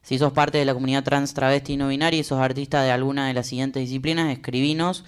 Si 0.00 0.16
sos 0.16 0.32
parte 0.32 0.56
de 0.56 0.64
la 0.64 0.72
comunidad 0.72 1.04
trans, 1.04 1.34
travesti 1.34 1.74
y 1.74 1.76
no 1.76 1.88
binaria 1.88 2.18
y 2.18 2.24
sos 2.24 2.38
artista 2.38 2.82
de 2.82 2.90
alguna 2.90 3.28
de 3.28 3.34
las 3.34 3.48
siguientes 3.48 3.82
disciplinas, 3.82 4.32
escribinos 4.32 5.04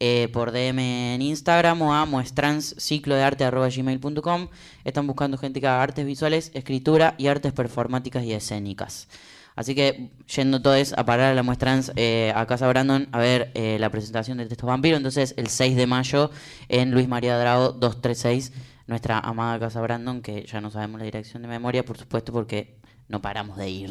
eh, 0.00 0.28
por 0.32 0.50
DM 0.50 0.80
en 0.80 1.22
Instagram 1.22 1.80
o 1.80 1.94
a 1.94 2.06
muestransciclodearte.gmail.com. 2.06 4.48
Están 4.82 5.06
buscando 5.06 5.38
gente 5.38 5.60
que 5.60 5.68
haga 5.68 5.80
artes 5.80 6.04
visuales, 6.04 6.50
escritura 6.54 7.14
y 7.18 7.28
artes 7.28 7.52
performáticas 7.52 8.24
y 8.24 8.32
escénicas. 8.32 9.06
Así 9.54 9.74
que 9.74 10.10
yendo 10.34 10.62
todos 10.62 10.94
a 10.96 11.04
parar 11.04 11.32
a 11.32 11.34
la 11.34 11.42
muestrans 11.42 11.92
eh, 11.96 12.32
a 12.34 12.46
Casa 12.46 12.66
Brandon 12.68 13.08
a 13.12 13.18
ver 13.18 13.50
eh, 13.54 13.76
la 13.78 13.90
presentación 13.90 14.38
del 14.38 14.48
texto 14.48 14.66
vampiro. 14.66 14.96
Entonces 14.96 15.34
el 15.36 15.48
6 15.48 15.76
de 15.76 15.86
mayo 15.86 16.30
en 16.68 16.90
Luis 16.90 17.08
María 17.08 17.38
Drago 17.38 17.72
236 17.72 18.52
nuestra 18.86 19.18
amada 19.18 19.58
Casa 19.58 19.80
Brandon, 19.80 20.22
que 20.22 20.44
ya 20.44 20.60
no 20.60 20.70
sabemos 20.70 21.00
la 21.00 21.04
dirección 21.04 21.42
de 21.42 21.48
memoria, 21.48 21.84
por 21.84 21.98
supuesto, 21.98 22.32
porque 22.32 22.76
no 23.08 23.22
paramos 23.22 23.56
de 23.56 23.70
ir. 23.70 23.90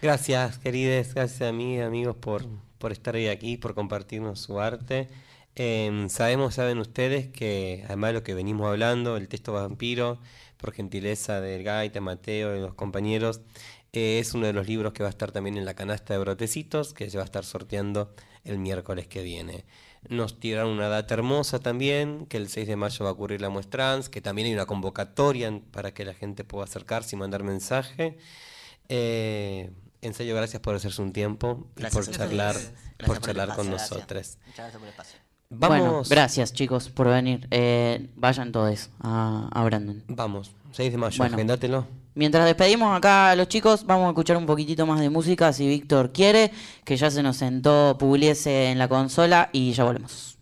Gracias, 0.00 0.58
queridos, 0.58 1.14
gracias 1.14 1.48
a 1.48 1.52
mí, 1.52 1.80
amigos, 1.80 2.16
por, 2.16 2.46
por 2.78 2.92
estar 2.92 3.14
hoy 3.14 3.28
aquí, 3.28 3.56
por 3.56 3.74
compartirnos 3.74 4.40
su 4.40 4.60
arte. 4.60 5.08
Em, 5.54 6.08
sabemos, 6.08 6.54
saben 6.54 6.78
ustedes, 6.78 7.28
que 7.28 7.82
además 7.86 8.08
de 8.08 8.14
lo 8.14 8.22
que 8.22 8.34
venimos 8.34 8.66
hablando, 8.66 9.16
el 9.16 9.28
texto 9.28 9.52
vampiro, 9.52 10.18
por 10.62 10.72
gentileza 10.72 11.40
del 11.40 11.64
Gaita, 11.64 12.00
Mateo 12.00 12.56
y 12.56 12.60
los 12.60 12.74
compañeros, 12.74 13.42
eh, 13.92 14.20
es 14.20 14.32
uno 14.32 14.46
de 14.46 14.54
los 14.54 14.66
libros 14.66 14.92
que 14.94 15.02
va 15.02 15.08
a 15.08 15.10
estar 15.10 15.32
también 15.32 15.58
en 15.58 15.66
la 15.66 15.74
canasta 15.74 16.14
de 16.14 16.20
brotecitos, 16.20 16.94
que 16.94 17.10
se 17.10 17.18
va 17.18 17.24
a 17.24 17.26
estar 17.26 17.44
sorteando 17.44 18.14
el 18.44 18.58
miércoles 18.58 19.08
que 19.08 19.22
viene. 19.22 19.66
Nos 20.08 20.40
tiraron 20.40 20.70
una 20.70 20.88
data 20.88 21.14
hermosa 21.14 21.58
también, 21.58 22.26
que 22.26 22.36
el 22.36 22.48
6 22.48 22.68
de 22.68 22.76
mayo 22.76 23.04
va 23.04 23.10
a 23.10 23.12
ocurrir 23.12 23.40
la 23.40 23.50
muestrans, 23.50 24.08
que 24.08 24.20
también 24.20 24.46
hay 24.46 24.54
una 24.54 24.66
convocatoria 24.66 25.60
para 25.72 25.92
que 25.92 26.04
la 26.04 26.14
gente 26.14 26.44
pueda 26.44 26.64
acercarse 26.64 27.16
y 27.16 27.18
mandar 27.18 27.42
mensaje. 27.42 28.16
Eh, 28.88 29.70
en 30.00 30.14
serio, 30.14 30.34
gracias 30.34 30.62
por 30.62 30.74
hacerse 30.74 31.02
un 31.02 31.12
tiempo 31.12 31.66
y 31.76 31.84
por 31.86 32.08
charlar, 32.08 32.56
por 32.98 33.06
por 33.06 33.16
el 33.16 33.22
charlar 33.22 33.54
con 33.54 33.68
nosotros. 33.68 34.38
Muchas 34.46 34.56
gracias 34.56 34.72
por 34.72 34.82
el 34.82 34.88
espacio. 34.88 35.21
Bueno, 35.54 35.84
Vamos. 35.84 36.08
gracias 36.08 36.52
chicos 36.52 36.88
por 36.88 37.08
venir. 37.08 37.46
Eh, 37.50 38.08
vayan 38.16 38.52
todos 38.52 38.88
a, 39.00 39.48
a 39.52 39.64
Brandon. 39.64 40.02
Vamos, 40.08 40.50
6 40.72 40.92
de 40.92 40.98
mayo, 40.98 41.18
Bueno. 41.18 41.34
agendátelo. 41.36 41.86
Mientras 42.14 42.44
despedimos 42.44 42.94
acá 42.96 43.30
a 43.30 43.36
los 43.36 43.48
chicos, 43.48 43.84
vamos 43.86 44.06
a 44.06 44.08
escuchar 44.10 44.36
un 44.36 44.44
poquitito 44.46 44.84
más 44.86 45.00
de 45.00 45.08
música 45.10 45.52
si 45.52 45.66
Víctor 45.66 46.12
quiere, 46.12 46.50
que 46.84 46.96
ya 46.96 47.10
se 47.10 47.22
nos 47.22 47.36
sentó 47.38 47.96
Pugliese 47.98 48.70
en 48.70 48.78
la 48.78 48.88
consola 48.88 49.48
y 49.52 49.72
ya 49.72 49.84
volvemos. 49.84 50.36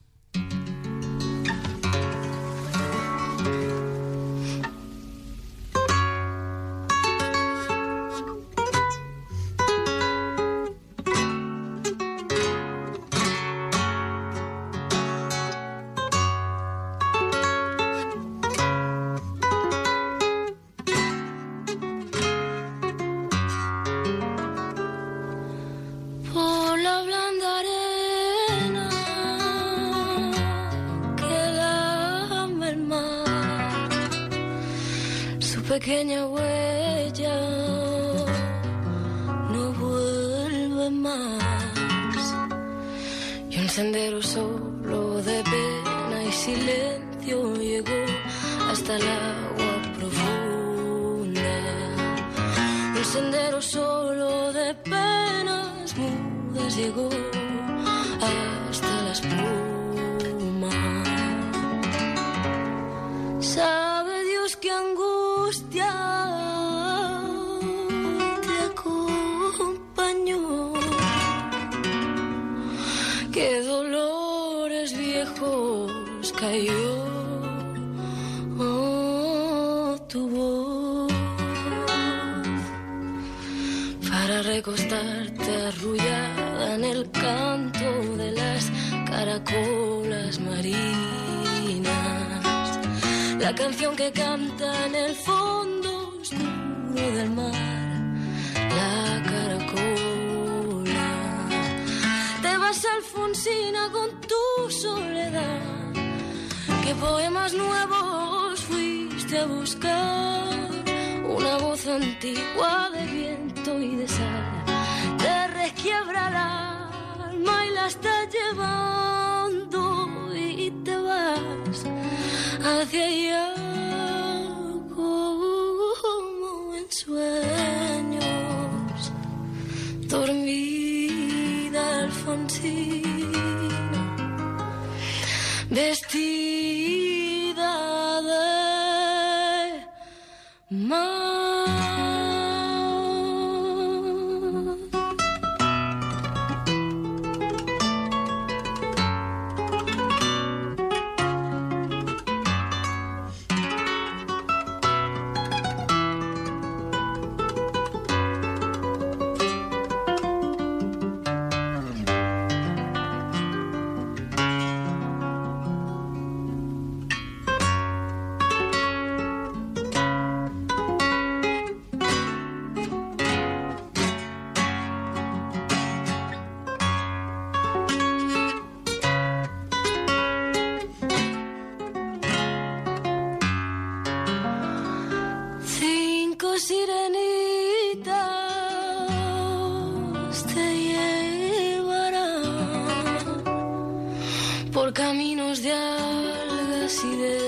Caminos 194.93 195.63
de 195.63 195.73
algas 195.73 197.05
y 197.05 197.17
de 197.17 197.39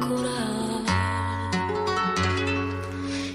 coral 0.00 0.84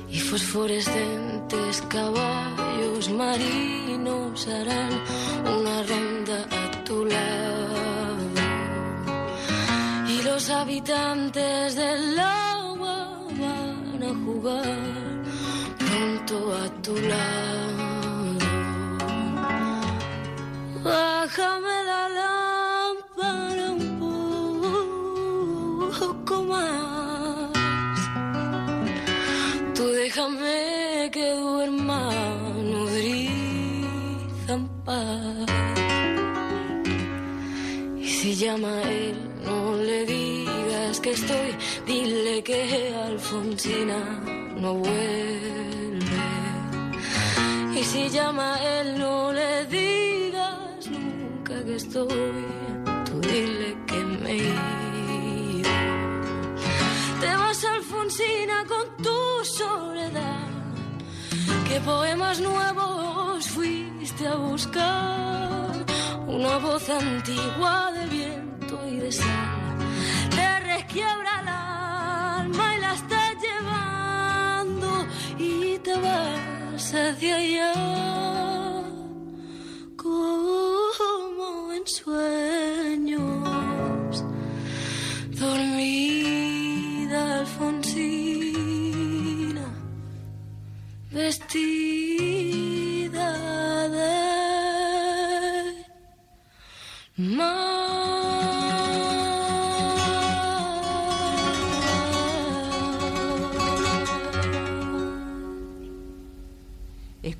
y 0.10 0.20
fosforescentes 0.20 1.84
caballos 1.90 3.10
marinos 3.10 4.48
harán 4.48 4.92
una 5.58 5.84
ronda 5.84 6.48
a 6.50 6.84
tu 6.84 7.06
lado 7.06 8.16
y 10.08 10.22
los 10.24 10.50
habitantes 10.50 11.76
del 11.76 12.20
agua 12.20 13.20
van 13.40 14.04
a 14.04 14.26
jugar 14.26 14.80
pronto 15.78 16.56
a 16.56 16.82
tu 16.82 16.96
lado. 16.96 17.43
Alfonsina 43.64 44.00
no 44.58 44.74
vuelve. 44.74 46.02
Y 47.80 47.84
si 47.84 48.10
llama 48.10 48.56
a 48.56 48.80
él, 48.80 49.00
no 49.00 49.32
le 49.32 49.66
digas 49.68 50.90
nunca 50.90 51.64
que 51.64 51.76
estoy, 51.76 52.46
tú 53.06 53.22
dile 53.22 53.78
que 53.88 54.04
me 54.22 54.32
he 54.32 54.38
ido. 55.60 55.70
Te 57.22 57.36
vas 57.38 57.64
Alfonsina 57.64 58.66
con 58.68 58.86
tu 59.02 59.46
soledad. 59.46 60.50
¿Qué 61.66 61.80
poemas 61.80 62.42
nuevos 62.42 63.48
fuiste 63.48 64.28
a 64.28 64.36
buscar? 64.36 65.86
Una 66.28 66.58
voz 66.58 66.90
antigua 66.90 67.92
de 67.94 68.08
viento 68.08 68.88
y 68.90 68.98
de 68.98 69.12
sal 69.12 69.64
te 70.36 70.60
resquiebra 70.60 71.33
vas 76.94 77.16
hacia 77.16 78.13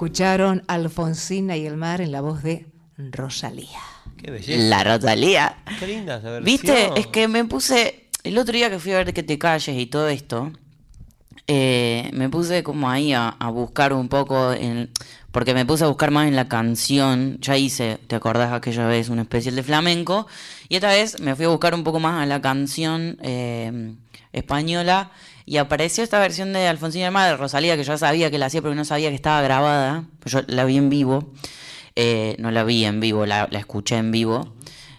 Escucharon 0.04 0.64
Alfonsina 0.68 1.56
y 1.56 1.66
el 1.66 1.78
mar 1.78 2.02
en 2.02 2.12
la 2.12 2.20
voz 2.20 2.44
de 2.44 2.66
Rosalía. 2.98 3.80
Qué 4.18 4.32
belleza. 4.32 4.62
La 4.62 4.84
Rosalía. 4.84 5.56
Qué 5.80 5.88
linda 5.88 6.18
esa 6.18 6.30
versión. 6.30 6.44
¿Viste? 6.44 7.00
Es 7.00 7.08
que 7.08 7.30
me 7.30 7.46
puse. 7.46 8.10
El 8.26 8.38
otro 8.38 8.54
día 8.54 8.70
que 8.70 8.80
fui 8.80 8.92
a 8.92 8.98
ver 8.98 9.14
que 9.14 9.24
te 9.24 9.40
calles 9.40 9.78
y 9.78 9.86
todo 9.86 10.10
esto, 10.10 10.52
eh, 11.48 12.10
me 12.12 12.28
puse 12.28 12.64
como 12.64 12.90
ahí 12.90 13.14
a, 13.14 13.30
a 13.30 13.50
buscar 13.50 13.94
un 13.94 14.10
poco. 14.10 14.52
En, 14.52 14.90
porque 15.32 15.54
me 15.54 15.66
puse 15.66 15.86
a 15.86 15.88
buscar 15.88 16.12
más 16.12 16.28
en 16.28 16.36
la 16.36 16.50
canción. 16.50 17.38
Ya 17.40 17.56
hice, 17.56 17.98
¿te 18.08 18.18
acordás 18.18 18.52
aquella 18.52 18.86
vez? 18.86 19.08
Un 19.08 19.20
especial 19.20 19.56
de 19.56 19.64
flamenco. 19.64 20.28
Y 20.68 20.76
esta 20.76 20.90
vez 20.90 21.22
me 21.22 21.34
fui 21.34 21.46
a 21.46 21.48
buscar 21.48 21.74
un 21.74 21.86
poco 21.86 22.02
más 22.02 22.22
a 22.22 22.26
la 22.26 22.42
canción 22.42 23.18
eh, 23.22 23.94
española. 24.34 25.12
Y 25.46 25.58
apareció 25.58 26.04
esta 26.04 26.20
versión 26.20 26.54
de 26.54 26.68
Alfonsina 26.68 27.06
del 27.06 27.14
Mar 27.14 27.30
de 27.30 27.38
Rosalía, 27.38 27.76
que 27.76 27.84
yo 27.84 27.98
sabía 27.98 28.32
que 28.32 28.38
la 28.38 28.46
hacía, 28.48 28.62
pero 28.62 28.76
no 28.76 28.86
sabía 28.86 29.10
que 29.10 29.16
estaba 29.16 29.42
grabada. 29.42 30.06
Pues 30.20 30.34
yo 30.34 30.42
la 30.48 30.66
vi 30.66 30.78
en 30.78 30.90
vivo. 30.90 31.34
Eh, 31.96 32.36
no 32.40 32.52
la 32.52 32.64
vi 32.64 32.86
en 32.86 33.00
vivo, 33.00 33.26
la, 33.26 33.48
la 33.52 33.60
escuché 33.60 33.98
en 33.98 34.12
vivo. 34.12 34.56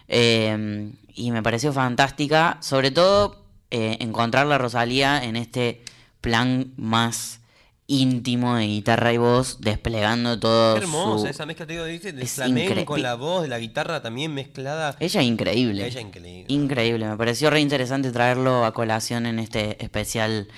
Eh, 0.09 0.93
y 1.15 1.31
me 1.31 1.43
pareció 1.43 1.73
fantástica, 1.73 2.59
sobre 2.61 2.91
todo 2.91 3.45
eh, 3.71 3.97
encontrar 4.01 4.47
la 4.47 4.59
Rosalía 4.59 5.23
en 5.25 5.37
este 5.37 5.83
plan 6.21 6.73
más 6.77 7.41
íntimo 7.87 8.57
de 8.57 8.67
guitarra 8.67 9.13
y 9.13 9.19
voz, 9.19 9.59
desplegando 9.61 10.39
todo 10.39 10.75
Qué 10.75 10.83
hermosa 10.83 11.25
su... 11.25 11.31
esa 11.31 11.47
mezcla, 11.47 11.67
te 11.67 11.75
digo, 11.75 11.85
Es 11.85 12.33
flamenco 12.33 12.85
con 12.85 13.03
la 13.03 13.15
voz, 13.15 13.43
de 13.43 13.49
la 13.49 13.59
guitarra 13.59 14.01
también 14.01 14.33
mezclada. 14.33 14.97
Ella 15.01 15.21
es 15.21 15.27
increíble. 15.27 15.87
Ella 15.87 16.01
increíble. 16.01 16.47
Increíble, 16.49 17.07
me 17.07 17.17
pareció 17.17 17.51
re 17.51 17.61
interesante 17.61 18.11
traerlo 18.11 18.65
a 18.65 18.73
colación 18.73 19.27
en 19.27 19.39
este 19.39 19.83
especial 19.85 20.49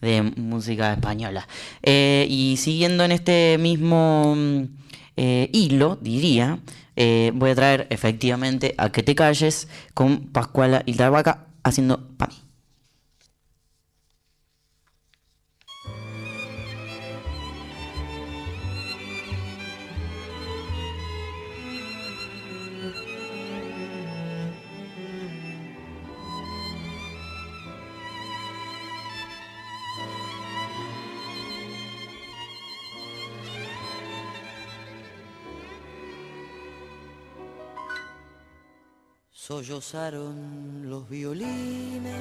de 0.00 0.22
música 0.22 0.92
española. 0.92 1.48
Eh, 1.82 2.26
y 2.28 2.56
siguiendo 2.58 3.04
en 3.04 3.12
este 3.12 3.56
mismo 3.58 4.34
mm, 4.36 4.64
eh, 5.16 5.48
hilo, 5.52 5.98
diría, 6.00 6.58
eh, 6.96 7.32
voy 7.34 7.50
a 7.50 7.54
traer 7.54 7.86
efectivamente 7.90 8.74
a 8.78 8.92
Que 8.92 9.02
te 9.02 9.14
calles 9.14 9.68
con 9.94 10.26
Pascuala 10.28 10.82
y 10.86 10.94
Tarbaca 10.94 11.46
haciendo 11.62 12.08
pa' 12.16 12.26
mí. 12.26 12.43
Sollozaron 39.46 40.88
los 40.88 41.06
violines, 41.10 42.14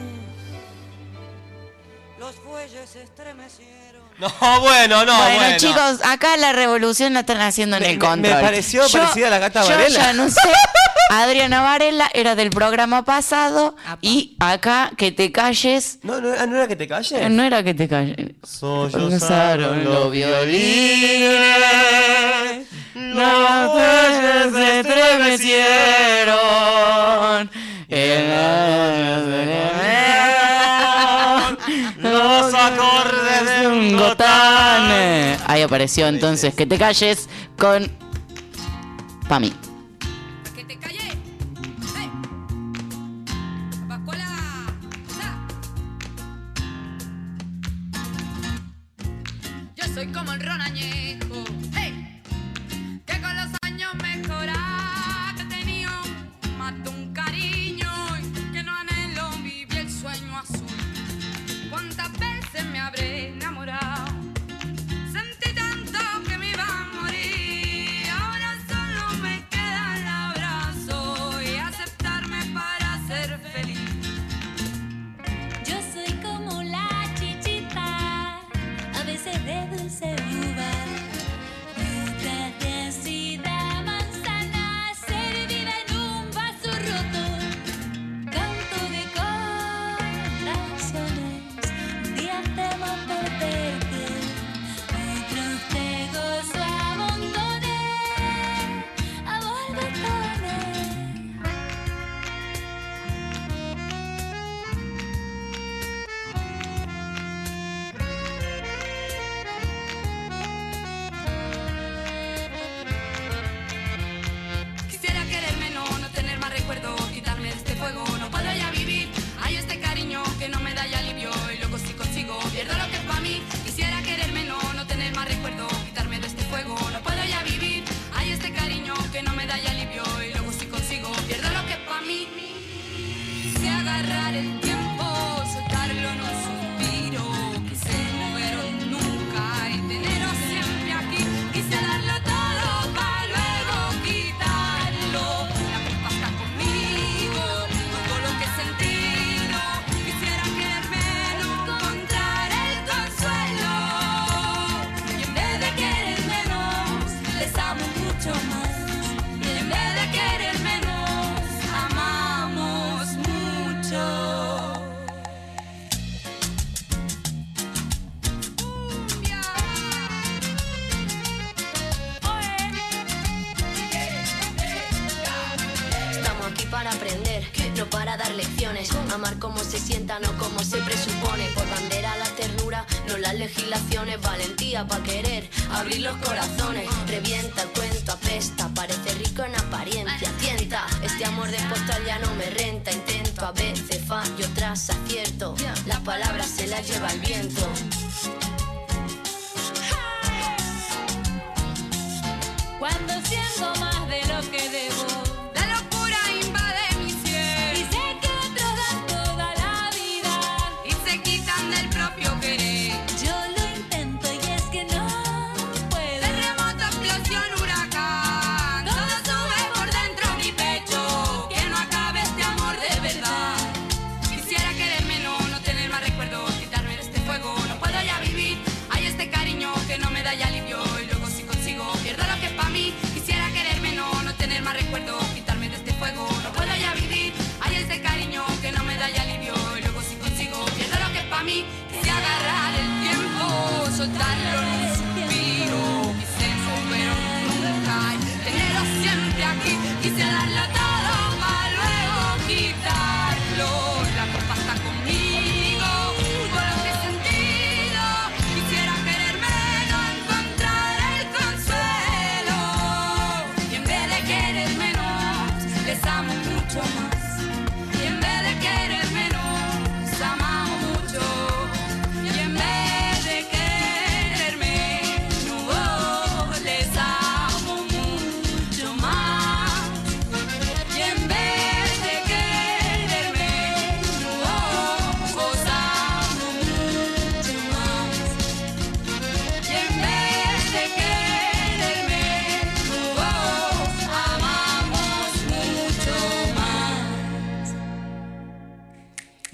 los 2.19 2.35
fuelles 2.35 2.95
estremecieron. 2.97 4.01
No, 4.19 4.27
bueno, 4.59 5.05
no, 5.05 5.15
bueno, 5.17 5.35
bueno. 5.37 5.57
chicos, 5.57 5.99
acá 6.03 6.35
la 6.35 6.51
revolución 6.51 7.13
la 7.13 7.21
están 7.21 7.39
haciendo 7.39 7.77
en 7.77 7.83
Me- 7.83 7.89
el 7.91 7.97
me- 7.97 8.05
control. 8.05 8.35
me 8.35 8.41
pareció 8.41 8.81
parecida 8.89 9.27
a 9.27 9.29
la 9.29 9.39
gata 9.39 9.63
yo 9.63 9.69
Varela. 9.69 9.89
ya 9.99 10.11
no 10.11 10.27
sé. 10.29 10.37
Adriana 11.11 11.61
Varela 11.61 12.09
era 12.13 12.35
del 12.35 12.49
programa 12.49 13.05
pasado 13.05 13.77
y 14.01 14.35
acá 14.41 14.91
que 14.97 15.13
te 15.13 15.31
calles. 15.31 15.99
No, 16.03 16.19
no, 16.19 16.29
ah, 16.37 16.45
¿no 16.45 16.57
era 16.57 16.67
que 16.67 16.75
te 16.75 16.87
calles. 16.89 17.11
Eh, 17.13 17.29
No 17.29 17.43
era 17.43 17.63
que 17.63 17.73
te 17.73 17.87
calles. 17.87 18.17
Sollozaron 18.43 19.85
los 19.85 20.11
violines, 20.11 21.47
los 23.13 23.71
fuelles 23.71 24.53
se 24.53 24.79
estremecieron. 24.79 26.33
Los 31.97 32.53
acordes 32.53 33.59
de 33.59 33.67
un 33.67 33.97
gotán. 33.97 34.91
Ahí 35.47 35.61
apareció 35.61 36.07
entonces 36.07 36.53
que 36.53 36.65
te 36.65 36.77
calles 36.77 37.29
con 37.57 37.91
Pami. 39.27 39.53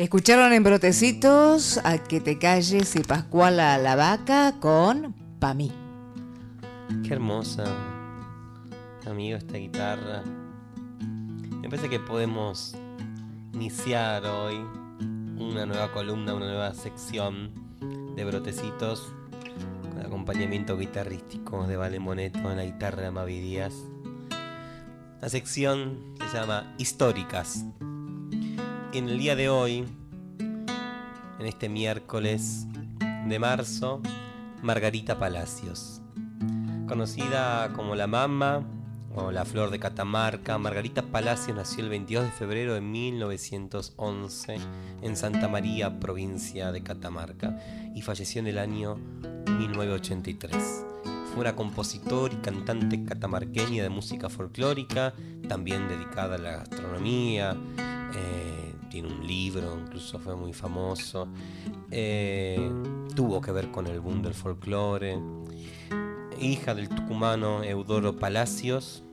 Escucharon 0.10 0.54
en 0.54 0.64
Brotecitos 0.64 1.80
a 1.84 2.00
Que 2.00 2.20
te 2.20 2.40
calles 2.40 2.96
y 2.96 3.02
Pascuala 3.02 3.78
la 3.78 3.96
vaca 3.96 4.56
con 4.60 5.14
Pa' 5.40 5.54
mí. 5.54 5.72
Qué 7.04 7.14
hermosa, 7.14 7.64
amigo, 9.06 9.38
esta 9.38 9.58
guitarra. 9.58 10.24
Me 11.62 11.70
parece 11.70 11.90
que 11.90 12.00
podemos 12.00 12.76
iniciar 13.54 14.26
hoy 14.26 14.56
una 15.38 15.68
nueva 15.68 15.92
columna, 15.92 16.34
una 16.34 16.48
nueva 16.48 16.74
sección 16.74 17.52
de 18.16 18.26
brotecitos 18.26 19.14
con 19.84 20.04
acompañamiento 20.04 20.76
guitarrístico 20.76 21.68
de 21.68 21.78
Valen 21.78 22.02
Moneto 22.02 22.50
en 22.50 22.58
la 22.58 22.66
guitarra 22.66 23.04
de 23.04 23.12
Mavi 23.12 23.42
Díaz. 23.42 23.76
La 25.22 25.30
sección 25.30 26.16
se 26.32 26.36
llama 26.36 26.74
Históricas. 26.80 27.64
En 28.92 29.08
el 29.08 29.20
día 29.20 29.36
de 29.36 29.50
hoy, 29.50 29.86
en 30.40 31.46
este 31.46 31.70
miércoles 31.70 32.66
de 33.28 33.38
marzo, 33.38 34.02
Margarita 34.64 35.20
Palacios. 35.20 36.02
Conocida 36.88 37.72
como 37.74 37.94
la 37.94 38.08
Mama 38.08 38.68
o 39.14 39.32
la 39.32 39.46
Flor 39.46 39.70
de 39.70 39.78
Catamarca, 39.78 40.58
Margarita 40.58 41.04
Palacios 41.04 41.56
nació 41.56 41.84
el 41.84 41.90
22 41.92 42.24
de 42.26 42.32
febrero 42.32 42.74
de 42.74 42.82
1911 42.82 44.58
en 45.04 45.16
Santa 45.16 45.48
María, 45.48 46.00
provincia 46.00 46.72
de 46.72 46.82
Catamarca, 46.82 47.60
y 47.94 48.02
falleció 48.02 48.40
en 48.40 48.48
el 48.48 48.58
año 48.58 48.96
1983. 49.60 50.86
Fue 51.32 51.42
una 51.42 51.56
compositora 51.56 52.34
y 52.34 52.38
cantante 52.38 53.04
catamarqueña 53.06 53.84
de 53.84 53.90
música 53.90 54.30
folclórica, 54.30 55.14
también 55.48 55.88
dedicada 55.88 56.36
a 56.36 56.40
la 56.40 56.52
gastronomía. 56.54 57.56
eh, 58.16 58.69
tiene 58.90 59.08
un 59.08 59.26
libro, 59.26 59.78
incluso 59.80 60.20
fue 60.20 60.36
muy 60.36 60.54
famoso. 60.54 61.28
Eh, 61.92 62.72
tuvo 63.16 63.42
que 63.42 63.52
ver 63.52 63.72
con 63.72 63.88
el 63.88 64.00
boom 64.00 64.22
del 64.22 64.34
folclore 64.34 65.18
hija 66.42 66.74
del 66.74 66.90
tucumano 66.90 67.64
Eudoro 67.64 68.18
Palacios, 68.18 69.04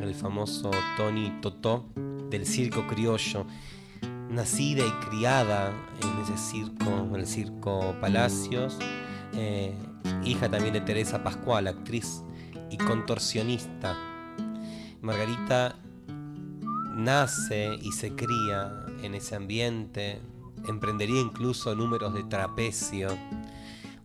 el 0.00 0.14
famoso 0.14 0.70
Tony 0.96 1.32
Totó 1.40 1.86
del 2.30 2.46
circo 2.46 2.86
criollo, 2.86 3.46
nacida 4.30 4.84
y 4.84 4.90
criada 5.06 5.72
en 6.02 6.22
ese 6.22 6.36
circo, 6.36 7.16
el 7.16 7.26
circo 7.26 7.94
Palacios, 8.00 8.78
eh, 9.34 9.74
hija 10.24 10.48
también 10.48 10.74
de 10.74 10.80
Teresa 10.80 11.22
Pascual, 11.22 11.66
actriz 11.66 12.22
y 12.70 12.76
contorsionista. 12.76 13.96
Margarita 15.00 15.76
nace 16.96 17.78
y 17.82 17.92
se 17.92 18.14
cría 18.14 18.85
en 19.06 19.14
ese 19.14 19.36
ambiente, 19.36 20.20
emprendería 20.68 21.20
incluso 21.20 21.74
números 21.74 22.14
de 22.14 22.24
trapecio, 22.24 23.08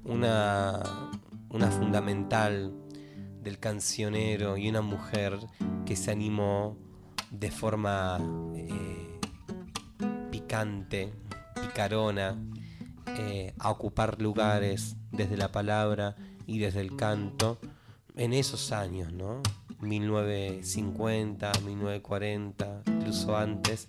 una, 0.04 1.10
una 1.50 1.72
fundamental 1.72 2.74
del 3.42 3.60
cancionero 3.60 4.58
y 4.58 4.70
una 4.70 4.82
mujer 4.82 5.38
que 5.86 5.96
se 5.96 6.12
animó 6.12 6.78
de 7.32 7.50
forma 7.50 8.20
eh, 8.56 9.20
picante, 10.30 11.12
picarona, 11.62 12.38
eh, 13.18 13.54
a 13.60 13.72
ocupar 13.72 14.22
lugares 14.22 14.96
desde 15.12 15.38
la 15.38 15.52
palabra 15.52 16.16
y 16.46 16.60
desde 16.60 16.82
el 16.82 16.96
canto 16.96 17.60
en 18.16 18.34
esos 18.34 18.72
años, 18.72 19.12
¿no? 19.12 19.42
1950, 19.82 21.52
1940, 21.66 22.84
incluso 22.86 23.36
antes, 23.36 23.88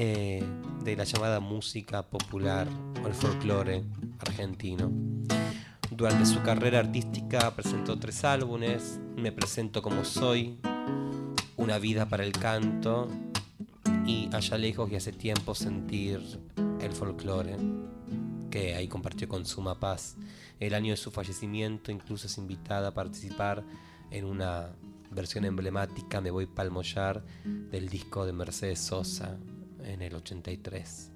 eh, 0.00 0.44
de 0.84 0.94
la 0.94 1.02
llamada 1.02 1.40
música 1.40 2.04
popular 2.04 2.68
o 3.02 3.08
el 3.08 3.14
folclore 3.14 3.82
argentino. 4.20 4.92
Durante 5.90 6.24
su 6.24 6.40
carrera 6.42 6.78
artística 6.78 7.52
presentó 7.56 7.98
tres 7.98 8.22
álbumes, 8.22 9.00
Me 9.16 9.32
presento 9.32 9.82
como 9.82 10.04
soy, 10.04 10.60
Una 11.56 11.80
vida 11.80 12.08
para 12.08 12.22
el 12.22 12.30
canto 12.30 13.08
y 14.06 14.30
Allá 14.32 14.56
lejos 14.56 14.88
y 14.92 14.94
hace 14.94 15.10
tiempo 15.10 15.56
sentir 15.56 16.22
el 16.80 16.92
folclore, 16.92 17.56
que 18.52 18.76
ahí 18.76 18.86
compartió 18.86 19.26
con 19.26 19.44
Suma 19.44 19.80
Paz. 19.80 20.16
El 20.60 20.74
año 20.74 20.92
de 20.92 20.96
su 20.96 21.10
fallecimiento 21.10 21.90
incluso 21.90 22.28
es 22.28 22.38
invitada 22.38 22.88
a 22.90 22.94
participar 22.94 23.64
en 24.12 24.26
una 24.26 24.68
versión 25.10 25.44
emblemática, 25.44 26.20
Me 26.20 26.30
voy 26.30 26.46
pa'l 26.46 26.70
mollar, 26.70 27.24
del 27.44 27.88
disco 27.88 28.24
de 28.24 28.32
Mercedes 28.32 28.78
Sosa 28.78 29.36
en 29.88 30.02
el 30.02 30.14
83. 30.14 31.10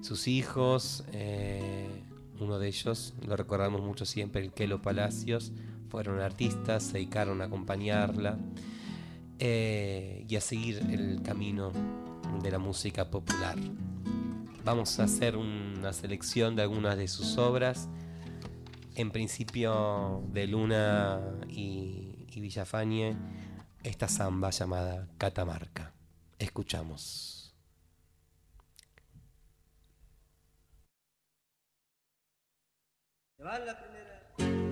Sus 0.00 0.28
hijos, 0.28 1.04
eh, 1.12 2.04
uno 2.40 2.58
de 2.58 2.68
ellos, 2.68 3.14
lo 3.26 3.36
recordamos 3.36 3.82
mucho 3.82 4.04
siempre, 4.04 4.42
el 4.42 4.52
Kelo 4.52 4.80
Palacios, 4.80 5.52
fueron 5.88 6.20
artistas, 6.20 6.84
se 6.84 6.94
dedicaron 6.94 7.40
a 7.40 7.44
acompañarla 7.44 8.38
eh, 9.38 10.24
y 10.28 10.36
a 10.36 10.40
seguir 10.40 10.78
el 10.90 11.22
camino 11.22 11.72
de 12.42 12.50
la 12.50 12.58
música 12.58 13.10
popular. 13.10 13.56
Vamos 14.64 14.98
a 15.00 15.04
hacer 15.04 15.36
una 15.36 15.92
selección 15.92 16.54
de 16.54 16.62
algunas 16.62 16.96
de 16.96 17.08
sus 17.08 17.38
obras, 17.38 17.88
en 18.94 19.10
principio 19.10 20.22
de 20.32 20.46
Luna 20.46 21.20
y, 21.48 22.26
y 22.30 22.40
Villafañe, 22.40 23.16
esta 23.82 24.08
samba 24.08 24.50
llamada 24.50 25.08
Catamarca. 25.16 25.94
Escuchamos. 26.38 27.37
Catamarca 33.38 34.67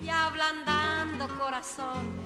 y 0.00 0.08
ablandando 0.08 1.28
corazones. 1.38 2.17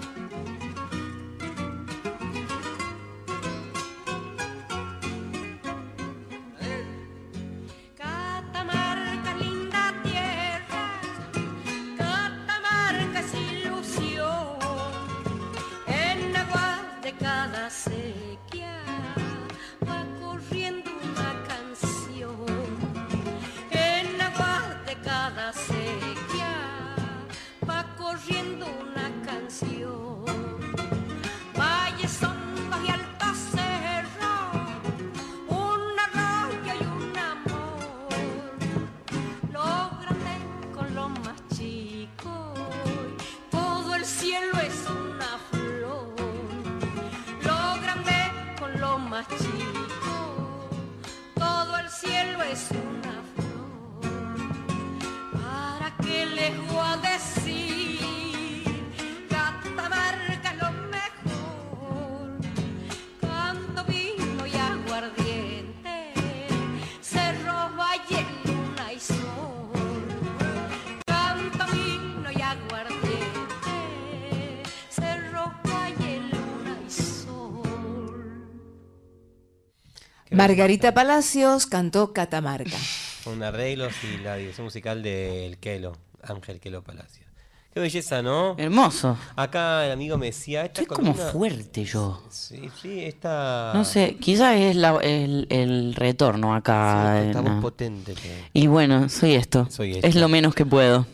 Cielo 44.42 44.60
es 44.60 44.86
una 44.90 45.38
flor, 45.50 46.14
lo 47.42 47.80
grande 47.80 48.18
con 48.58 48.80
lo 48.80 48.98
más 48.98 49.26
chico, 49.28 50.68
todo 51.34 51.76
el 51.78 51.88
cielo 51.88 52.42
es 52.42 52.68
una 52.70 52.81
Margarita 80.32 80.94
Palacios 80.94 81.66
cantó 81.66 82.12
Catamarca. 82.12 82.76
Con 83.24 83.42
arreglos 83.42 83.92
y 84.04 84.18
la 84.22 84.36
dirección 84.36 84.64
musical 84.64 85.02
del 85.02 85.58
Kelo, 85.58 85.96
Ángel 86.22 86.60
Kelo 86.60 86.82
Palacio. 86.82 87.22
Qué 87.72 87.80
belleza, 87.80 88.20
¿no? 88.20 88.54
Hermoso. 88.58 89.16
Acá 89.34 89.86
el 89.86 89.92
amigo 89.92 90.18
me 90.18 90.26
decía, 90.26 90.64
esta 90.66 90.82
Estoy 90.82 90.94
como 90.96 91.12
columna- 91.14 91.30
fuerte 91.32 91.84
yo. 91.84 92.22
Sí, 92.30 92.68
sí, 92.82 93.00
esta... 93.02 93.72
No 93.74 93.84
sé, 93.86 94.16
quizás 94.20 94.56
es 94.56 94.76
la- 94.76 94.98
el, 95.02 95.46
el 95.48 95.94
retorno 95.94 96.54
acá. 96.54 97.18
Sí, 97.22 97.28
esta 97.28 97.40
voz 97.40 97.52
no. 97.52 97.60
potente 97.62 98.12
que- 98.14 98.44
Y 98.52 98.66
bueno, 98.66 99.08
soy 99.08 99.34
esto. 99.36 99.68
Soy 99.70 99.92
Es 99.92 100.04
esta. 100.04 100.20
lo 100.20 100.28
menos 100.28 100.54
que 100.54 100.66
puedo. 100.66 101.06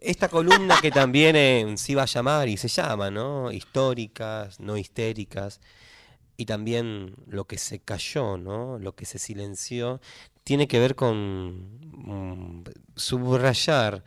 Esta 0.00 0.28
columna 0.28 0.76
que 0.80 0.92
también 0.92 1.34
eh, 1.34 1.74
se 1.76 1.92
iba 1.92 2.02
a 2.02 2.06
llamar 2.06 2.48
y 2.48 2.56
se 2.56 2.68
llama, 2.68 3.10
¿no? 3.10 3.50
Históricas, 3.50 4.60
no 4.60 4.76
histéricas. 4.76 5.58
Y 6.36 6.46
también 6.46 7.14
lo 7.26 7.46
que 7.46 7.58
se 7.58 7.78
cayó, 7.78 8.36
¿no? 8.36 8.78
Lo 8.78 8.94
que 8.94 9.06
se 9.06 9.18
silenció, 9.18 10.00
tiene 10.44 10.68
que 10.68 10.78
ver 10.78 10.94
con 10.94 11.78
mm, 11.92 12.64
subrayar 12.94 14.04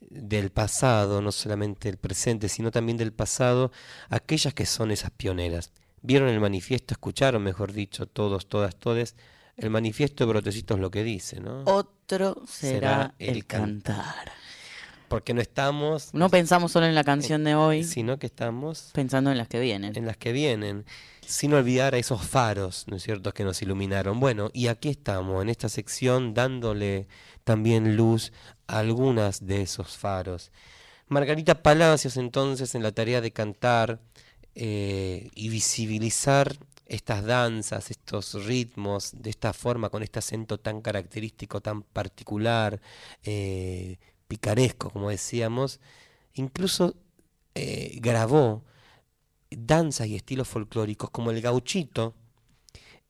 del 0.00 0.50
pasado, 0.50 1.20
no 1.20 1.32
solamente 1.32 1.88
del 1.88 1.98
presente, 1.98 2.48
sino 2.48 2.70
también 2.70 2.96
del 2.96 3.12
pasado, 3.12 3.72
aquellas 4.08 4.54
que 4.54 4.66
son 4.66 4.90
esas 4.90 5.10
pioneras. 5.10 5.72
¿Vieron 6.02 6.28
el 6.28 6.40
manifiesto? 6.40 6.94
¿Escucharon, 6.94 7.42
mejor 7.42 7.72
dicho, 7.72 8.06
todos, 8.06 8.46
todas, 8.46 8.76
todes? 8.76 9.16
El 9.56 9.70
manifiesto 9.70 10.24
de 10.24 10.30
Brotecitos 10.30 10.78
lo 10.78 10.90
que 10.90 11.02
dice, 11.02 11.40
¿no? 11.40 11.62
Otro 11.64 12.42
será 12.46 13.14
el 13.18 13.46
cantar. 13.46 14.32
Porque 15.08 15.32
no 15.32 15.40
estamos 15.40 16.12
No 16.12 16.28
pensamos 16.28 16.72
solo 16.72 16.86
en 16.86 16.94
la 16.94 17.04
canción 17.04 17.44
de 17.44 17.54
hoy, 17.54 17.84
sino 17.84 18.18
que 18.18 18.26
estamos 18.26 18.90
pensando 18.92 19.30
en 19.30 19.38
las 19.38 19.48
que 19.48 19.60
vienen. 19.60 19.96
en 19.96 20.06
las 20.06 20.16
que 20.16 20.32
vienen, 20.32 20.84
sin 21.26 21.54
olvidar 21.54 21.94
a 21.94 21.98
esos 21.98 22.22
faros, 22.22 22.84
¿no 22.88 22.96
es 22.96 23.02
cierto?, 23.02 23.32
que 23.32 23.44
nos 23.44 23.62
iluminaron. 23.62 24.20
Bueno, 24.20 24.50
y 24.52 24.68
aquí 24.68 24.90
estamos, 24.90 25.42
en 25.42 25.48
esta 25.48 25.68
sección, 25.68 26.34
dándole 26.34 27.08
también 27.44 27.96
luz 27.96 28.32
a 28.66 28.78
algunas 28.78 29.46
de 29.46 29.62
esos 29.62 29.96
faros. 29.96 30.50
Margarita 31.08 31.62
Palacios, 31.62 32.16
entonces, 32.16 32.74
en 32.74 32.82
la 32.82 32.92
tarea 32.92 33.20
de 33.20 33.30
cantar 33.32 34.00
eh, 34.54 35.30
y 35.34 35.48
visibilizar 35.48 36.56
estas 36.86 37.24
danzas, 37.24 37.90
estos 37.90 38.44
ritmos, 38.44 39.12
de 39.14 39.30
esta 39.30 39.52
forma, 39.52 39.90
con 39.90 40.02
este 40.02 40.18
acento 40.18 40.58
tan 40.58 40.80
característico, 40.80 41.60
tan 41.60 41.82
particular, 41.82 42.80
eh, 43.22 43.98
picaresco, 44.28 44.90
como 44.90 45.10
decíamos, 45.10 45.80
incluso 46.34 46.94
eh, 47.54 47.98
grabó 48.00 48.64
danzas 49.58 50.06
y 50.06 50.16
estilos 50.16 50.48
folclóricos 50.48 51.10
como 51.10 51.30
el 51.30 51.40
gauchito, 51.40 52.14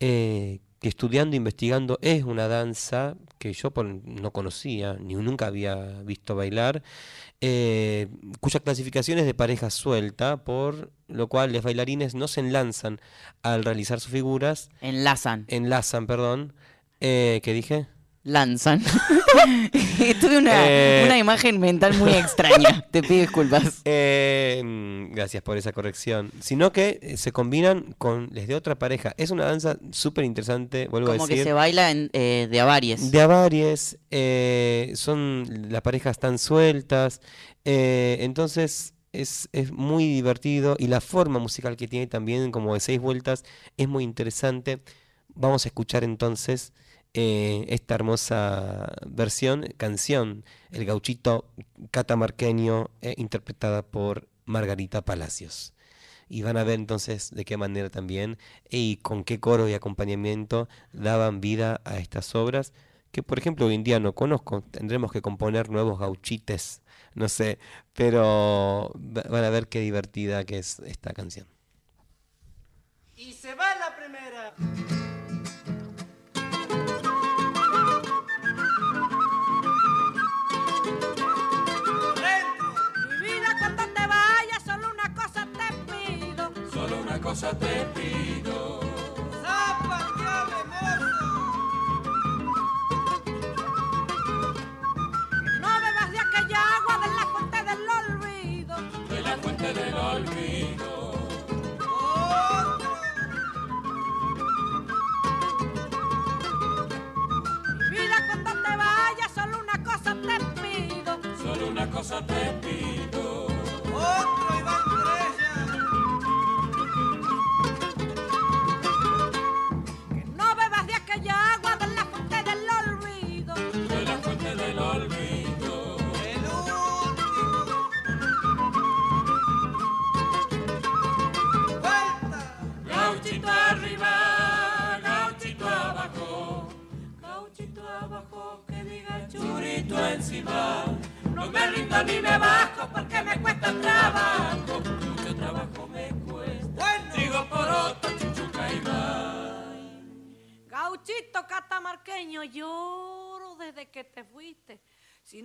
eh, 0.01 0.61
que 0.81 0.89
estudiando, 0.89 1.35
investigando, 1.35 1.99
es 2.03 2.25
una 2.25 2.47
danza 2.47 3.16
que 3.39 3.53
yo 3.53 3.73
no 4.05 4.33
conocía, 4.33 4.95
ni 5.01 5.15
nunca 5.15 5.47
había 5.47 5.75
visto 6.03 6.37
bailar, 6.37 6.83
eh, 7.41 8.09
cuya 8.41 8.61
clasificación 8.61 9.19
es 9.19 9.27
de 9.27 9.35
pareja 9.35 9.71
suelta, 9.71 10.45
por 10.45 10.93
lo 11.09 11.29
cual 11.29 11.53
los 11.53 11.62
bailarines 11.62 12.15
no 12.15 12.29
se 12.29 12.41
enlazan 12.41 13.01
al 13.43 13.65
realizar 13.65 14.01
sus 14.01 14.12
figuras. 14.12 14.71
Enlazan. 14.81 15.47
Enlazan, 15.49 16.07
perdón. 16.07 16.53
Eh, 17.01 17.41
¿Qué 17.43 17.53
dije? 17.53 17.87
Lanzan. 18.25 18.83
Tuve 20.21 20.39
una, 20.39 20.67
Eh. 20.67 21.03
una 21.05 21.19
imagen 21.19 21.61
mental 21.61 21.95
muy 21.99 22.13
extraña. 22.15 22.81
Te 22.91 23.03
pido 23.03 23.21
disculpas. 23.21 23.83
Eh, 23.85 24.63
gracias 25.13 25.43
por 25.43 25.59
esa 25.59 25.73
corrección. 25.73 26.31
Sino 26.41 26.73
que 26.73 26.99
eh, 27.03 27.17
se 27.19 27.33
combinan 27.33 27.95
con 27.99 28.29
les 28.33 28.49
de 28.49 28.55
otra 28.55 28.77
pareja. 28.77 29.13
Es 29.19 29.31
una 29.31 29.45
danza 29.45 29.77
súper 29.91 30.25
interesante, 30.25 30.89
vuelvo 30.89 31.09
Como 31.09 31.25
a 31.25 31.27
decir. 31.27 31.43
que 31.43 31.45
se 31.51 31.53
baila 31.53 31.91
en, 31.91 32.09
eh, 32.15 32.49
de 32.51 32.61
avaries. 32.61 33.11
De 33.11 33.21
avaries, 33.21 33.99
son 34.99 35.67
las 35.69 35.83
parejas 35.83 36.13
están 36.13 36.39
sueltas, 36.39 37.21
entonces 37.65 38.95
es, 39.13 39.49
es 39.53 39.71
muy 39.73 40.07
divertido 40.07 40.77
y 40.79 40.87
la 40.87 41.01
forma 41.01 41.39
musical 41.39 41.77
que 41.77 41.89
tiene 41.89 42.07
también, 42.07 42.51
como 42.53 42.75
de 42.75 42.81
seis 42.81 43.01
vueltas, 43.01 43.45
es 43.77 43.89
muy 43.89 44.05
interesante. 44.05 44.81
Vamos 45.35 45.65
a 45.67 45.69
escuchar 45.69 46.05
entonces 46.05 46.73
eh, 47.15 47.65
esta 47.69 47.95
hermosa 47.95 48.93
versión, 49.07 49.66
canción, 49.77 50.45
El 50.70 50.85
gauchito 50.85 51.47
catamarqueño, 51.91 52.91
eh, 53.01 53.15
interpretada 53.16 53.82
por 53.82 54.28
Margarita 54.45 55.03
Palacios. 55.05 55.73
Y 56.28 56.43
van 56.43 56.57
a 56.57 56.65
ver 56.65 56.74
entonces 56.74 57.31
de 57.31 57.45
qué 57.45 57.57
manera 57.57 57.91
también 57.91 58.39
y 58.69 58.97
con 58.97 59.24
qué 59.24 59.39
coro 59.41 59.69
y 59.69 59.74
acompañamiento 59.74 60.69
daban 60.93 61.41
vida 61.41 61.81
a 61.85 61.99
estas 61.99 62.35
obras 62.35 62.73
que 63.12 63.23
por 63.23 63.39
ejemplo 63.39 63.66
hoy 63.66 63.74
en 63.74 63.85
día 63.85 64.01
no 64.01 64.15
conozco. 64.15 64.62
Tendremos 64.73 65.12
que 65.12 65.23
componer 65.23 65.70
nuevos 65.70 66.01
gauchites, 66.01 66.82
no 67.15 67.28
sé, 67.28 67.59
pero 67.93 68.93
va- 68.97 69.23
van 69.31 69.45
a 69.45 69.51
ver 69.51 69.69
qué 69.69 69.78
divertida 69.81 70.45
que 70.45 70.59
es 70.59 70.81
esta 70.81 71.12
canción. 71.12 71.47
Y 73.16 73.32
se 73.35 73.55
va 73.55 73.66
la 73.77 73.95
primera. 73.97 75.04
Solo 87.35 87.56
una 87.59 88.34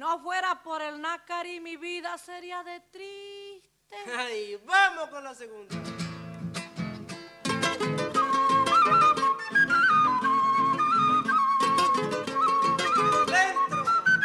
no 0.09 0.19
fuera 0.23 0.63
por 0.63 0.81
el 0.81 0.99
nácari, 0.99 1.59
mi 1.59 1.77
vida 1.77 2.17
sería 2.17 2.63
de 2.63 2.79
triste. 2.79 3.95
Ay, 4.17 4.59
vamos 4.65 5.07
con 5.09 5.23
la 5.23 5.35
segunda. 5.35 5.75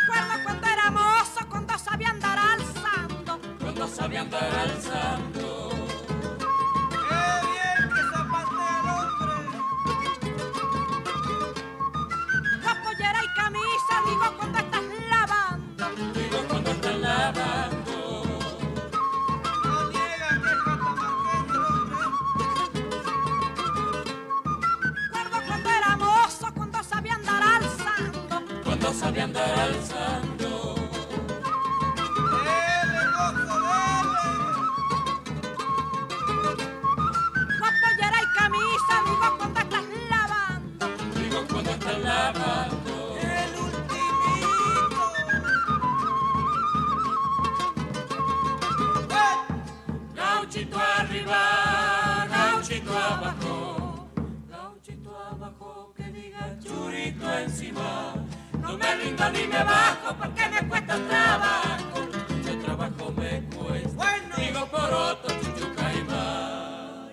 Recuerdo 0.07 0.45
cuando 0.45 0.67
era 0.69 0.91
mozo, 0.91 1.49
cuando 1.51 1.79
sabía 1.79 2.09
andar 2.09 2.39
alzando. 2.39 3.41
Cuando 3.61 3.89
sabía 3.89 4.21
andar 4.23 4.55
alzando. 4.55 5.34
No 59.19 59.31
me 59.31 59.39
rindo 59.39 59.41
ni 59.41 59.47
me 59.49 59.65
bajo 59.65 60.17
porque 60.19 60.43
me 60.51 60.69
cuesta 60.69 60.99
trabajo. 61.09 62.01
Mucho 62.37 62.59
trabajo 62.65 63.13
me 63.17 63.43
cuesta. 63.57 64.15
Digo 64.37 64.67
por 64.71 64.93
otro 64.93 65.35
chuchuca 65.41 65.93
y 65.95 66.11
va. 66.11 67.09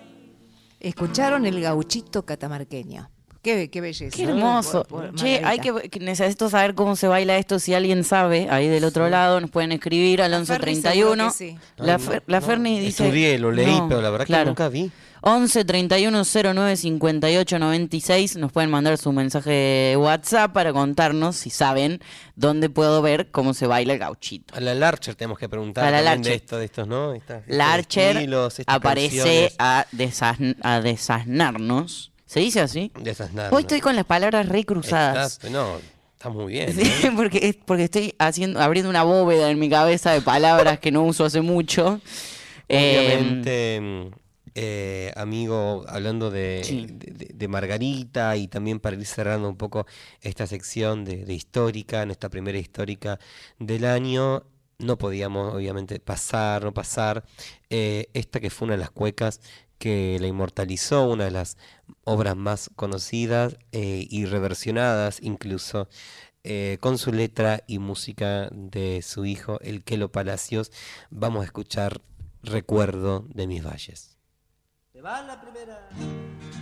Escucharon 0.80 1.46
el 1.46 1.60
gauchito 1.60 2.24
catamarqueño. 2.24 3.08
Qué, 3.42 3.70
qué 3.70 3.80
belleza. 3.80 4.16
Qué 4.16 4.22
hermoso. 4.24 4.84
Por- 4.84 5.08
por 5.10 5.14
Che, 5.16 5.42
hay 5.44 5.58
que, 5.58 5.88
que 5.90 5.98
necesito 5.98 6.48
saber 6.48 6.74
cómo 6.76 6.94
se 6.94 7.08
baila 7.08 7.36
esto. 7.38 7.58
Si 7.58 7.74
alguien 7.74 8.04
sabe, 8.04 8.46
ahí 8.50 8.68
del 8.68 8.84
otro 8.84 9.08
lado, 9.08 9.40
nos 9.40 9.50
pueden 9.50 9.72
escribir 9.72 10.22
al 10.22 10.30
La 10.30 10.44
Ferni 10.44 10.74
1131. 10.74 11.30
seguro 11.30 11.32
que 11.32 11.36
sí. 11.36 11.58
La, 11.78 11.98
no, 11.98 12.22
la 12.28 12.40
no. 12.40 12.46
Ferni 12.46 12.78
dice. 12.78 13.04
Estudié, 13.04 13.38
lo 13.40 13.50
leí, 13.50 13.66
No, 13.66 13.88
pero 13.88 14.00
la 14.00 14.10
verdad 14.10 14.26
claro. 14.26 14.44
que 14.44 14.48
nunca 14.50 14.68
vi. 14.68 14.92
11 15.24 15.64
31 15.64 16.22
09 16.24 16.76
58 16.76 17.58
96. 17.60 18.36
Nos 18.36 18.50
pueden 18.50 18.70
mandar 18.70 18.98
su 18.98 19.12
mensaje 19.12 19.50
de 19.50 19.96
WhatsApp 19.96 20.52
para 20.52 20.72
contarnos 20.72 21.36
si 21.36 21.48
saben 21.50 22.00
dónde 22.34 22.68
puedo 22.68 23.00
ver 23.02 23.30
cómo 23.30 23.54
se 23.54 23.68
baila 23.68 23.92
el 23.92 24.00
gauchito. 24.00 24.54
A 24.56 24.60
la 24.60 24.74
Larcher 24.74 25.14
tenemos 25.14 25.38
que 25.38 25.48
preguntar 25.48 25.84
A 25.84 25.90
la 25.92 25.98
también 25.98 26.22
de 26.22 26.28
Larcher. 26.30 26.42
esto, 26.42 26.58
de 26.58 26.64
estos, 26.64 26.88
¿no? 26.88 27.14
Estas- 27.14 27.44
Larcher 27.46 28.16
estilos, 28.16 28.58
estas 28.58 28.74
aparece 28.74 29.16
canciones. 29.16 29.54
a, 29.60 29.86
desasn- 29.92 30.56
a 30.62 30.80
desasnarnos. 30.80 32.10
¿Se 32.26 32.40
dice 32.40 32.60
así? 32.60 32.90
Desasnarnos. 32.98 33.54
Hoy 33.56 33.62
estoy 33.62 33.80
con 33.80 33.94
las 33.94 34.04
palabras 34.06 34.48
recruzadas. 34.48 35.34
Estás- 35.34 35.50
no, 35.52 35.76
está 36.14 36.30
muy 36.30 36.52
bien. 36.52 36.72
Sí, 36.74 36.90
porque, 37.16 37.56
porque 37.64 37.84
estoy 37.84 38.14
haciendo, 38.18 38.60
abriendo 38.60 38.90
una 38.90 39.04
bóveda 39.04 39.50
en 39.52 39.58
mi 39.60 39.70
cabeza 39.70 40.10
de 40.10 40.20
palabras 40.20 40.80
que 40.80 40.90
no 40.90 41.04
uso 41.04 41.24
hace 41.24 41.42
mucho. 41.42 42.00
Obviamente, 42.68 43.80
mm, 43.80 44.21
eh, 44.54 45.12
amigo, 45.16 45.84
hablando 45.88 46.30
de, 46.30 46.62
de- 46.88 47.12
de- 47.12 47.34
de 47.34 47.48
Margarita 47.48 48.36
y 48.36 48.48
también 48.48 48.80
para 48.80 48.96
ir 48.96 49.06
cerrando 49.06 49.48
un 49.48 49.56
poco 49.56 49.86
esta 50.20 50.46
sección 50.46 51.04
de, 51.04 51.24
de 51.24 51.34
histórica, 51.34 52.04
nuestra 52.06 52.28
primera 52.28 52.58
histórica 52.58 53.18
del 53.58 53.84
año, 53.84 54.44
no 54.78 54.98
podíamos 54.98 55.54
obviamente 55.54 56.00
pasar, 56.00 56.64
no 56.64 56.72
pasar 56.74 57.24
eh, 57.70 58.08
esta 58.14 58.40
que 58.40 58.50
fue 58.50 58.66
una 58.66 58.74
de 58.74 58.80
las 58.80 58.90
cuecas 58.90 59.40
que 59.78 60.18
la 60.20 60.26
inmortalizó, 60.28 61.08
una 61.08 61.24
de 61.24 61.30
las 61.32 61.56
obras 62.04 62.36
más 62.36 62.70
conocidas 62.76 63.56
eh, 63.72 64.06
y 64.10 64.26
reversionadas 64.26 65.18
incluso 65.22 65.88
eh, 66.44 66.78
con 66.80 66.98
su 66.98 67.12
letra 67.12 67.62
y 67.68 67.78
música 67.78 68.48
de 68.52 69.02
su 69.02 69.24
hijo, 69.24 69.60
el 69.60 69.82
Quelo 69.84 70.10
Palacios. 70.10 70.72
Vamos 71.10 71.42
a 71.42 71.44
escuchar 71.46 72.00
Recuerdo 72.44 73.24
de 73.32 73.46
mis 73.46 73.64
valles. 73.64 74.16
Va 75.02 75.20
la 75.26 75.34
primera. 75.40 76.61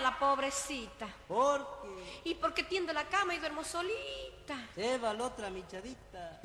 La 0.00 0.18
pobrecita. 0.18 1.08
¿Por 1.28 1.60
qué? 1.82 2.30
Y 2.30 2.34
porque 2.34 2.62
tiendo 2.62 2.92
la 2.92 3.04
cama 3.04 3.34
y 3.34 3.38
duermo 3.38 3.64
solita. 3.64 4.68
Lleva 4.76 5.14
la 5.14 5.24
otra 5.24 5.50
michadita. 5.50 6.40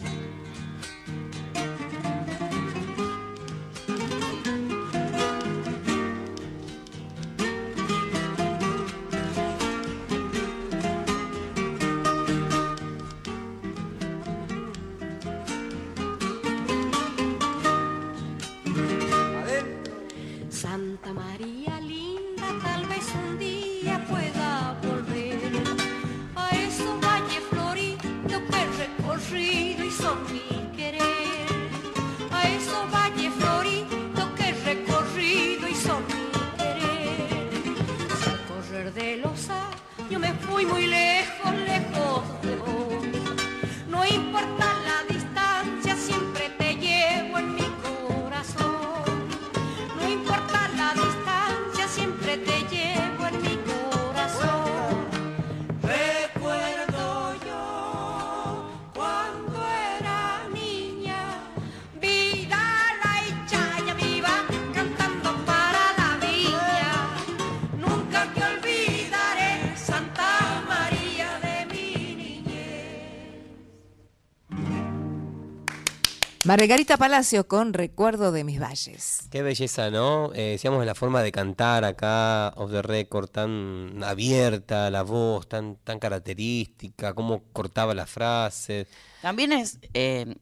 Margarita 76.58 76.96
Palacio 76.96 77.50
con 77.50 77.74
Recuerdo 77.74 78.32
de 78.32 78.46
mis 78.46 78.62
valles. 78.62 79.28
Qué 79.30 79.42
belleza, 79.42 79.90
¿no? 79.92 80.32
Eh, 80.34 80.52
decíamos 80.52 80.86
la 80.86 80.96
forma 80.96 81.22
de 81.22 81.34
cantar 81.34 81.84
acá, 81.84 82.54
off 82.56 82.72
the 82.72 82.82
record, 82.82 83.28
tan 83.28 84.02
abierta, 84.02 84.90
la 84.90 85.02
voz, 85.04 85.50
tan, 85.50 85.76
tan 85.84 86.00
característica, 86.00 87.14
cómo 87.14 87.44
cortaba 87.52 87.94
las 87.94 88.10
frases. 88.10 88.88
También 89.22 89.52
es 89.52 89.80
eh, 89.94 90.34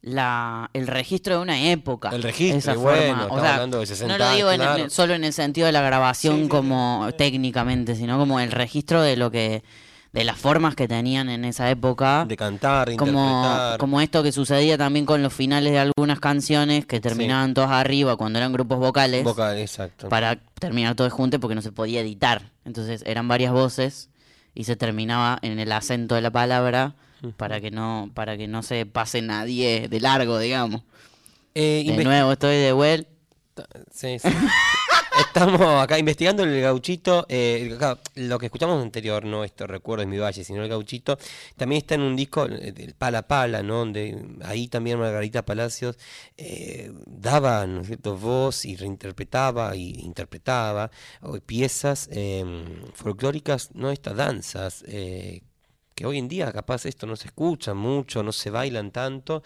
la, 0.00 0.70
el 0.72 0.86
registro 0.86 1.34
de 1.36 1.42
una 1.42 1.70
época. 1.70 2.08
El 2.14 2.22
registro, 2.22 2.56
esa 2.58 2.72
y 2.72 2.76
bueno, 2.76 2.96
forma. 2.96 3.22
estamos 3.24 3.38
O 3.38 3.40
sea, 3.42 3.52
hablando 3.56 3.80
de 3.80 3.86
60 3.86 4.16
no 4.18 4.24
lo 4.24 4.34
digo 4.34 4.50
en- 4.52 4.60
claro. 4.62 4.82
en- 4.84 4.90
solo 4.90 5.12
en 5.12 5.24
el 5.24 5.34
sentido 5.34 5.66
de 5.66 5.72
la 5.72 5.82
grabación 5.82 6.48
como 6.48 7.10
técnicamente, 7.18 7.94
sino 7.94 8.16
como 8.16 8.40
el 8.40 8.50
registro 8.52 9.02
de 9.02 9.18
lo 9.18 9.30
que 9.30 9.62
de 10.16 10.24
las 10.24 10.38
formas 10.38 10.74
que 10.74 10.88
tenían 10.88 11.28
en 11.28 11.44
esa 11.44 11.68
época. 11.70 12.24
De 12.26 12.38
cantar, 12.38 12.88
de 12.88 12.96
como, 12.96 13.22
interpretar. 13.22 13.78
como 13.78 14.00
esto 14.00 14.22
que 14.22 14.32
sucedía 14.32 14.78
también 14.78 15.04
con 15.04 15.22
los 15.22 15.30
finales 15.30 15.74
de 15.74 15.78
algunas 15.78 16.20
canciones 16.20 16.86
que 16.86 17.00
terminaban 17.00 17.52
todas 17.52 17.70
arriba 17.70 18.16
cuando 18.16 18.38
eran 18.38 18.50
grupos 18.50 18.78
vocales. 18.78 19.24
Vocal, 19.24 19.58
exacto. 19.58 20.08
Para 20.08 20.36
terminar 20.58 20.94
todos 20.94 21.12
juntos 21.12 21.38
porque 21.38 21.54
no 21.54 21.60
se 21.60 21.70
podía 21.70 22.00
editar. 22.00 22.50
Entonces 22.64 23.02
eran 23.04 23.28
varias 23.28 23.52
voces 23.52 24.08
y 24.54 24.64
se 24.64 24.74
terminaba 24.74 25.38
en 25.42 25.58
el 25.58 25.70
acento 25.70 26.14
de 26.14 26.22
la 26.22 26.30
palabra 26.30 26.94
para 27.36 27.60
que 27.60 27.70
no 27.70 28.10
para 28.14 28.38
que 28.38 28.48
no 28.48 28.62
se 28.62 28.86
pase 28.86 29.20
nadie 29.20 29.86
de 29.88 30.00
largo, 30.00 30.38
digamos. 30.38 30.80
Eh, 31.54 31.84
de 31.94 32.04
nuevo, 32.04 32.32
estoy 32.32 32.56
de 32.56 32.72
vuelta. 32.72 33.10
Sí, 33.92 34.18
sí. 34.18 34.28
Estamos 35.36 35.82
acá 35.82 35.98
investigando 35.98 36.44
el 36.44 36.62
gauchito. 36.62 37.26
eh, 37.28 37.76
lo 38.14 38.38
que 38.38 38.46
escuchamos 38.46 38.82
anterior, 38.82 39.26
no 39.26 39.44
esto 39.44 39.66
recuerdo 39.66 40.02
es 40.02 40.08
mi 40.08 40.16
valle, 40.16 40.42
sino 40.44 40.62
el 40.62 40.68
gauchito. 40.70 41.18
También 41.58 41.80
está 41.80 41.94
en 41.94 42.00
un 42.00 42.16
disco, 42.16 42.46
eh, 42.46 42.72
del 42.72 42.94
Pala 42.94 43.28
Pala, 43.28 43.62
¿no? 43.62 43.80
Donde 43.80 44.16
ahí 44.42 44.66
también 44.68 44.98
Margarita 44.98 45.44
Palacios 45.44 45.98
eh, 46.38 46.90
daba, 47.04 47.66
¿no 47.66 47.82
voz 48.16 48.64
y 48.64 48.76
reinterpretaba 48.76 49.76
y 49.76 50.00
interpretaba 50.06 50.90
piezas 51.44 52.08
eh, 52.12 52.42
folclóricas, 52.94 53.74
¿no? 53.74 53.90
Estas 53.90 54.16
danzas. 54.16 54.84
que 55.94 56.06
hoy 56.06 56.18
en 56.18 56.28
día 56.28 56.50
capaz 56.50 56.86
esto 56.86 57.06
no 57.06 57.16
se 57.16 57.28
escucha 57.28 57.74
mucho, 57.74 58.22
no 58.22 58.32
se 58.32 58.48
bailan 58.50 58.90
tanto, 58.90 59.42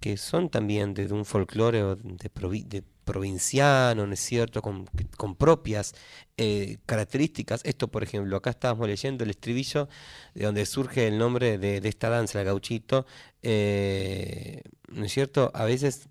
que 0.00 0.18
son 0.18 0.50
también 0.50 0.92
de, 0.92 1.10
un 1.10 1.24
folclore 1.24 1.96
de, 1.96 2.30
de 2.66 2.82
provinciano, 3.10 4.06
¿no 4.06 4.12
es 4.12 4.20
cierto?, 4.20 4.62
con, 4.62 4.86
con 5.16 5.34
propias 5.34 5.94
eh, 6.36 6.78
características. 6.86 7.60
Esto, 7.64 7.88
por 7.88 8.02
ejemplo, 8.02 8.36
acá 8.36 8.50
estábamos 8.50 8.86
leyendo 8.86 9.24
el 9.24 9.30
estribillo 9.30 9.88
de 10.34 10.44
donde 10.44 10.64
surge 10.64 11.08
el 11.08 11.18
nombre 11.18 11.58
de, 11.58 11.80
de 11.80 11.88
esta 11.88 12.08
danza, 12.08 12.38
el 12.38 12.46
gauchito, 12.46 13.06
eh, 13.42 14.62
¿no 14.88 15.04
es 15.04 15.12
cierto? 15.12 15.50
A 15.54 15.64
veces 15.64 16.08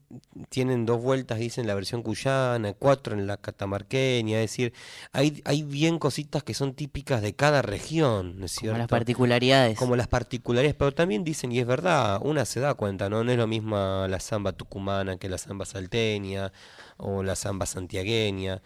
tienen 0.49 0.85
dos 0.85 1.01
vueltas, 1.01 1.39
dicen 1.39 1.67
la 1.67 1.73
versión 1.73 2.03
cuyana, 2.03 2.73
cuatro 2.73 3.13
en 3.13 3.27
la 3.27 3.37
catamarqueña, 3.37 4.37
es 4.41 4.51
decir, 4.51 4.73
hay, 5.13 5.41
hay 5.45 5.63
bien 5.63 5.99
cositas 5.99 6.43
que 6.43 6.53
son 6.53 6.73
típicas 6.73 7.21
de 7.21 7.33
cada 7.33 7.61
región, 7.61 8.39
¿no 8.39 8.45
es 8.45 8.51
cierto? 8.51 8.77
las 8.77 8.87
particularidades. 8.87 9.77
Como 9.77 9.95
las 9.95 10.07
particularidades, 10.07 10.75
pero 10.75 10.91
también 10.93 11.23
dicen, 11.23 11.51
y 11.51 11.59
es 11.59 11.65
verdad, 11.65 12.19
una 12.23 12.45
se 12.45 12.59
da 12.59 12.73
cuenta, 12.73 13.09
¿no? 13.09 13.23
No 13.23 13.31
es 13.31 13.37
lo 13.37 13.47
mismo 13.47 14.05
la 14.07 14.19
samba 14.19 14.51
tucumana 14.51 15.17
que 15.17 15.29
la 15.29 15.37
samba 15.37 15.65
salteña 15.65 16.51
o 16.99 17.23
la 17.23 17.35
samba 17.35 17.65
santiagueña. 17.65 18.61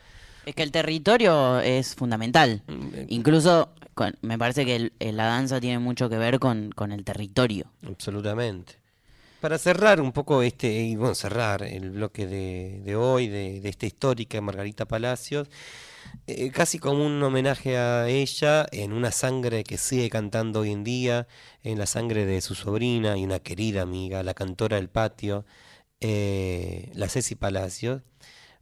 Es 0.46 0.56
que 0.56 0.64
el 0.64 0.72
territorio 0.72 1.60
es 1.62 1.96
fundamental. 1.96 2.62
Mm, 2.68 2.88
eh, 2.96 3.06
Incluso 3.10 3.70
con- 3.94 4.16
me 4.22 4.38
parece 4.38 4.66
que 4.66 4.76
el- 4.76 4.94
eh, 5.00 5.12
la 5.14 5.26
danza 5.26 5.62
tiene 5.62 5.80
mucho 5.80 6.10
que 6.10 6.18
ver 6.18 6.40
con, 6.40 6.72
con 6.76 6.92
el 6.92 7.04
territorio. 7.06 7.66
Absolutamente. 7.88 8.76
Para 9.40 9.58
cerrar 9.58 10.00
un 10.02 10.12
poco 10.14 10.42
este, 10.42 10.72
y 10.74 10.96
bueno, 10.96 11.16
cerrar 11.16 11.64
el 11.64 11.92
bloque 11.92 12.28
de, 12.28 12.82
de 12.84 12.96
hoy, 12.96 13.28
de, 13.28 13.60
de 13.60 13.70
esta 13.70 13.86
histórica 13.86 14.40
Margarita 14.42 14.86
Palacios, 14.86 15.50
eh, 16.28 16.50
casi 16.52 16.80
como 16.80 17.06
un 17.06 17.22
homenaje 17.22 17.78
a 17.78 18.08
ella, 18.08 18.66
en 18.72 18.94
una 18.94 19.12
sangre 19.12 19.64
que 19.66 19.78
sigue 19.78 20.10
cantando 20.10 20.62
hoy 20.62 20.72
en 20.72 20.84
día, 20.86 21.28
en 21.64 21.78
la 21.78 21.86
sangre 21.88 22.26
de 22.26 22.40
su 22.40 22.56
sobrina 22.56 23.18
y 23.18 23.26
una 23.26 23.40
querida 23.40 23.82
amiga, 23.82 24.24
la 24.24 24.34
cantora 24.34 24.78
del 24.78 24.88
patio, 24.90 25.46
eh, 26.00 26.90
la 26.94 27.08
Ceci 27.10 27.36
Palacios. 27.36 28.02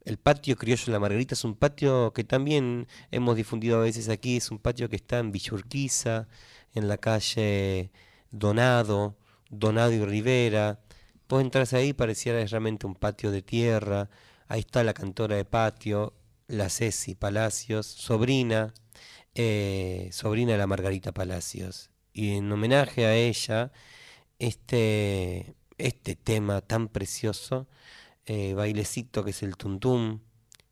El 0.04 0.18
patio 0.18 0.56
criollo 0.56 0.92
la 0.92 1.00
Margarita 1.00 1.36
es 1.36 1.44
un 1.44 1.56
patio 1.56 2.12
que 2.14 2.24
también 2.24 2.88
hemos 3.12 3.36
difundido 3.36 3.78
a 3.78 3.84
veces 3.84 4.10
aquí, 4.10 4.38
es 4.38 4.50
un 4.50 4.58
patio 4.58 4.90
que 4.90 4.96
está 4.96 5.20
en 5.20 5.32
Villurquiza, 5.32 6.28
en 6.74 6.88
la 6.88 6.98
calle 6.98 7.92
Donado, 8.32 9.16
Donado 9.50 9.92
y 9.92 10.04
Rivera. 10.04 10.80
Vos 11.30 11.42
entras 11.42 11.74
ahí, 11.74 11.94
pareciera 11.94 12.44
realmente 12.46 12.88
un 12.88 12.96
patio 12.96 13.32
de 13.32 13.44
tierra. 13.44 14.10
Ahí 14.48 14.62
está 14.62 14.84
la 14.84 14.94
cantora 14.94 15.36
de 15.36 15.46
patio, 15.46 16.14
la 16.48 16.70
Ceci 16.70 17.16
Palacios, 17.16 17.86
sobrina, 17.86 18.74
eh, 19.36 20.10
sobrina 20.12 20.54
de 20.54 20.58
la 20.58 20.68
Margarita 20.68 21.12
Palacios. 21.12 21.92
Y 22.12 22.36
en 22.38 22.52
homenaje 22.52 23.06
a 23.06 23.16
ella, 23.16 23.72
este, 24.40 25.56
este 25.78 26.16
tema 26.16 26.62
tan 26.62 26.88
precioso, 26.90 27.68
eh, 28.26 28.54
bailecito 28.54 29.24
que 29.24 29.32
es 29.32 29.44
el 29.44 29.58
tuntum, 29.58 30.20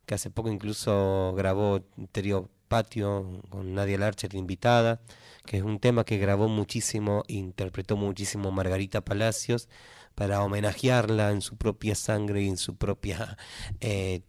que 0.05 0.15
hace 0.15 0.30
poco 0.30 0.49
incluso 0.49 1.34
grabó 1.35 1.81
Interior 1.97 2.49
Patio 2.67 3.41
con 3.49 3.73
Nadia 3.73 3.97
Larcher 3.97 4.35
invitada, 4.35 5.01
que 5.45 5.57
es 5.57 5.63
un 5.63 5.80
tema 5.80 6.03
que 6.03 6.17
grabó 6.17 6.47
muchísimo, 6.47 7.23
interpretó 7.27 7.97
muchísimo 7.97 8.51
Margarita 8.51 9.01
Palacios 9.01 9.67
para 10.13 10.43
homenajearla 10.43 11.31
en 11.31 11.41
su 11.41 11.57
propia 11.57 11.95
sangre 11.95 12.43
y 12.43 12.49
en 12.49 12.57
su 12.57 12.76
propia 12.76 13.38
eh, 13.81 14.21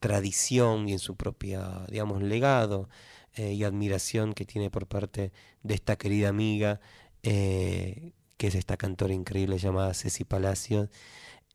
tradición 0.00 0.88
y 0.88 0.92
en 0.92 0.98
su 0.98 1.16
propia, 1.16 1.86
digamos, 1.88 2.22
legado 2.22 2.88
eh, 3.36 3.54
y 3.54 3.64
admiración 3.64 4.34
que 4.34 4.44
tiene 4.44 4.70
por 4.70 4.86
parte 4.86 5.32
de 5.62 5.74
esta 5.74 5.96
querida 5.96 6.28
amiga, 6.28 6.80
que 7.22 8.12
es 8.38 8.54
esta 8.54 8.76
cantora 8.76 9.14
increíble 9.14 9.56
llamada 9.56 9.94
Ceci 9.94 10.24
Palacios. 10.24 10.90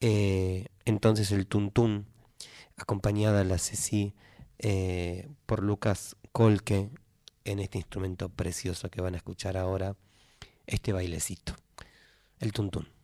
Eh, 0.02 0.68
entonces 0.86 1.32
el 1.32 1.48
tuntún, 1.48 2.06
acompañada 2.78 3.44
la 3.44 3.58
Ceci 3.58 4.14
eh, 4.60 5.30
por 5.46 5.64
Lucas 5.64 6.16
Colque, 6.32 6.90
en 7.46 7.60
este 7.60 7.78
instrumento 7.78 8.30
precioso 8.30 8.90
que 8.90 9.02
van 9.02 9.16
a 9.16 9.18
escuchar 9.18 9.58
ahora, 9.58 9.96
este 10.68 10.94
bailecito, 10.94 11.56
el 12.40 12.54
tuntún. 12.54 12.99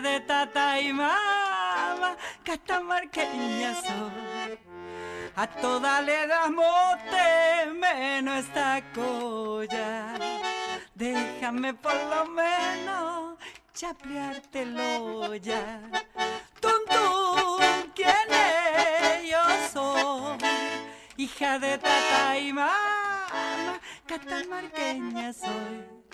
De 0.00 0.20
tata 0.20 0.80
y 0.80 0.92
mamá, 0.92 2.16
soy. 3.74 4.58
A 5.34 5.46
toda 5.46 6.02
le 6.02 6.26
damos 6.26 6.98
menos 7.74 8.44
esta 8.44 8.82
colla. 8.94 10.14
Déjame 10.94 11.74
por 11.74 11.94
lo 11.94 12.26
menos 12.26 13.38
chapleártelo 13.74 15.34
ya. 15.36 15.80
Tuntún, 16.60 17.92
¿quién 17.94 18.30
es? 18.30 19.30
Yo 19.30 19.42
soy 19.72 20.38
hija 21.16 21.58
de 21.58 21.78
tata 21.78 22.38
y 22.38 22.52
mamá, 22.52 23.80
catamarqueña 24.06 25.32
soy. 25.32 26.07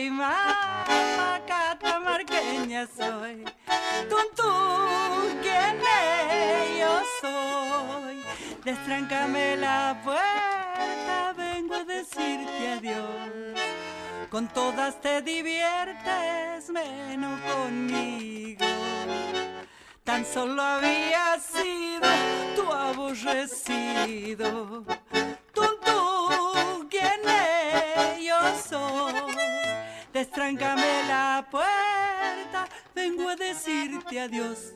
Mamá, 0.00 1.40
catamarqueña 1.46 2.86
soy. 2.86 3.44
Tuntún, 4.08 5.38
¿quién 5.42 5.80
es? 5.80 6.78
Yo 6.80 7.02
soy. 7.20 8.24
Destráncame 8.64 9.56
la 9.56 10.00
puerta, 10.02 11.34
vengo 11.36 11.74
a 11.74 11.84
decirte 11.84 12.72
adiós. 12.78 13.60
Con 14.30 14.48
todas 14.48 14.98
te 15.00 15.20
diviertes, 15.20 16.70
menos 16.70 17.38
conmigo. 17.42 18.64
Tan 20.04 20.24
solo 20.24 20.62
había 20.62 21.38
sido 21.38 22.08
tu 22.56 22.72
aborrecido. 22.72 24.84
Tuntún, 25.52 26.88
¿quién 26.88 27.20
es? 27.28 28.24
Yo 28.24 28.38
soy. 28.68 29.21
Destráncame 30.22 31.02
la 31.08 31.48
puerta, 31.50 32.68
vengo 32.94 33.28
a 33.28 33.34
decirte 33.34 34.20
adiós. 34.20 34.72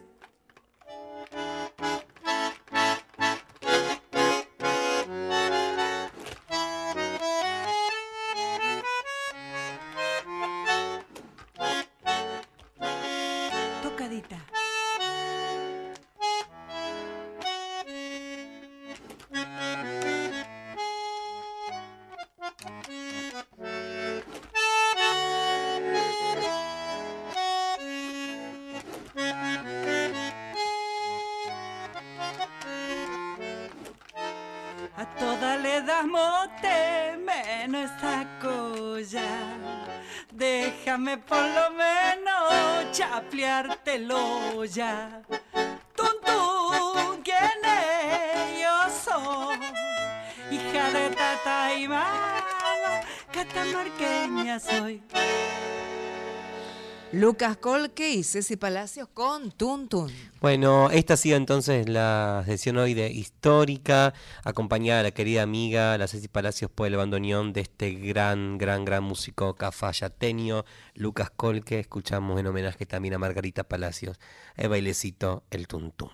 Lucas 57.27 57.57
Colque 57.57 58.15
y 58.15 58.23
Ceci 58.23 58.55
Palacios 58.55 59.09
con 59.09 59.51
Tuntun. 59.51 60.13
Bueno, 60.41 60.91
esta 60.93 61.15
ha 61.15 61.17
sido 61.17 61.37
entonces 61.37 61.89
la 61.89 62.45
sesión 62.47 62.77
hoy 62.77 62.95
de 62.95 63.11
histórica, 63.11 64.15
acompañada 64.45 64.99
de 64.99 65.09
la 65.09 65.11
querida 65.11 65.43
amiga, 65.43 65.99
la 65.99 66.07
Ceci 66.07 66.29
Palacios 66.29 66.71
por 66.71 66.87
el 66.87 66.95
bandoneón 66.95 67.53
de 67.53 67.63
este 67.63 67.91
gran, 67.91 68.59
gran, 68.59 68.85
gran 68.85 69.03
músico 69.03 69.55
cafayateño, 69.55 70.65
Lucas 70.95 71.31
Colque. 71.35 71.81
Escuchamos 71.81 72.39
en 72.39 72.47
homenaje 72.47 72.87
también 72.87 73.15
a 73.15 73.19
Margarita 73.19 73.65
Palacios, 73.65 74.21
el 74.57 74.69
bailecito, 74.69 75.43
el 75.51 75.67
tuntún. 75.67 76.11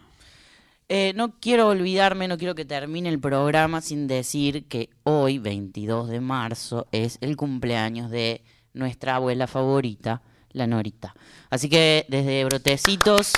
Eh, 0.88 1.12
no 1.14 1.38
quiero 1.40 1.68
olvidarme, 1.68 2.26
no 2.26 2.38
quiero 2.38 2.54
que 2.54 2.64
termine 2.64 3.10
el 3.10 3.20
programa 3.20 3.82
sin 3.82 4.06
decir 4.06 4.64
que 4.64 4.88
hoy, 5.02 5.38
22 5.38 6.08
de 6.08 6.22
marzo, 6.22 6.86
es 6.90 7.18
el 7.20 7.36
cumpleaños 7.36 8.10
de 8.10 8.42
nuestra 8.72 9.16
abuela 9.16 9.46
favorita, 9.46 10.22
la 10.52 10.66
Norita. 10.66 11.14
Así 11.50 11.68
que 11.68 12.06
desde 12.08 12.44
Brotecitos, 12.44 13.32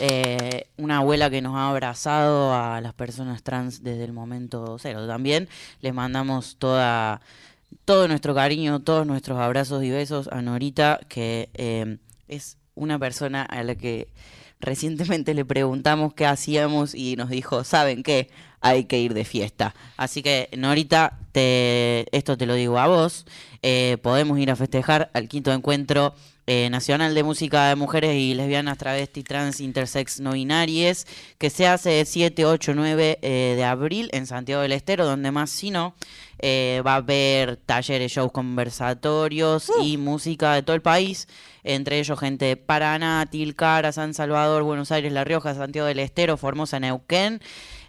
eh, 0.00 0.68
una 0.76 0.98
abuela 0.98 1.30
que 1.30 1.40
nos 1.40 1.56
ha 1.56 1.70
abrazado 1.70 2.54
a 2.54 2.80
las 2.80 2.92
personas 2.94 3.42
trans 3.42 3.82
desde 3.82 4.04
el 4.04 4.12
momento 4.12 4.76
cero. 4.78 5.06
También 5.06 5.48
les 5.80 5.94
mandamos 5.94 6.56
toda 6.58 7.20
todo 7.84 8.08
nuestro 8.08 8.34
cariño, 8.34 8.80
todos 8.80 9.06
nuestros 9.06 9.38
abrazos 9.38 9.82
y 9.84 9.90
besos 9.90 10.28
a 10.32 10.42
Norita, 10.42 11.00
que 11.08 11.50
eh, 11.54 11.98
es 12.28 12.58
una 12.74 12.98
persona 12.98 13.42
a 13.42 13.62
la 13.62 13.74
que 13.74 14.08
recientemente 14.60 15.34
le 15.34 15.44
preguntamos 15.44 16.14
qué 16.14 16.26
hacíamos 16.26 16.94
y 16.94 17.16
nos 17.16 17.30
dijo, 17.30 17.64
¿saben 17.64 18.02
qué? 18.02 18.28
Hay 18.60 18.84
que 18.84 18.98
ir 18.98 19.14
de 19.14 19.24
fiesta. 19.24 19.74
Así 19.96 20.22
que, 20.22 20.48
Norita, 20.56 21.18
te, 21.32 22.06
esto 22.16 22.36
te 22.36 22.46
lo 22.46 22.54
digo 22.54 22.78
a 22.78 22.86
vos. 22.86 23.26
Eh, 23.68 23.98
podemos 24.00 24.38
ir 24.38 24.52
a 24.52 24.54
festejar 24.54 25.10
al 25.12 25.26
quinto 25.26 25.52
encuentro 25.52 26.14
eh, 26.46 26.70
nacional 26.70 27.16
de 27.16 27.24
música 27.24 27.68
de 27.68 27.74
mujeres 27.74 28.14
y 28.14 28.32
lesbianas, 28.34 28.78
travesti, 28.78 29.24
trans, 29.24 29.60
intersex, 29.60 30.20
no 30.20 30.34
binarias, 30.34 31.04
que 31.38 31.50
se 31.50 31.66
hace 31.66 31.98
el 31.98 32.06
7, 32.06 32.44
8, 32.44 32.74
9 32.76 33.18
eh, 33.20 33.54
de 33.56 33.64
abril 33.64 34.08
en 34.12 34.28
Santiago 34.28 34.62
del 34.62 34.70
Estero, 34.70 35.04
donde 35.04 35.32
más 35.32 35.50
si 35.50 35.72
no, 35.72 35.96
eh, 36.38 36.80
va 36.86 36.92
a 36.92 36.96
haber 36.98 37.56
talleres, 37.56 38.12
shows 38.12 38.30
conversatorios 38.30 39.72
y 39.82 39.96
música 39.96 40.54
de 40.54 40.62
todo 40.62 40.76
el 40.76 40.82
país, 40.82 41.26
entre 41.64 41.98
ellos 41.98 42.20
gente 42.20 42.44
de 42.44 42.56
Paraná, 42.56 43.26
Tilcara, 43.28 43.90
San 43.90 44.14
Salvador, 44.14 44.62
Buenos 44.62 44.92
Aires, 44.92 45.12
La 45.12 45.24
Rioja, 45.24 45.56
Santiago 45.56 45.88
del 45.88 45.98
Estero, 45.98 46.36
Formosa, 46.36 46.78
Neuquén. 46.78 47.40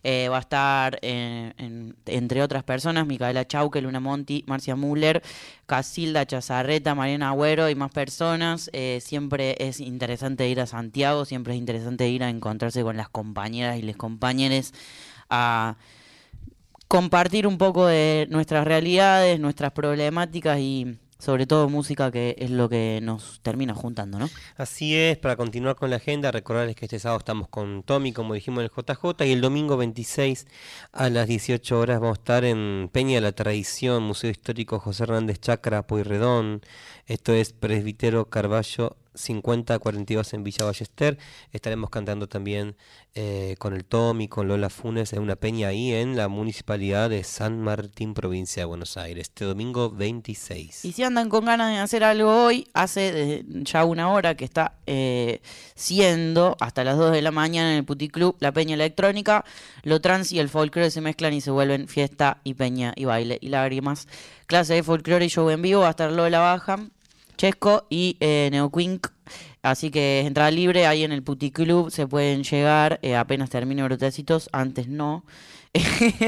Eh, 0.04 0.30
va 0.30 0.38
a 0.38 0.40
estar, 0.42 1.00
eh, 1.02 1.54
en- 1.58 1.96
entre 2.06 2.42
otras 2.42 2.64
personas, 2.64 3.06
Micaela 3.08 3.46
Chauque, 3.48 3.82
Luna 3.82 4.00
Monti, 4.00 4.44
Marcia 4.48 4.76
Müller, 4.76 5.22
Casilda 5.66 6.26
Chazarreta, 6.26 6.96
Mariana 6.96 7.30
Agüero 7.30 7.70
y 7.70 7.76
más 7.76 7.92
personas. 7.92 8.70
Eh, 8.74 9.00
siempre 9.02 9.56
es 9.60 9.80
interesante 9.80 10.48
ir 10.48 10.62
a 10.62 10.66
Santiago, 10.68 11.26
siempre 11.26 11.54
es 11.54 11.60
interesante 11.60 12.08
ir 12.10 12.24
a 12.24 12.30
encontrarse 12.30 12.84
con 12.84 12.98
las 12.98 13.10
compañeras 13.10 13.78
y 13.78 13.82
los 13.82 13.96
compañeros 13.96 14.74
a 15.30 15.76
compartir 16.88 17.48
un 17.48 17.58
poco 17.58 17.86
de 17.86 18.28
nuestras 18.30 18.66
realidades, 18.66 19.40
nuestras 19.40 19.72
problemáticas 19.74 20.60
y 20.60 20.98
sobre 21.20 21.48
todo 21.48 21.70
música 21.70 22.12
que 22.12 22.36
es 22.40 22.52
lo 22.52 22.70
que 22.70 23.00
nos 23.02 23.40
termina 23.42 23.74
juntando, 23.74 24.20
¿no? 24.20 24.30
Así 24.56 24.96
es, 24.96 25.18
para 25.18 25.36
continuar 25.36 25.76
con 25.76 25.90
la 25.90 25.98
agenda, 25.98 26.32
recordarles 26.32 26.76
que 26.76 26.86
este 26.86 27.00
sábado 27.00 27.20
estamos 27.20 27.48
con 27.48 27.84
Tommy, 27.84 28.14
como 28.14 28.34
dijimos 28.34 28.60
en 28.60 28.66
el 28.66 28.72
JJ, 28.72 29.26
y 29.26 29.32
el 29.32 29.42
domingo 29.42 29.78
26 29.78 30.48
a 30.92 31.10
las 31.10 31.28
18 31.28 31.80
horas 31.80 32.00
vamos 32.00 32.18
a 32.18 32.22
estar 32.22 32.46
en 32.46 32.90
Peña 32.92 33.16
de 33.16 33.22
la 33.22 33.32
Tradición, 33.32 34.04
Museo 34.04 34.30
Histórico 34.30 34.80
José 34.80 35.04
Hernández 35.04 35.40
Chacra, 35.40 35.86
Pueyrredón. 35.88 36.62
Esto 37.06 37.34
es 37.34 37.54
Presbítero 37.54 38.30
Carballo 38.30 38.98
5042 39.18 40.34
en 40.34 40.44
Villa 40.44 40.66
Ballester. 40.66 41.18
Estaremos 41.52 41.90
cantando 41.90 42.28
también 42.28 42.76
eh, 43.16 43.56
con 43.60 43.74
el 43.74 43.84
Tommy, 43.84 44.28
con 44.28 44.48
Lola 44.48 44.70
Funes, 44.70 45.12
en 45.14 45.22
una 45.22 45.36
peña 45.36 45.70
ahí 45.70 45.92
en 45.92 46.16
la 46.16 46.28
municipalidad 46.28 47.10
de 47.10 47.24
San 47.24 47.62
Martín, 47.62 48.14
provincia 48.14 48.62
de 48.62 48.66
Buenos 48.66 48.96
Aires, 48.96 49.24
este 49.24 49.46
domingo 49.46 49.90
26. 49.90 50.86
Y 50.86 50.92
si 50.92 51.04
andan 51.04 51.30
con 51.30 51.46
ganas 51.46 51.72
de 51.72 51.80
hacer 51.80 52.04
algo 52.04 52.46
hoy, 52.46 52.68
hace 52.74 53.44
ya 53.48 53.86
una 53.86 54.12
hora 54.12 54.36
que 54.36 54.46
está 54.46 54.74
eh, 54.86 55.42
siendo 55.76 56.56
hasta 56.60 56.84
las 56.84 56.98
2 56.98 57.12
de 57.12 57.22
la 57.22 57.32
mañana 57.32 57.72
en 57.72 57.78
el 57.78 57.86
Puticlub, 57.86 58.36
la 58.40 58.52
peña 58.52 58.76
electrónica, 58.76 59.44
lo 59.84 60.00
trans 60.00 60.32
y 60.32 60.40
el 60.40 60.50
folclore 60.50 60.92
se 60.92 61.02
mezclan 61.02 61.34
y 61.34 61.42
se 61.42 61.52
vuelven 61.52 61.88
fiesta 61.88 62.40
y 62.44 62.54
peña 62.54 62.94
y 62.96 63.06
baile 63.06 63.40
y 63.42 63.50
lágrimas. 63.50 64.08
Clase 64.46 64.76
de 64.76 64.84
folclore 64.84 65.26
y 65.26 65.30
show 65.30 65.50
en 65.50 65.62
vivo, 65.62 65.82
va 65.82 65.88
a 65.88 65.92
estar 65.92 66.12
Lola 66.12 66.40
Baja, 66.40 66.88
Chesco 67.38 67.86
y 67.90 68.18
eh, 68.20 68.50
Neoquink. 68.52 69.08
Así 69.62 69.92
que 69.92 70.22
es 70.22 70.28
entrada 70.28 70.52
libre 70.52 70.88
ahí 70.88 71.04
en 71.04 71.12
el 71.12 71.24
Puticlub, 71.24 71.92
se 71.92 72.08
pueden 72.08 72.44
llegar 72.44 73.00
eh, 73.02 73.16
apenas 73.16 73.50
termine 73.50 73.84
Brotecitos, 73.84 74.50
antes 74.52 74.88
no. 74.88 75.26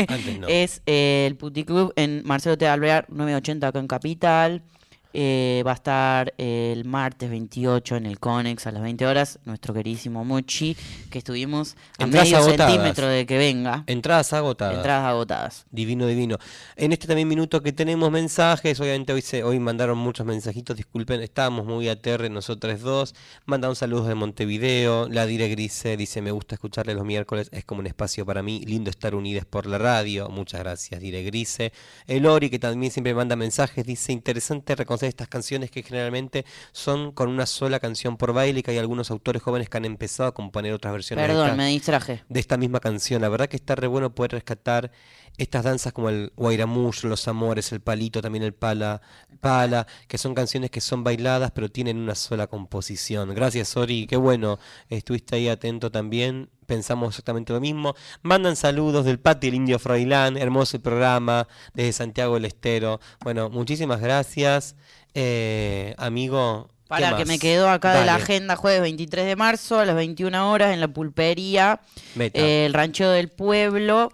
Antes 0.07 0.39
no. 0.39 0.47
Es 0.47 0.81
eh, 0.85 1.25
el 1.27 1.35
Puticlub 1.35 1.93
en 1.95 2.21
Marcelo 2.25 2.57
T. 2.57 2.67
Alvear 2.67 3.05
980 3.09 3.67
acá 3.67 3.79
en 3.79 3.87
Capital. 3.87 4.63
Eh, 5.11 5.63
va 5.65 5.71
a 5.71 5.75
estar 5.75 6.33
el 6.37 6.85
martes 6.85 7.31
28 7.31 7.95
en 7.95 8.05
el 8.05 8.19
Conex 8.19 8.67
a 8.67 8.71
las 8.71 8.83
20 8.83 9.07
horas. 9.07 9.39
Nuestro 9.45 9.73
queridísimo 9.73 10.23
Mochi, 10.23 10.77
que 11.09 11.17
estuvimos 11.17 11.75
a 11.97 12.03
Entradas 12.03 12.27
medio 12.27 12.37
agotadas. 12.37 12.71
centímetro 12.71 13.07
de 13.07 13.25
que 13.25 13.37
venga. 13.37 13.83
Entradas 13.87 14.33
agotadas. 14.33 14.77
Entradas 14.77 15.05
agotadas. 15.05 15.65
Divino, 15.71 16.05
divino. 16.05 16.37
En 16.75 16.91
este 16.91 17.07
también 17.07 17.27
minuto 17.27 17.61
que 17.63 17.71
tenemos 17.71 18.11
mensajes, 18.11 18.79
obviamente 18.79 19.13
hoy 19.13 19.21
se, 19.21 19.43
hoy 19.43 19.59
mandaron 19.59 19.97
muchos 19.97 20.27
mensajitos, 20.27 20.77
disculpen, 20.77 21.21
estábamos 21.21 21.65
muy 21.65 21.89
aterre 21.89 22.29
nosotras 22.29 22.81
dos. 22.81 23.15
Mandan 23.45 23.75
saludos 23.75 24.07
de 24.07 24.15
Montevideo, 24.15 25.09
la 25.09 25.25
Dire 25.25 25.49
Grise 25.49 25.97
dice, 25.97 26.21
me 26.21 26.31
gusta 26.31 26.55
escucharle 26.55 26.93
los 26.93 27.05
miércoles, 27.05 27.49
es 27.51 27.65
como 27.65 27.79
un 27.79 27.87
espacio 27.87 28.25
para 28.25 28.43
mí, 28.43 28.61
lindo 28.65 28.91
estar 28.91 29.15
unidas 29.15 29.45
por 29.45 29.65
la 29.65 29.79
radio. 29.79 30.29
Muchas 30.29 30.59
gracias, 30.59 31.01
Dire 31.01 31.23
Grise. 31.23 31.73
El 32.05 32.27
Ori, 32.27 32.51
que 32.51 32.59
también 32.59 32.91
siempre 32.91 33.15
manda 33.15 33.35
mensajes, 33.35 33.85
dice, 33.85 34.11
interesante 34.11 34.75
reconocer 34.99 35.09
estas 35.09 35.27
canciones 35.27 35.71
que 35.71 35.83
generalmente 35.83 36.45
son 36.71 37.11
con 37.11 37.29
una 37.29 37.45
sola 37.45 37.79
canción 37.79 38.17
por 38.17 38.33
baile 38.33 38.59
y 38.59 38.63
que 38.63 38.71
hay 38.71 38.77
algunos 38.77 39.11
autores 39.11 39.41
jóvenes 39.41 39.69
que 39.69 39.77
han 39.77 39.85
empezado 39.85 40.29
a 40.29 40.33
componer 40.33 40.73
otras 40.73 40.93
versiones. 40.93 41.27
de 41.27 41.33
esta- 41.33 41.55
me 41.55 41.67
distraje. 41.69 42.23
de 42.27 42.39
esta 42.39 42.57
misma 42.57 42.79
canción. 42.79 43.21
La 43.21 43.29
verdad 43.29 43.47
que 43.47 43.55
está 43.55 43.75
re 43.75 43.87
bueno 43.87 44.13
poder 44.13 44.31
rescatar 44.33 44.91
estas 45.37 45.63
danzas 45.63 45.93
como 45.93 46.09
el 46.09 46.31
Guairamullo, 46.35 47.09
Los 47.09 47.27
Amores, 47.27 47.71
el 47.71 47.81
Palito, 47.81 48.21
también 48.21 48.43
el 48.43 48.53
Pala, 48.53 49.01
Pala, 49.39 49.87
que 50.07 50.17
son 50.17 50.35
canciones 50.35 50.69
que 50.69 50.81
son 50.81 51.03
bailadas 51.03 51.51
pero 51.51 51.69
tienen 51.69 51.97
una 51.97 52.15
sola 52.15 52.47
composición. 52.47 53.33
Gracias, 53.33 53.75
Ori, 53.77 54.07
qué 54.07 54.17
bueno, 54.17 54.59
estuviste 54.89 55.35
ahí 55.35 55.47
atento 55.47 55.91
también. 55.91 56.49
Pensamos 56.65 57.09
exactamente 57.09 57.51
lo 57.51 57.59
mismo. 57.59 57.95
Mandan 58.21 58.55
saludos 58.55 59.05
del 59.05 59.19
Pati 59.19 59.47
el 59.47 59.55
Indio 59.55 59.79
Froilán, 59.79 60.37
hermoso 60.37 60.77
el 60.77 60.83
programa 60.83 61.47
desde 61.73 61.93
Santiago 61.93 62.35
del 62.35 62.45
Estero. 62.45 62.99
Bueno, 63.21 63.49
muchísimas 63.49 64.01
gracias, 64.01 64.75
eh, 65.13 65.95
amigo. 65.97 66.69
¿qué 66.83 66.87
Para 66.87 67.17
que 67.17 67.25
me 67.25 67.39
quedó 67.39 67.69
acá 67.69 67.93
de 67.93 68.05
la 68.05 68.15
agenda 68.15 68.55
jueves 68.55 68.81
23 68.81 69.25
de 69.25 69.35
marzo 69.35 69.79
a 69.79 69.85
las 69.85 69.95
21 69.95 70.51
horas 70.51 70.73
en 70.73 70.79
la 70.79 70.87
pulpería, 70.87 71.81
eh, 72.17 72.65
el 72.65 72.73
rancho 72.73 73.09
del 73.09 73.29
pueblo. 73.29 74.11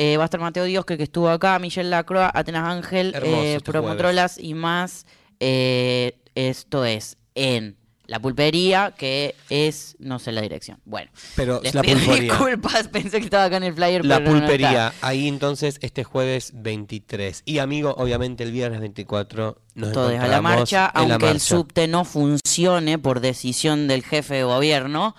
Eh, 0.00 0.16
va 0.16 0.22
a 0.22 0.26
estar 0.26 0.38
Mateo 0.40 0.64
Dios, 0.64 0.84
que, 0.84 0.96
que 0.96 1.02
estuvo 1.02 1.28
acá, 1.28 1.58
Michelle 1.58 1.90
Lacroix, 1.90 2.30
Atenas 2.32 2.68
Ángel, 2.68 3.12
eh, 3.16 3.56
este 3.56 3.70
Promotrolas 3.72 4.38
y 4.38 4.54
más. 4.54 5.06
Eh, 5.40 6.20
esto 6.36 6.84
es 6.84 7.16
en 7.34 7.76
la 8.08 8.20
pulpería, 8.20 8.94
que 8.98 9.36
es, 9.50 9.94
no 10.00 10.18
sé 10.18 10.32
la 10.32 10.40
dirección. 10.40 10.78
Bueno, 10.86 11.10
Pero 11.36 11.60
les 11.62 11.74
la 11.74 11.82
pido 11.82 11.98
pulpería. 11.98 12.32
disculpas, 12.32 12.88
pensé 12.92 13.18
que 13.18 13.24
estaba 13.24 13.44
acá 13.44 13.58
en 13.58 13.62
el 13.64 13.74
flyer. 13.74 14.04
La 14.04 14.16
pero 14.18 14.30
no 14.30 14.36
está. 14.38 14.46
pulpería, 14.48 14.92
ahí 15.02 15.28
entonces 15.28 15.78
este 15.82 16.04
jueves 16.04 16.52
23. 16.54 17.42
Y 17.44 17.58
amigo, 17.58 17.94
obviamente 17.98 18.42
el 18.44 18.50
viernes 18.52 18.80
24 18.80 19.58
nos 19.74 19.92
Todos 19.92 20.12
a 20.18 20.26
la 20.26 20.40
marcha, 20.40 20.90
la 20.94 21.00
aunque 21.02 21.30
el 21.30 21.38
subte 21.40 21.86
no 21.86 22.04
funcione 22.04 22.98
por 22.98 23.20
decisión 23.20 23.86
del 23.86 24.02
jefe 24.02 24.36
de 24.36 24.42
gobierno. 24.44 25.14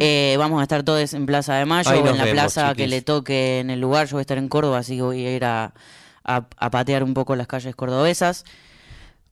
Eh, 0.00 0.34
vamos 0.38 0.58
a 0.60 0.64
estar 0.64 0.82
todos 0.82 1.14
en 1.14 1.24
Plaza 1.26 1.54
de 1.54 1.64
Mayo 1.64 1.90
o 1.90 1.94
en 1.94 2.18
la 2.18 2.24
vemos, 2.24 2.30
plaza 2.52 2.74
que 2.74 2.88
le 2.88 3.02
toque 3.02 3.60
en 3.60 3.70
el 3.70 3.80
lugar. 3.80 4.08
Yo 4.08 4.12
voy 4.16 4.20
a 4.20 4.22
estar 4.22 4.36
en 4.38 4.48
Córdoba, 4.48 4.78
así 4.78 4.96
que 4.96 5.02
voy 5.02 5.24
a 5.24 5.36
ir 5.36 5.44
a, 5.44 5.72
a- 6.24 6.46
a 6.56 6.70
patear 6.70 7.04
un 7.04 7.14
poco 7.14 7.36
las 7.36 7.46
calles 7.46 7.74
cordobesas. 7.76 8.44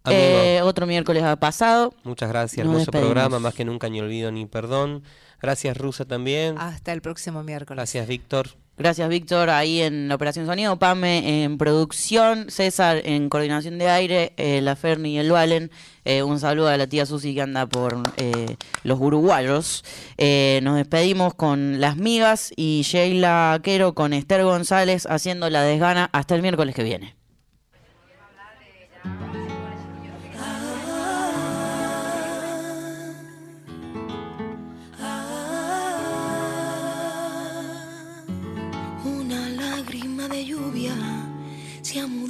Eh, 0.07 0.61
otro 0.63 0.87
miércoles 0.87 1.23
ha 1.23 1.37
pasado. 1.37 1.93
Muchas 2.05 2.29
gracias, 2.31 2.65
Nos 2.67 2.73
hermoso 2.75 2.91
despedimos. 2.91 3.13
programa, 3.13 3.39
más 3.39 3.55
que 3.55 3.65
nunca 3.65 3.89
ni 3.89 4.01
olvido 4.01 4.31
ni 4.33 4.47
perdón. 4.47 5.03
Gracias 5.43 5.77
Rusa 5.77 6.05
también. 6.05 6.57
Hasta 6.59 6.93
el 6.93 7.03
próximo 7.03 7.43
miércoles. 7.43 7.77
Gracias 7.77 8.07
Víctor. 8.09 8.51
Gracias, 8.79 9.11
Víctor, 9.11 9.51
ahí 9.51 9.83
en 9.83 10.09
la 10.09 10.15
operación 10.15 10.47
sonido, 10.47 10.79
Pame 10.79 11.45
en 11.45 11.59
producción, 11.59 12.51
César 12.51 13.03
en 13.05 13.29
coordinación 13.29 13.77
de 13.77 13.91
aire, 13.91 14.33
eh, 14.39 14.63
la 14.63 14.75
Ferni 14.75 15.17
y 15.17 15.19
el 15.19 15.31
Valen. 15.31 15.71
Eh, 16.07 16.23
un 16.23 16.41
saludo 16.41 16.69
a 16.69 16.79
la 16.79 16.87
tía 16.87 17.05
Susi 17.05 17.35
que 17.35 17.43
anda 17.43 17.67
por 17.67 17.99
eh, 18.17 18.57
los 18.83 18.99
uruguayos. 18.99 19.85
Eh, 20.17 20.61
nos 20.63 20.77
despedimos 20.77 21.35
con 21.35 21.79
Las 21.79 21.99
Migas 21.99 22.55
y 22.57 22.81
Sheila 22.83 23.61
Quero 23.63 23.95
con 23.95 24.15
Esther 24.15 24.45
González 24.45 25.05
haciendo 25.05 25.51
la 25.51 25.61
desgana 25.61 26.09
hasta 26.15 26.35
el 26.35 26.41
miércoles 26.41 26.75
que 26.75 26.83
viene. 26.83 27.20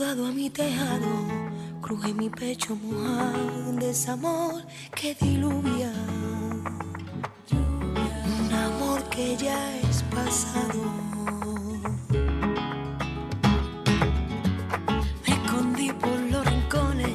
Mudado 0.01 0.29
a 0.29 0.33
mi 0.33 0.49
tejado, 0.49 1.13
cruje 1.83 2.15
mi 2.15 2.31
pecho 2.31 2.75
mojado, 2.75 3.69
un 3.69 3.79
desamor 3.79 4.65
que 4.95 5.15
diluvia, 5.15 5.93
un 7.53 8.51
amor 8.51 9.03
que 9.11 9.37
ya 9.37 9.77
es 9.81 10.03
pasado. 10.05 10.81
Me 15.27 15.35
escondí 15.35 15.93
por 15.93 16.19
los 16.33 16.47
rincones 16.47 17.11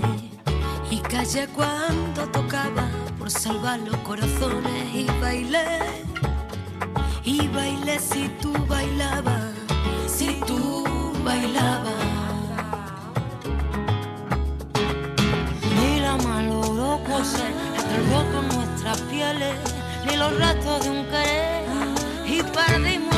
y 0.91 0.99
callé 0.99 1.47
cuando 1.47 2.27
tocaba 2.31 2.87
por 3.17 3.31
salvar 3.31 3.79
los 3.79 3.97
corazones 4.01 4.93
y 4.93 5.07
bailé 5.19 5.79
y 7.23 7.47
bailé 7.47 7.97
si 7.97 8.29
tú 8.39 8.53
bailabas, 8.67 9.55
si 10.05 10.39
tú 10.45 10.83
bailabas. 11.23 11.94
tampoco 16.95 17.23
se 17.25 17.43
atrevó 17.77 18.23
con 18.31 18.47
nuestras 18.57 19.01
pieles 19.01 19.55
ni 20.05 20.15
los 20.17 20.37
restos 20.37 20.83
de 20.83 20.89
un 20.89 21.05
querer. 21.05 21.65
Y 22.25 22.41
perdimos 22.41 23.14